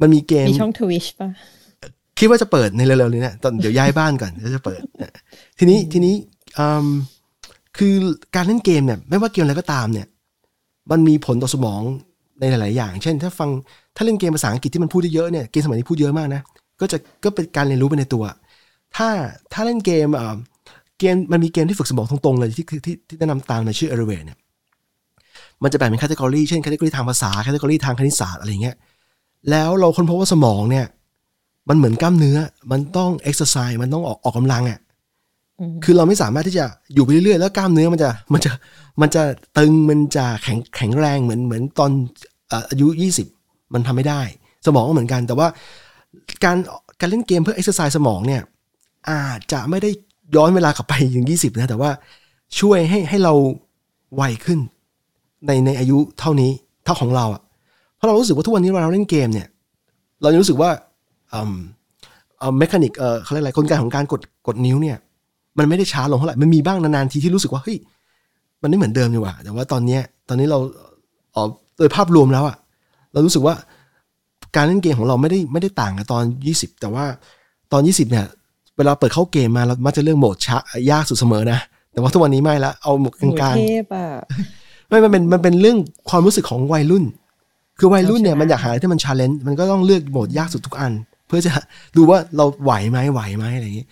[0.00, 1.28] มันมีเกมมีช่อง Twitch ป่ะ
[2.18, 5.12] คิดว่าจะเปิดในเร็วๆนี้เนี่ยตอนเดี๋ยวย้ายบ้านก่อนแล้วจะเปิดนะ
[5.58, 6.14] ทีนี้ทีนี้
[6.58, 6.86] อืม
[7.78, 7.94] คือ
[8.36, 10.06] การเล่นเกมเนี่ย ไม่ว่าเกมอะไรก็ตามเนี่ย
[10.90, 11.82] มันมีผลต่อสมอง
[12.40, 13.50] ในหลาย ๆ อย่าง เช่น ถ้าฟัง
[13.96, 16.42] ถ้าเล่นเกมภาษาอังกฤษที่มันพูดได้เยอะเนี่ยเกมสมัยนี้พูดเยอะมากนะ
[16.80, 18.24] ก็จะก็เป็นการเรียนรู้ไปในตัว
[18.96, 19.08] ถ้า
[19.52, 20.36] ถ้าเล่นเกมอ่า
[20.98, 24.38] เกมมันมีเกมที่ฝึกสมองตรงๆเลยที่ที่ที่ที่แนะนำตามมาชื่อ e r w a y เนี่ย
[25.62, 28.76] มันจะแบ่งเป็น category เช่น category ทางภาษา category ทางคณิตศาสตร์อะไรเงี้ย
[29.50, 30.86] แล้วเราค้นพบว่าสมองเนี่ย
[31.68, 32.38] มันเหมือนกล้ามเนื้อ
[32.72, 34.78] มันต้องเอ็กซ์ไซส์มันต้องออกออกกำลังอะ
[35.60, 36.64] อืมคือเราไม่สามารถที่จะ
[36.94, 38.50] อยู่ไปเรื่อยๆ แล้วกล้ามเนื้อมันจะมันจะ
[39.00, 39.22] มันจะ
[39.58, 41.90] ตึงมันจะแข็งแข็งแรงเหมือนเหมือนตอน
[42.48, 42.86] เอ่ออายุ
[43.18, 43.41] 20
[43.74, 44.20] มันทำไม่ได้
[44.66, 45.48] สมองก็เหมือนกัน แต่ว่า
[46.44, 46.56] การ
[47.00, 48.42] การเล่นเกมเพื่อเอ็กซ์ไซส์สมองเนี่ย
[49.10, 49.90] อาจจะไม่ได้
[50.36, 51.90] ย้อนเวลากลับไปถึง 20 นะ แต่ว่า
[52.60, 53.34] ช่วยให้ให้เรา
[54.16, 54.58] ไวขึ้น
[55.46, 56.50] ในในอายุเท่านี้
[56.84, 57.42] เท่าของเราอะ
[57.96, 59.48] เพราะเรารู้สึกว่าทุกวันนี้เวลาเราเล่นเกมเนี่ย
[60.22, 60.70] เรายังรู้สึกว่า
[61.32, 61.54] อืม
[62.38, 64.96] เอ่อเมคานิกเอ่อเขาเรียกอะไรกลไกของการกดกดนิ้วเนี่ย
[65.58, 67.76] มันไม่ได้ช้าลงเท่าไหร่มันมีบ้างนานๆทีที่รู้สึกว่าเฮ้ย
[68.62, 70.58] มันไม่เหมือนเดิมดีกว่าแต่ว่าตอนเนี้ยตอนนี้เรา
[71.32, 71.48] เอ๋อ
[71.78, 72.56] โดยภาพรวมแล้วอะ
[73.12, 73.54] เรารู้สึกว่า
[74.56, 77.04] การเล่นเกมของเราไม่ได้ไม่ได้ต่างกับตอน 20 แต่ว่า
[77.72, 78.26] ตอน 20 เนี่ย
[78.76, 80.56] เวลาเปิดเข้าเกมมาเรามักจะเลือกโหมดช้า
[80.90, 81.58] ยากสุดเสมอนะ
[81.92, 87.04] แต่ว่าทุกวันนี้ไม่ละเอาโหมดกโหลางเทพอะๆไม่มันเป็นมันเป็นเรื่องความรู้สึกของวัยรุ่น
[87.78, 90.92] คือวัยรุ่นเนี่ยเอาชนะมันอยากหาอะไรที่มัน challenge มันก็ต้องเลือกโหมดยากสุดทุกอัน
[91.26, 91.52] เพื่อจะ
[91.96, 93.86] ดูว่าเราไหวไหมไหวไหมอะไรอย่างนี้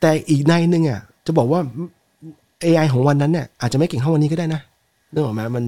[0.00, 1.60] แต่อีกในหนึ่งอะจะบอกว่า
[2.64, 4.60] AI ของวันนั้นเนี่ยอาจจะไม่เก่งเท่าวันนี้ก็ได้นะ
[5.12, 5.64] นึกออกไหมมัน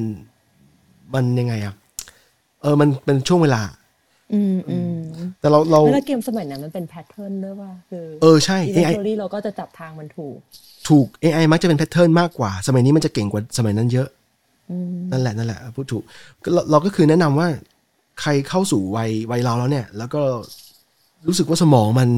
[1.14, 1.74] มันยังไงอะ
[2.63, 3.63] เออมันเป็นช่วงเวลา
[4.34, 4.95] อืมอืม
[5.41, 10.37] แต่เราเราแล้วเกมสมัยนั้นมันเป็น pattern ด้วยว่าคือเออใช่ AI eventually เราก็จะจับทางมันถูก
[10.89, 14.09] ถูก AI มักจะเป็น pattern มากกว่า สมัยนี้มันจะเก่งกว่าสมัยนั้นเยอะ
[14.71, 16.03] อืมนั่นแหละนั่นแหละพูดถูก
[16.43, 17.49] ก็เราเราก็คือแนะนำว่า
[18.21, 20.22] ใครเข้าสู่วัยวัยเราแล้วเนี่ย แล้วก็
[21.26, 22.09] รู้สึกว่าสมองมัน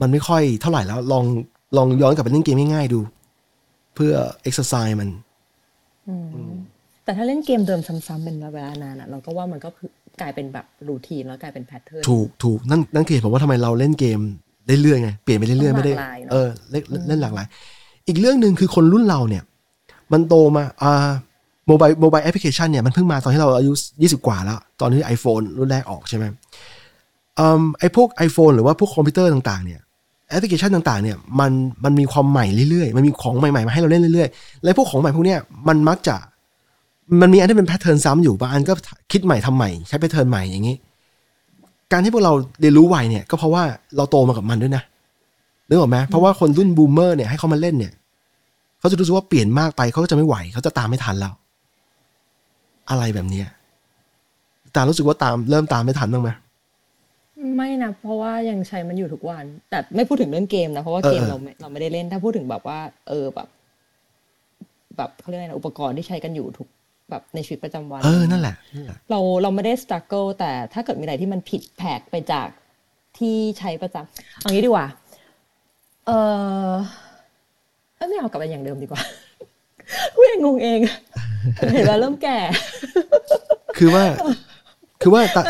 [0.00, 1.24] มันไม่ค่อยเท่าไหร่แล้ว ลอง
[1.76, 3.00] ลองย้อนกลับไปเล่นเกมง่ายๆดู
[3.94, 4.12] เพื่อ
[4.42, 5.08] เอ็กซ์ไซส์มัน
[6.08, 6.14] อื
[6.50, 6.52] ม
[7.04, 9.68] แต่ถ้าเล่นเกมเดิมซ้ำๆเป็นเวลานานอะเราก็ว่ามันก็
[10.20, 14.20] กลายเป็นแบบ routine แล้วกลายเป็น pattern ถูกถูกนั่นนั่นคือเหตุผลว่าทำไมเราเล่นเกม
[14.66, 15.94] ได้เรื่อยไงเปลี่ยนไปเรื่อยๆไม่ได้
[16.32, 17.46] เออเล่นเล่นหลากหลาย
[18.08, 19.42] อีกเรื่องหนึ่งคือคนรุ่นเราเนี่ย
[20.12, 21.08] มันโตมาอ่า
[21.68, 26.24] mobile mobile แอปพลิเคชันเนี่ยมันเพิ่งมาตอนที่เราอายุ 20 กว่าแล้ว ตอนที่ iPhone รุ่นแรกออกใช่ไหม
[27.38, 29.80] อืมไอพวก iPhone หรือว่าพวกคอมพิวเตอร์ต่างๆเนี่ย
[30.30, 31.52] แอปพลิเคชันต่างๆเนี่ยมัน
[31.84, 36.16] มันมีความใหม่เรื่อยๆ มันมีของใหม่ๆมาให้เราเล่นเรื่อยๆ และพวกของใหม่พวกเนี้ยมันมักจะ
[37.20, 38.72] มันมีอันที่เป็น pattern ซ้ำอยู่บางอันก็
[39.12, 40.76] คิดใหม่ทำใหม่ ใช้ pattern ใหม่อย่างนี้
[41.92, 43.62] การที่พวกเราเรียนรู้ไวเนี่ย ก็เพราะว่า
[43.96, 44.82] เราโตมากับมันด้วยนะ
[45.68, 47.92] นึกออกไหมเพราะว่าคนรุ่นบูมเมอร์เนี่ยให้เขามาเล่นเนี่ย
[48.78, 51.32] เขาจะรู้สึกว่าเปลี่ยนมากไปเขาก็จะไม่ไหวเขาจะตามไม่ทันแล้ว
[52.90, 53.48] อะไรแบบเนี้ย
[54.74, 56.30] ตารู้สึกว่าตามเริ่มตามไม่ทันบ้างไหม
[57.38, 62.78] อไม่นะเพราะว่ายังใช้มันอยู่ทุกวัน แต่ไม่พูดถึงเรื่องเกมนะเพราะว่าเกมเออเราไม่เราไม่ได้เล่น ถ้าพูดถึงแบบว่า
[63.08, 63.48] เออแบบ
[64.96, 66.68] แบบเขาเรียกอะไรนะอุปกรณ์ที่ใช้กันอยู่ทุก
[67.10, 72.48] แบบในชีวิตประจำวัน เออนั่นแหละนั่นแหละ เราเราไม่ได้สตรั g เกิลแต่ถ้าเกิดมีอะไรที่มันผิดแผกไปจาก
[73.18, 74.86] ที่ใช้ประจำเอางี้ดีกว่า
[76.06, 76.10] เอ
[76.68, 76.72] อ
[77.96, 79.02] เอ้ยไม่เอากลับไปอย่างเดิมดีกว่า
[80.14, 80.80] กูยังงงเอง
[81.72, 82.38] เห็นแล้วเริ่มแก่
[83.78, 84.04] คือว่า
[85.02, 85.42] คือว่าตะ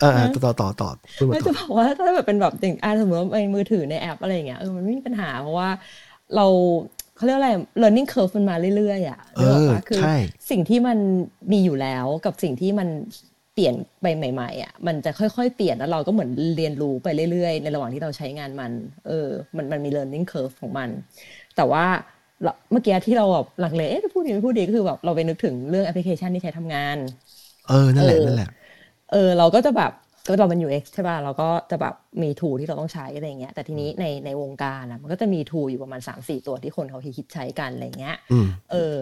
[0.00, 5.68] เออต่อต่อต่อพูดมาไม่ต่จะอบอกว่าถ้าแบบเป็นแบบอย่างอ่าสมมติว่าในมือถือในแอปอะไรอย่างเงี้ยเออมันไม่มีปัญหาเพราะว่า
[6.36, 6.46] เรา
[7.22, 10.14] เขาเรียกอะไร learning curve มันมาเรื่อยๆอะเออนึกกปะคือใช่
[10.50, 10.98] สิ่งที่มัน
[11.52, 12.88] มีอยู่แล้วกับสิ่งที่มัน
[13.54, 18.72] เปลี่ยนไปใหม่ๆอะมันจะค่อยๆ เปลี่ยนแล้วเราก็เหมือนเรียนรู้ไปเรื่อยๆ ในระหว่างที่เราใช้งานมัน
[19.06, 20.88] เออ มันมันมี learning curve ของมัน
[21.56, 21.84] แต่ว่า
[22.42, 26.96] เราเมื่อกี้ที่เราแบบหลังเลเอ๊ะจะพูดดีไม่พูดดีก็คือแบบเราไปนึกถึงเรื่องแอปพลิเคชันที่ใช้ทำงาน
[27.66, 28.48] เออนั่นแหละเออนั่นแหละ
[29.12, 29.92] เออเราก็จะแบบ
[30.26, 38.94] ก็เราเป็น UX ใช่ป่ะเราก็จะแบบมีทูที่เราต้องใช้อะไรเงี้ยแต่ทีนี้ในในวงการอะมันก็จะมีทูอยู่ประมาณ 3 4 ตัวที่คนเขาคิดใช้กันอะไรเงี้ยอืมเออ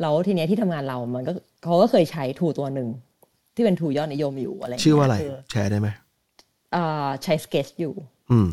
[0.00, 1.32] แล้วทีเนี้ยที่ทำงานเรามันก็
[1.64, 2.88] เขาก็เคยใช้ทูตัวหนึ่ง
[3.54, 5.88] ที่เป็นทูยอดนิยมอยู่อะไรเงี้ยชื่อว่าอะไรคืแชร์ได้ไหม
[6.74, 7.94] อ่าใช้ Sketch อยู่
[8.30, 8.48] อืม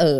[0.00, 0.18] เออ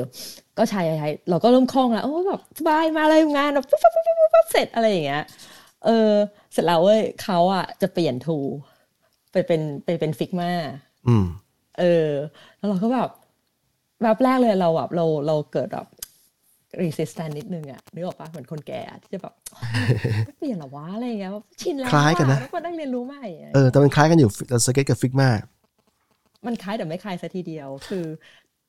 [0.59, 5.25] ก็ใช้ใช้เราก็เริ่มคล่องแล้วโอ้แบบสบายมาเลยงานแบบปุ๊บปุ๊บปุ๊บปุ๊บปุ๊บเสร็จอะไรอย่างเงี้ย
[5.85, 6.11] เออ
[6.53, 8.39] เสร็จแล้วเว้ยเขาอะจะเปลี่ยนทู
[9.33, 10.51] ไปเป็นไปเป็นฟิกมา
[11.09, 11.25] อืม
[11.79, 12.11] เออ
[12.59, 13.11] แล้วเราก็แบบ
[14.03, 15.87] แบบแรกเลยเราแบบเราเราเกิดแบบ
[16.83, 19.35] resistance นิดนึงอะนึกออกปะเหมือนคนแก่อะที่จะแบบ
[20.27, 24.31] ไม่เปลี่ยนเหรอวะอะไรอย่างเงี้ยแบบชินแล้วคล้ายกันนะแล้วก็นั่งเรียนรู้ใหม่อะเออแต่มันคล้ายกันอยู่
[24.67, 25.29] สเก็ตกับ Figma
[26.47, 28.05] มันคล้ายแต่ไม่คล้ายซะทีเดียว คือ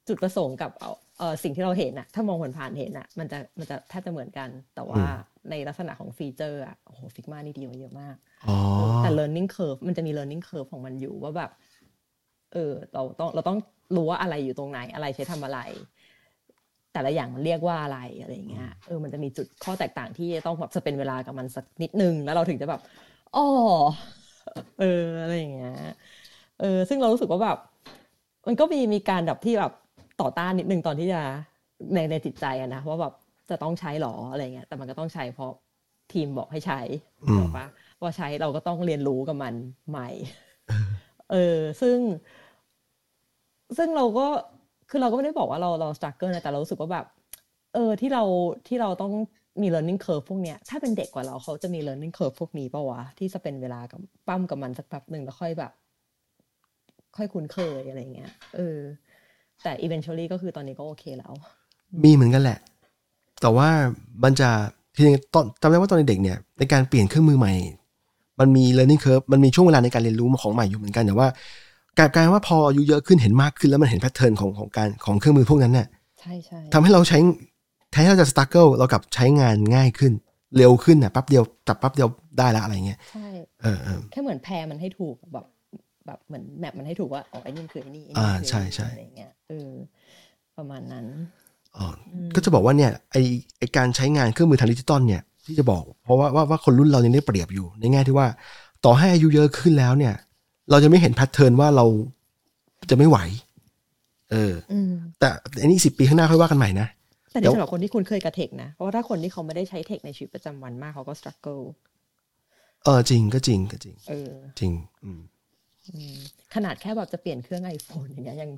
[0.08, 5.04] จุดประสงค์กับเอาเออสิ่งที่เราเห็นอะถ้ามองผ่านๆเห็นอะมันจะมันจะแทบจะเหมือนกัน แต่ว่า
[5.50, 8.16] ในลักษณะของ feature อะโอ้โห Figma นี่ดีกว่าเยอะมาก
[8.48, 8.58] อ๋อ
[9.04, 11.52] แต่ learning curve มันจะมี learning curve ของมันอยู่ว่าแบบ
[12.56, 13.58] เออเราต้องเราต้อง
[13.96, 15.60] รู้ว่าอะไรอยู่ตรงไหนอะไรใช้ทำอะไร
[16.94, 22.82] แต่ละอย่างมันเรียกว่าอะไรอะไรอย่างเงี้ยเออมันจะมีจุดข้อแตกต่างที่จะต้องแบบจะเป็นเวลากับมันสักนิดนึงแล้วเราถึงจะแบบ
[23.36, 23.46] อ๋อ
[24.80, 25.76] เอออะไรอย่างเงี้ย
[26.60, 27.58] เออซึ่งเรารู้สึกว่าแบบ
[28.48, 29.74] มันก็มีมีการแบบที่แบบ
[30.22, 31.22] ต่อต้านนิดนึงตอนที่จะ
[31.94, 33.14] ในในจิตใจอะนะว่าแบบ
[33.50, 35.52] จะต้องใช้หรออะไรเงี้ยแต่มันก็ต้องใช้เพราะ
[36.14, 36.82] ทีมบอกให้ใช้
[37.28, 37.66] อืมถูกปะ
[38.02, 39.54] ว่าใช้เราก็ต้องเรียนรู้กับมัน
[39.90, 40.10] ใหม่
[41.32, 41.98] เออ ซึ่ง
[43.78, 44.28] ซึ่งเราก็
[44.90, 47.06] คือเราก็ไม่ได้บอกว่าเราเรา struggle นะแต่เรารู้สึกว่าแบบ
[47.74, 48.24] เออที่เรา
[48.68, 49.14] ที่เราต้อง
[49.62, 55.72] มี learning curve พวกเนี้ยถ้าเป็นเด็กกว่าเราเขาจะมี learning curve พวกนี้ปะวะที่จะเป็นเวลากับปล้ำกับมันสักแป๊บหนึ่งแล้วค่อยแบบ
[57.18, 58.80] ค่อยคุ้นเคยอะไรเงี้ยเออ
[59.64, 61.34] แต่ eventually ก็คือตอนนี้ก็โอเคแล้ว
[62.04, 62.60] มีเหมือนกันแหละ
[63.42, 63.70] แต่ว่า
[64.24, 64.50] มันจะ
[64.98, 67.54] คือตอนจำได้ว่าตอนเด็กเนี่ยในการเปลี่ยนเครื่องมือใหม่
[68.40, 71.28] มันมี learning curve มันมีช่วงเวลาในการเรียนรู้ของใหม่อยู่เหมือนกันแต่ว่า
[71.98, 75.88] กลายกลายว่าพออายุเยอะขึ้นเห็นมากขึ้นแล้วมันเห็นแพทเทิร์นของของการของเครื่องมือพวกนั้นเนี่ย
[76.20, 77.20] ใช่ใช่ทำให้เราใช้
[77.92, 80.14] แทนที่เราจะ struggle เรากลับใช้งานง่ายขึ้น
[80.58, 82.08] เร็วขึ้นอะแป๊บเดียวจับแป๊บเดียว
[82.38, 83.28] ได้ละอะไรเงี้ยใช่
[83.62, 85.46] เออเออแค่เหมือนแพรมันให้ถูกแบบ
[86.06, 89.70] แบบเหมือนแมปมันให้ถูกว่าอ๋อไอ้นี่มันคือไอ้นี่ไอ้นี่อ่าคือใช่ใช่อะไรเงี้ยเออ
[90.58, 91.06] ประมาณนั้น
[91.78, 91.88] อ๋อ
[92.36, 93.18] ก็จะบอกว่าเนี่ยไอ
[93.60, 98.28] ไอการใช้งานเครื่องมือทางดิจิตอลเนี่ยที่จะบอก เพราะว่าว่าว่าคนรุ่นเรายังได้เปรียบอยู่ในแง่ที่ว่า
[98.86, 100.14] ต่อให้อายุเยอะขึ้นแล้วเนี่ย
[100.70, 101.86] เราจะไม่เห็นแพทเทิร์นว่าเรา
[102.90, 103.18] จะไม่ไหว
[104.32, 105.28] เอออืมแต่
[105.62, 106.88] อันนี้สิบปีข้างหน้าค่อยว่ากันใหม่นะ
[107.32, 111.64] แต่เดี๋นี่ยวสำหรับคนที่คุณเคยกับเทคนะ เพราะว่าถ้าคนที่เขาไม่ได้ใช้เทคในชีวิตประจำวันมากเขาก็ struggle
[112.84, 114.72] เออจริงก็จริงก็จริง เออ จริง
[115.04, 115.22] อืม
[115.88, 116.14] อืม
[116.54, 118.50] ขนาดแค่แบบจะเปลี่ยนเครื่อง iPhone อย่างเงี้ยยัง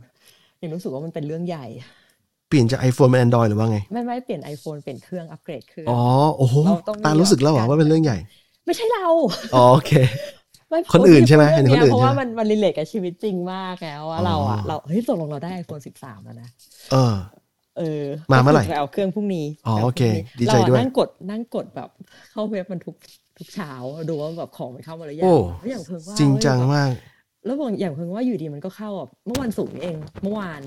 [0.62, 1.66] ยังรู้สึกว่ามันเป็นเรื่องใหญ่
[2.48, 6.00] เปลี่ยนจาก iPhone เป็น Android หรือว่าไง ไม่ไม่เปลี่ยน iPhone เปลี่ยนเครื่องอัปเกรดเครื่องอ๋อ
[6.38, 8.18] โอ้โหเราต้องมีตารู้สึกแล้วเหรอว่าเป็นเรื่องใหญ่
[8.66, 9.08] ไม่ใช่เรา
[9.54, 10.06] อ๋อโอเคไม่
[10.94, 16.50] คนอื่นใช่ไหมพูดเห็นเรื่คนอื่นเพราะว่าใช่ไหมมันมันรีเลทกับชีวิตจริงมากแล้วว่าอ๋อเราอะเราเฮ้ยตกลงเราได้ iPhone 13 แล้วนะ
[16.92, 17.16] เออ
[17.78, 21.90] เออ มาเมื่อไหร่ก็คืจะเอาเครื่องพรุ่งนี้อ๋อจะาโอเคพรุ่งนี้ดีใจด้วยเราอะนั่งกดนั่งกดแบบ
[22.32, 22.96] เข้าเว็บมันทุก
[23.38, 23.72] ทุกเช้า
[24.10, 26.92] ดูว่าแบบของมันเข้ามาหรือยัโอ้แล้วอย่างเพิ่งว่าจริงจังเว้ยแบบมาก
[27.46, 30.62] แล้วบอกอย่างเพิ่งว่าอยู่ดีมันก็เข้าแบบเมื่อวันศุกร์นี่เองเมื่อวาน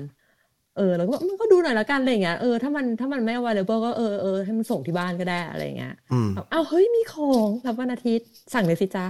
[0.77, 9.05] เออแล้วก็มันก็ดูหน่อยละกันอะไรอย่างเงี้ยเออถ้ามันถ้ามันไม่ available ก็เออเออให้มันส่งที่บ้านก็ได้อะไรอย่างเงี้ยอืมแบบอ้าวเฮ้ยมีของรับวันอาทิตย์สั่งเลยสิจ้า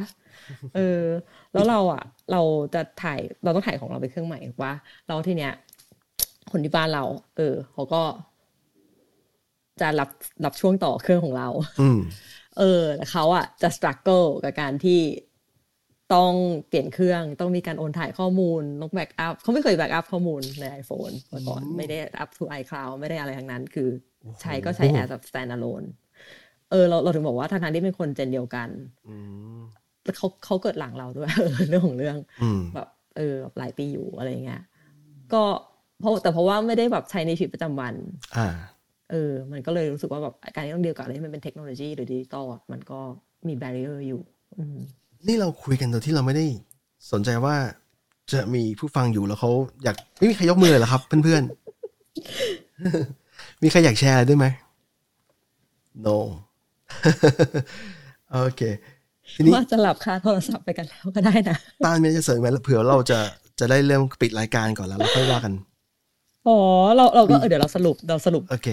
[0.75, 1.01] เออ
[1.53, 2.41] แล้วเราอะ เรา
[2.73, 4.73] จะถ่ายเราต้องถ่ายของเราไปเครื่องใหม่ถูกปะ
[5.07, 5.53] เราทีเนี้ย
[6.51, 7.03] คนที่บ้านเรา
[7.37, 8.01] เออเขาก็
[9.81, 10.09] จะรับ
[10.45, 11.47] รับช่วงต่อเครื่องของเรา
[11.81, 11.99] อืม
[12.59, 14.99] เออแต่เขาอะจะ struggle กับการที่
[16.13, 16.33] ต้อง
[16.67, 23.89] เปลี่ยนเครื่องต้องมีการโอนถ่ายข้อมูลต้องแบ็กอัพเขาไม่เคยแบ็กอัพข้อมูลใน iPhone มาก่อนไม่ได้ up to iCloud ไม่ได้อะไรทั้งนั้น คือ
[24.41, 25.87] ใช้ก็ใช้ as a standalone
[26.71, 28.69] เออเราเราถึงบอกว่าทางทางๆที่เป็นคนเจนเดียวกัน
[29.07, 29.15] อื
[29.57, 29.80] มแล้ว
[30.17, 32.87] เขาเขาเกิดหลังเราด้วยเออเรื่องของเรื่องอืมแบบ
[33.17, 34.61] เออแบบหลายปีอยู่อะไรเงี้ย
[35.33, 35.43] ก็
[35.99, 37.93] เพราะแต่เพราะว่าไม่ได้แบบใช้ในชีวิตประจำวัน
[38.37, 38.47] อ่า
[39.11, 42.99] เออ มันก็เลยรู้สึกว่าแบบการที่ต้องเดียวกับอะไรที่มันเป็นเทคโนโลยีหรือดิจิตอลอะมันก็
[43.47, 44.21] มีแบเรียร์อยู่
[44.57, 44.77] อืม
[45.27, 46.45] นี่เราคุยกันโดยที่เราไม่ได้
[47.11, 47.55] สนใจว่า
[48.31, 49.51] จะมีผู้ฟังอยู่แล้วเขา
[49.83, 54.45] อยากไม่มีใครยกมือเลยเหรอครับ เพื่อนๆ มีใครอยากแชร์อะไรด้วยไหม
[56.05, 56.17] no
[58.31, 58.61] โอเค
[59.35, 63.19] ทีนี้ว่าจะหลับคาโทรศัพท์ไปกันแล้วก็ได้นะตานมีอะไรจะเสริมไหมเผื่อเราจะ
[63.59, 65.53] จะได้เริ่มปิดรายการก่อนแล้วเราค่อยว่ากัน
[66.47, 66.57] อ๋อ
[66.95, 68.67] เราเราก็เออเดี๋ยวเราสรุปเราสรุปโอเค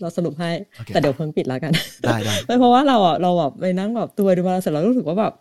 [0.00, 1.72] เราสรุปให้โอเคแต่เดี๋ยวเพิ่งปิดแล้วกัน
[2.04, 5.32] ได้ได้ไม่เพราะว่าเราอะเราแบบไปนั่งแบบตัวดูมาเสร็จเรารู้สึกว่าแบบ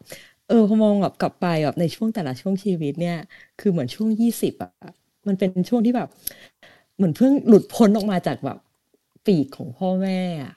[0.49, 3.17] เออพอมองแบบกลับไปแบบในช่วงแต่ละช่วงชีวิตเนี่ย
[3.59, 4.71] คือเหมือนช่วงยี่สิบอะ
[5.27, 6.09] มันเป็นช่วงที่แบบ
[6.97, 8.57] เหมือนเพิ่งหลุดพ้นออกมาจากแบบ
[9.25, 10.56] ปีกของพ่อแม่อะอ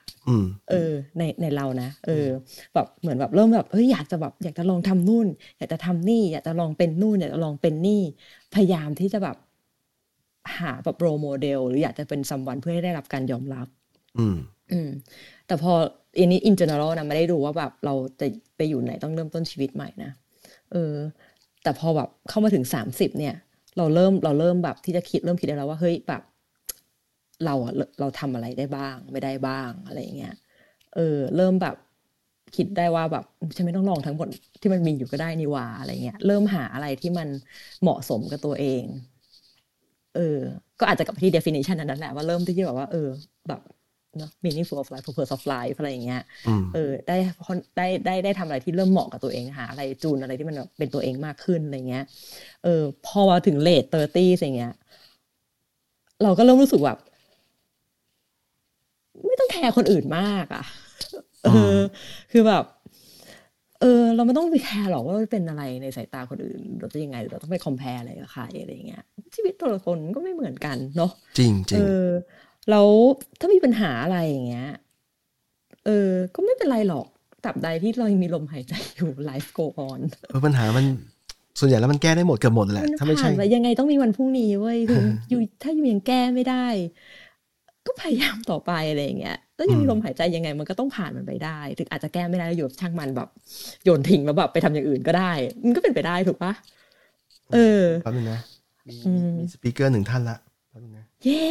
[0.69, 2.27] เออ ในในเรานะ เออ
[2.73, 5.27] แบบเหมือนแบบเริ่มแบบเฮ้ยอยากจะแบบอยากจะลองทำนู่น
[5.57, 8.01] อยากจะทำนี่ อยากจะลองเป็นนู่นอยากจะลองเป็นนี่
[8.53, 9.37] พยายามที่จะแบบ
[10.57, 13.67] หาแบบโรโมเดล หรืออยากจะเป็นซัมวันเพื่อให้ได้รับการยอมรับ
[14.19, 14.37] อืม
[14.71, 14.89] อืม
[15.47, 15.73] แต่พอ
[16.17, 18.27] อันนี้ in general นะไม่ได้ดูว่าแบบเราจะ
[18.57, 20.11] ไปอยู่ไหนต้องเริ่มต้นชีวิตใหม่นะ
[20.71, 20.93] เออ
[21.63, 23.35] แต่พอแบบเข้ามาถึงสามสิบเนี่ย
[23.77, 26.21] เราเริ่มเราเริ่มแบบที่จะคิดเริ่มคิดได้แล้วว่าเฮ้ยแบบ
[27.45, 30.35] เราอะเราเราทำอะไรได้บ้าง ไม่ได้บ้างอะไรอย่างเงี้ย
[30.95, 31.75] เออ เริ่มแบบ
[32.55, 34.27] คิดได้ว่าแบบฉันไม่ต้องลองทั้งหมด
[34.61, 37.27] ที่มันมีอยู่ก็ได้นี่หว่าอะไรเงี้ยเริ่มหาอะไรที่มัน
[37.81, 38.83] เหมาะสมกับตัวเอง
[40.15, 40.39] เออ
[40.79, 43.07] ก็อาจจะกลับไปที่ definition อันนั้นแหละว่าเริ่มที่จะแบบว่า เออ
[43.47, 43.61] แบบ
[44.17, 47.17] เนาะ meaningful of life purpose of life อะไรอย่างเงี้ยอืมเออ ได้
[47.77, 52.03] ได้ได้ได้ทำอะไรที่เริ่มเหมาะกับตัวเองหาอะไรจูนอะไรที่มันแบบเป็นตัวเองมากขึ้นอะไรเงี้ย
[52.63, 54.73] เออ พอมาถึงเลทเตอร์ตี้อย่างเงี้ย
[56.23, 57.10] เราก็เริ่มรู้สึกแบบไม่ต้องแค
[59.67, 60.63] ร์คนอื่นมากอะ
[61.43, 61.79] เออ
[62.31, 62.65] คือแบบ
[63.81, 69.03] เออ เราไม่ต้องไปแคร์หรอกว่าเป็นอะไรในสายตาคนอื่น เราจะยังไงเราต้องไปคอมเพลอะไรกับใครอะไรเงี้ย
[69.35, 72.05] ชีวิตแต่ละคนก็ไม่เหมือนกันเนาะจริงจริเองอ
[72.69, 72.87] แล้ว
[73.39, 74.69] ถ้ามีปัญหาอะไรอย่างเงี้ย
[75.85, 77.07] เออ ก็ไม่เป็นไรหรอก
[77.43, 80.85] ตราบใดที่เรายังมีลมหายใจอยู่ life go on เออปัญหามัน
[81.59, 86.65] ส่วนใหญ่แล้วมันแก้ได้หมดเกือบหมดแหละมันถ้าไม่ผ่าใช่นไปยังไงต้องมีวันพรุ่งนี้เว้ยถึงอยู่ถ้าอยู่ยังแก้ไม่ได้
[87.85, 93.29] ก็พยายามต่อไปอะไรอย่างเงี้ย แล้วยังมีอืมลมหายใจยังไงมันก็ต้องผ่านมันไปได้ถึงอาจจะแก้ไม่ได้แล้วอยู่ช่างมันแบบ
[93.83, 95.31] โยนทิ้งแล้วแบบไปทำอย่างอื่นก็ได้
[95.65, 96.53] มันก็เป็นไปได้ถูกปะ
[97.53, 98.39] เออแป๊บนึงนะ
[98.87, 100.37] มีอืมมีสปีกเกอร์หนึ่งท่านละ
[100.69, 101.43] แป๊บนึงนะเย้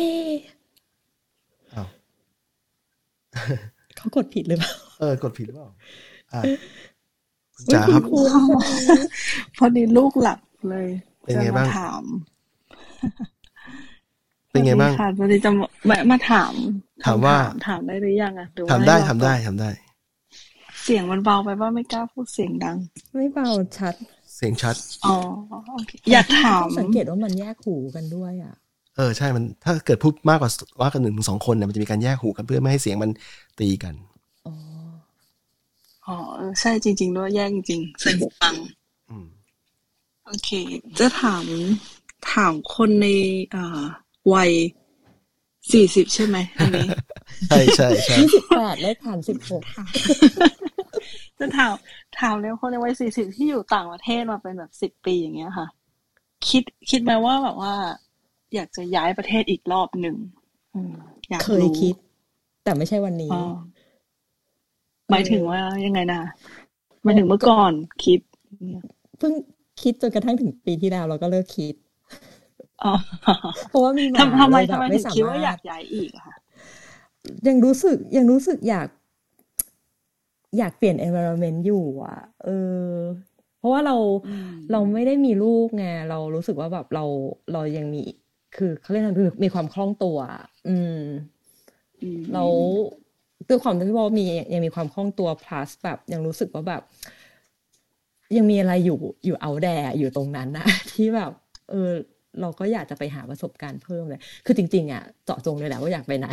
[1.75, 1.89] อ้าว
[3.97, 5.69] เขากดผิดหรือเปล่าเออกดผิดหรือเปล่า
[6.33, 6.41] อ่า
[7.55, 8.31] คุณจ๋าครับคุณ
[9.57, 10.39] พอดีลูกหลับ
[10.71, 10.89] เลย
[11.23, 12.05] เป็นจะไงมาบ้างถาม
[14.51, 15.51] เป็นไงบ้างสวัสดีค่ะพอดีจะ
[15.87, 16.55] แวะมาถาม
[17.05, 17.37] ถามว่า
[17.69, 19.71] ถามได้หรือยังอะหรือว่าทำได้ให้รอทำได้ก่อนทำได้
[20.83, 22.77] เสียงมันเบาไปว่าไม่กล้าพูดเสียงดัง
[23.15, 23.49] ไม่เบา
[23.79, 23.95] ชัด
[24.37, 25.17] เสียงชัดอ๋อ
[25.73, 28.55] โอเคอยากถามต้องสังเกตว่ามันแยกหูกันด้วยอะ
[28.97, 30.51] เออใช่มันถ้าเกิดพูดมากกว่า
[30.83, 33.11] มากกว่าหนึ่งถึงสองคนเนี่ยมันจะมีการแยกหูกันเพื่อไม่ให้เสียงมัน
[33.61, 33.95] ตีกัน
[34.47, 34.55] อ๋อ
[36.07, 38.55] อ๋อเออใช่จริง ๆ ด้วยแยกจริงๆใส่หูฟัง
[39.11, 39.27] อืม
[40.27, 40.51] โอเค
[40.99, 41.45] จะถาม
[42.33, 43.07] ถามคนใน
[43.55, 43.83] อ่า
[44.35, 44.51] วัย
[45.73, 46.89] สี่สิบใช่ไหมอันนี้
[47.49, 49.85] ใช่ใช่ใช่ยี่สิบแปดเลขผ่านสิบหกค่ะ
[51.39, 51.73] จะถาม
[52.21, 55.67] ถามเรื่องคนในวัยสี่สิบที่อยู่ต่างประเทศมาเป็นแบบสิบปีอย่างเงี้ยค่ะ
[56.49, 57.75] คิดคิดไหมว่าแบบว่า
[58.55, 60.17] อยากจะย้ายประเทศอีกรอบหนึ่ง
[60.75, 60.93] อืม
[61.29, 61.95] อยากเคยรู้คิด
[62.65, 63.43] แต่ไม่ใช่วันนี้อ๋อ
[65.11, 66.23] หมายถึงว่ายังไงนะ
[67.03, 67.73] หมายถึงเมื่อก่อน
[68.05, 68.21] คิด
[69.19, 69.33] เพิ่ง
[69.83, 71.90] คิดจนกระทั่งถึงปีที่แล้วเราก็เลิกคิดอ๋อ
[73.69, 76.37] เพราะว่ามีหมาทำทำไมเลยแบทำบไมไม่ถึงสาคิดว่าอายมารกย้ายอีกอะค่ะ
[77.49, 78.89] ยังรู้สึกยังรู้สึกอยาก
[80.59, 82.49] อยากเปลี่ยน environment อยู่อะ เอ
[82.93, 82.95] อ
[83.59, 87.05] เพราะว่าเราอืมเราไม่ได้มีลูกไงเรารู้สึกว่าแบบเรา
[87.53, 88.03] เรายังมี
[88.57, 91.01] คือเขาเรียกอะไรคือมีความคล่องตัวอะอืม
[92.03, 92.45] อืมเรา
[93.49, 96.83] ด้วยความที่ว่ามียังมีความคล่องตัว plus แบบ ยังรู้สึกว่าแบบ
[98.37, 101.33] ยังมีอะไรอยู่อยู่เอาแดอยู่ตรงนั้นนะที่แบบ
[101.71, 101.93] เออ
[102.41, 106.29] เราก็อยากจะไปหาประสบการณ์เพิ่มเลย คือจริง ๆ อะเจาะจงเลยแหละว่าอยากไปไหน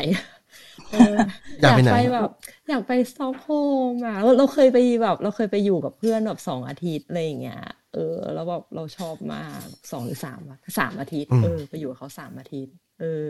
[0.92, 1.14] เออ
[1.62, 2.30] อยากไปไหนแบบ
[2.70, 7.62] อยากไปสต็อกโฮล์มอะเราเราเคยไปแบบ เราเคยไปอยู่กับเพื่อนแบบสองอาทิตย์อะไรอย่างเงี้ย
[7.94, 13.28] เออ แล้วแบบเราชอบมากสองหรือสามอะสามอาทิตย์อืมเออ ไปอยู่กับเขาสามอาทิตย์ เออ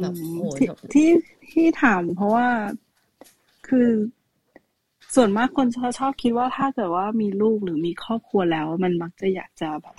[0.00, 1.10] แบบอืมโอ้โหที่แบบที่
[1.52, 2.48] ที่ถามเพราะว่า
[3.68, 3.88] คือ
[5.14, 9.96] ส่วนมากคนชอบชอบคิดว่าถ้าเกิดว่ามีลูกหรือมีครอบครัวแล้ว มันมักจะอยากจะแบบ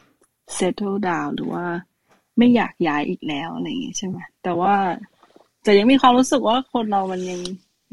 [0.58, 1.66] settle down หรือว่า
[2.38, 4.76] ไม่อยากย้ายอีกแล้วอะไรอย่างเงี้ยใช่ไหมแต่ว่า
[5.66, 7.42] จะยังมีความรู้สึกว่าคนเรามันยัง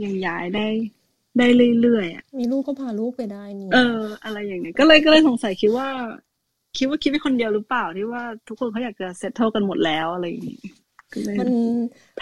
[0.04, 0.66] ยังย้ายได้
[1.38, 1.46] ได้
[1.80, 5.88] เรื่อยๆอะมีลูกก็พาลูกไปได้นี่เออ อะไรอย่างเงี้ยก็เลยก็เลยสงสัยคิดว่า
[6.76, 10.60] คิดว่าคิดเป็นคนเดียวหรือเปล่าที่ว่าทุกคนเขาอยากจะเซตเทิลกันหมดแล้วอะไรอย่างงี้
[11.12, 11.50] ก็เลยมัน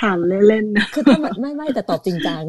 [0.00, 0.18] ถาม
[0.48, 2.42] เล่นๆนะคือถ้ามันไม่ไม่แต่ตอบจริงจัง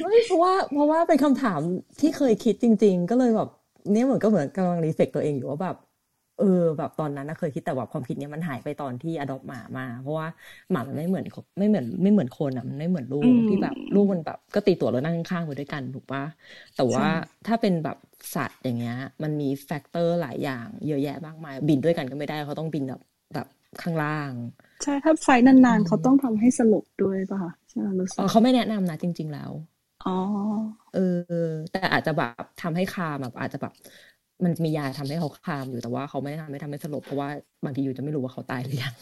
[0.00, 1.60] ไม่เพราะว่าเพราะว่าเป็นคำถาม
[2.00, 3.48] ที่เคยคิดจริง ๆ ก็เลยแบบ
[3.90, 5.76] เนี่ยเหมือนก็เหมือนกำลังรีเฟกตัวเองอยู่ว่าแบบ
[6.36, 6.44] เออ
[6.78, 10.26] แบบตอนนั้นนะเคยคิดแต่ว่าความคิดเนี้ยมันหายไปตอนที่อดอปหมามา เพราะว่า
[10.70, 11.24] หมามันไม่เหมือน
[11.58, 16.22] ไม่เหมือนไม่เหมือนคนอะมันไม่เหมือนลูกอืมที่แบบลูกมันแบบก็ตีตัวแล้วนั่งข้างๆไปด้วยกันถูกปะ
[16.74, 17.06] แต่ว่าใช่
[17.46, 17.96] ถ้าเป็นแบบ
[18.34, 23.00] สัตว์อย่างเงี้ย มันมีแฟกเตอร์หลายอย่างเยอะแยะมากมาย บินด้วยกันก็ไม่ได้เขาต้องบินแบบ
[23.34, 23.46] แบบ
[23.80, 24.32] ข้างล่าง
[24.82, 29.50] ใช่ถ้าไฟล์นานๆเขาต้องทำให้สลบด้วยป่ะคะใช่ไหมรู้สึเอกอเขาไม่แนะนำนะจริง ๆ แล้ว
[30.00, 30.10] อ๋อ
[30.90, 31.00] เออ
[31.70, 33.72] แต่อาจจะแบบทำให้คามแบบอาจจะแบบ
[34.44, 37.28] มันมียาทำให้เขาคามอยู่แต่ว่าเขาไม่ได้ทำให้ทำให้สลบเพราะว่า
[37.64, 38.94] บางทีอยู่จะไม่รู้ว่าเขาตายหรือยัง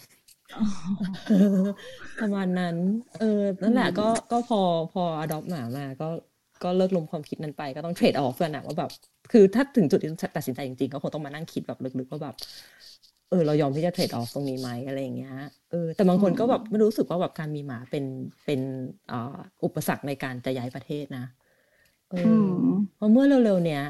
[2.19, 2.75] ประมาณนั้น
[3.19, 3.25] เออ
[3.61, 4.59] นั่นแหละก็ก็พอ
[4.91, 6.05] พออดอปหมามาก็
[6.63, 8.89] ก็เลิกลมความคิดนั้นไปก็ต้องเทรดออฟกันอะว่าแบบ
[9.31, 12.35] คือถ้าถึงจุดที่ตัดสินใจจริงๆ ก็คงต้องมานั่งคิดแบบลึกๆว่าแบบ
[13.29, 15.35] เออเรายอมที่จะเทรดออฟตรงนี้ไหมอะไรอย่างเงี้ย
[15.71, 18.05] เออแต่บางคนก็แบบไม่รู้สึกว่าแบบการมีหมาเป็น
[18.45, 18.61] เป็น
[19.11, 21.25] อ่าอุปสรรคในการจะย้ายประเทศนะ
[22.11, 22.55] เอออือม
[22.95, 23.83] เพราะเมื่อเร็วๆเนี้ย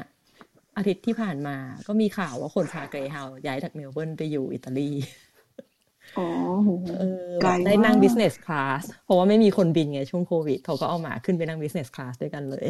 [0.76, 1.56] อาทิตย์ที่ผ่านมา
[1.86, 4.88] ก็มีข่าวว่าคนพาเกรย์เฮาย้ายจากเมลเบิร์นไปอยู่อิตาลี
[6.16, 6.26] อ๋อ
[6.62, 12.66] โหเออไกลแบบได้นั่งมาก business class เพราะว่าไม่มีคนบินไงช่วงโควิดเขาก็เอาหมาขึ้นไปนั่ง business class ด้วยกันเลย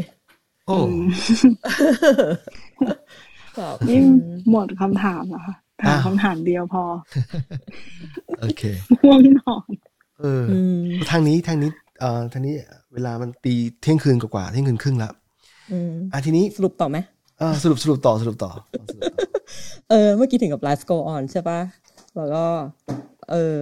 [0.66, 0.96] โอ้อืม
[3.56, 4.00] แบบนี่
[4.50, 6.82] หมดคำถามแล้วค่ะ ถามคำถามเดียวพอ
[8.40, 8.62] โอเค
[9.02, 9.68] ง่วงนอน
[10.20, 11.70] เอออืมทางนี้ทางนี้
[12.00, 12.54] เอ่อทางนี้
[12.92, 15.12] เวลามันตีเที่ยงคืนกว่าๆเที่ยงคืนครึ่งแล้ว
[15.72, 16.98] อืมอะทีนี้สรุปต่อไหม
[17.40, 19.00] อ่าสรุปสรุปต่อสรุปต่อสรุปต่อ
[19.90, 21.60] เออ เมื่อกี้ถึงกับ life go on ใช่ปะ
[22.16, 22.44] แล้วก็
[23.30, 23.58] เออ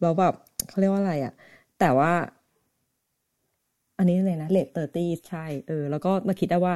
[0.00, 0.34] เราแบบ
[0.68, 1.32] เขาเรียกว่าอะไรอะ
[1.80, 2.12] แต่ว่า
[3.98, 6.74] อันนี้เลยนะเลทเตอร์ตี้ใช่ เออ แล้วก็มาคิดได้ว่า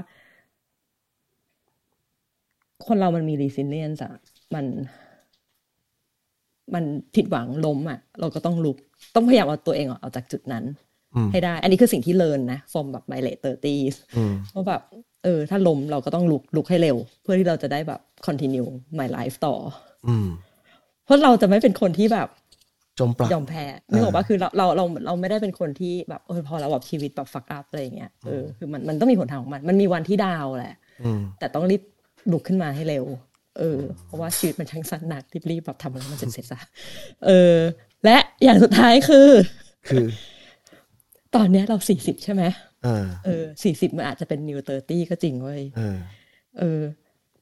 [2.86, 4.12] คนเรามันมี resilience อะ
[4.54, 4.66] มัน
[6.74, 8.76] มันผิดหวังล้มอะเราก็ต้องลุก
[9.14, 10.64] ต้องพยายามเอาตัวเองออกจากจุดนั้น
[11.14, 14.82] อืมให้ได้ อันนี้คือสิ่งที่เลินนะ from แบบ my late thirties อืมว่าแบบ
[15.24, 18.68] เออ ถ้าล้มเราก็ต้องลุกลุกให้เร็ว เพื่อที่เราจะได้แบบ continue
[18.98, 19.54] my life ต่อ
[20.08, 20.28] อืม
[21.04, 22.28] เพราะเราจะไม่เป็นคนที่แบบ
[23.00, 31.82] จมปลักยอมแพ้นึกออกปะคือเราเราเราเราไม่ได้เป็นคนที่แบบเออพอเราแบบชีวิตแบบฟักอัพอะไรอย่างเงี้ยเออคือมันมันต้องมีหนทางของมัน มันมีวันที่ดาวแหละอืมแต่ต้องรีบ
[32.32, 33.04] ลุกขึ้นมาให้เร็ว
[33.58, 36.58] เออเพราะว่าชีวิตมันช่างสั้นนักรีบรีบแบบทำอะไรให้มันเสร็จเสร็จซะ
[37.26, 37.56] เออ
[38.04, 39.28] และอย่างสุดท้ายคือ
[39.88, 40.06] คือ
[41.34, 42.42] ตอนเนี้ยเราสี่สิบใช่ไหม
[42.84, 45.98] เออเออสี่สิบมันอาจจะเป็น new thirty ก็จริงเว้ยเออ
[46.58, 46.80] เออ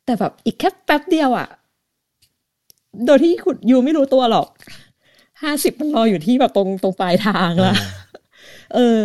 [0.05, 1.49] แต่แบบอีกแค่แป๊บเดียวอะ
[3.07, 4.49] โดยที่คุณยูไม่รู้ตัวหรอก
[5.43, 7.74] ห้าสิบมันรออยู่ที่แบบตรงตรงปลายทางละ
[8.74, 9.03] เออ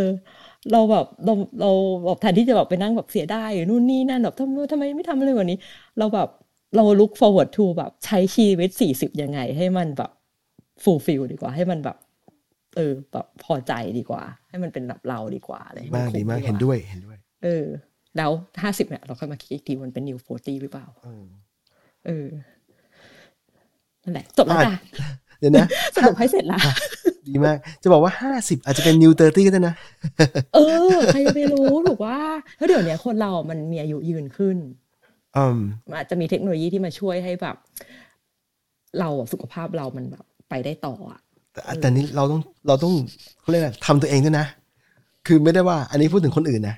[0.72, 1.72] เราแบบเราเรา
[2.06, 5.57] แบบแทนที่จะแบบไปนั่งแบบเสียดายหรือนู่นนี่นั่นแบบทำไมทำไมไม่ทำอะไรกว่านี้
[5.98, 6.27] เราแบบ
[6.76, 10.12] เรา look forward to แบบใช้ชีวิตสี่สิบยังไง ให้มันแบบ
[10.84, 11.98] fulfill ดีกว่าให้มันแบบ
[12.76, 17.66] เออ แบบพอใจดีกว่า ให้มันเป็นแบบเราดีกว่าอะไรให้นมากคุ้ดีมากว่เห็นด้วยเห็นด้วย เออ
[18.18, 18.32] แล้ว
[18.62, 21.26] ห้าสิบเนี่ยเราค่อยมาคิดอีกทีมันเป็น new forty หรือเปล่าเออ
[22.06, 22.28] เออ
[24.04, 24.74] นั่นแหละจบแล้วอะจ้ะ
[25.40, 26.60] เดี๋ยวนะสรุปให้เสร็จละ
[27.28, 29.76] ดีมาก จะบอกว่าห้าสิบอาจจะเป็น new thirty ก็ได้นะ
[30.56, 30.60] เอ
[30.94, 32.20] อ ใครจะไปรู้ถูกว่า
[32.56, 34.58] เพราะเดี๋ยวเนี้ยคนเรามันมีอายุยืนขึ้น
[34.89, 34.89] อื
[35.53, 35.53] ม
[35.90, 37.56] มันอาจจะมีเทคโนโลยีที่มาช่วยให้แบบ
[38.99, 41.20] เราอะสุขภาพเรามันแบบไปได้ต่ออะ
[41.53, 42.94] แต่แต่นี้เราต้องเราต้อง
[43.41, 44.45] เขาเรียกอะไรทำตัวเองด้วยนะ
[45.28, 46.76] คือไม่ได้ว่า อันนี้พูดถึงคนอื่นนะ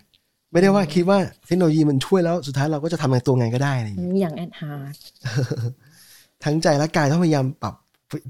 [0.52, 1.18] ไม่ได้ว่าคิดว่า
[1.48, 4.96] เทคโนโลยีมันช่วยแล้วสุดท้ายเราก็จะทำงานตัวไงก็ได้อะไรอย่างเงี้ยอย่างแอดฮาร์ด
[6.44, 7.76] ทั้งใจและกายต้องพยายามปรับ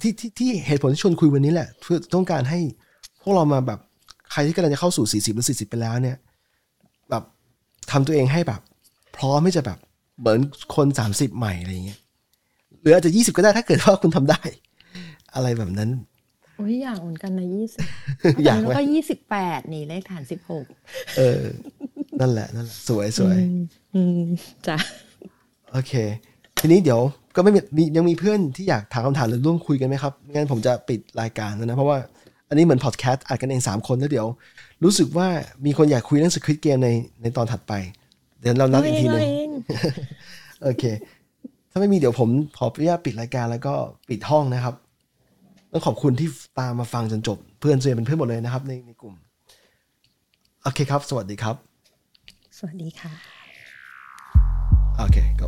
[0.02, 2.60] ที่ที่ที่เหตุผลที่ชวนคุยวันนี้แหละ เพื่อต้องการให้
[3.22, 3.80] พวกเรามาแบบ
[4.32, 6.18] ใครที่กำลังจะเข้าสู่สี่สิบหรือสี่สิบไปแล้วเนี่ย
[7.10, 7.24] แบบ
[7.92, 8.62] ทำตัวเองให้แบบ
[9.16, 9.78] พร้อมที่จะแบบ
[10.22, 10.40] เหมือน
[10.76, 12.00] คนสามสิบใหม่อะไรอย่างเงี้ย
[12.82, 14.42] หรืออาจจะยี่สิบก็ได้ถ้าเกิดว่าคุณทำได้
[15.36, 15.90] อะไรแบบนั้น
[16.56, 17.80] โอ้ยอยากเหมือนกันนะยี่สิบ
[18.46, 20.66] อยากไหมแล้วก็ยี่สิบแปดนี่เลขฐานสิบหก
[21.18, 21.42] เออ
[22.20, 23.38] นั่นแหละนั่นแหละ สวยสวย
[23.96, 24.22] อืม
[24.68, 24.78] จ้ะ
[25.72, 25.94] โอเค
[26.60, 27.02] ทีนี้เดี๋ยว
[27.36, 31.98] ก็ไม่มีมียังมีเพื่อนที่อยากถามคำถามหรือร่วมคุยกันไหมครับไม่งั้นผมจะปิดรายการแล้วนะ เพราะว่า
[32.50, 34.28] อันนี้เหมือนพอดแคสต์อัดกันเองสามคนแล้วเดี๋ยว
[34.84, 35.28] รู้สึกว่า
[35.66, 36.90] มีคนอยากคุยเรื่องสคริปต์เกมใน
[37.22, 37.74] ในตอนถัดไป
[38.42, 39.50] เดี๋ยวเรานัดอีกทีหนึงเราเอง
[40.64, 40.84] โอเค
[41.72, 43.74] ถ้าไม่มีเดี๋ยวผมขออนุญาตปิดรายการแล้วก็
[44.10, 44.76] ปิดห้องนะครับ
[45.72, 49.16] ต้องขอบคุณที่ตามมาฟังจนจบ เพื่อนส่วนใหญ่เป็นเพื่อนหมดเลยนะครับ ในในกลุ่ม
[50.64, 51.56] โอเคครับ สวัสดีครับ
[52.58, 53.12] สวัสดีค่ะ
[54.98, 55.48] โอเคก็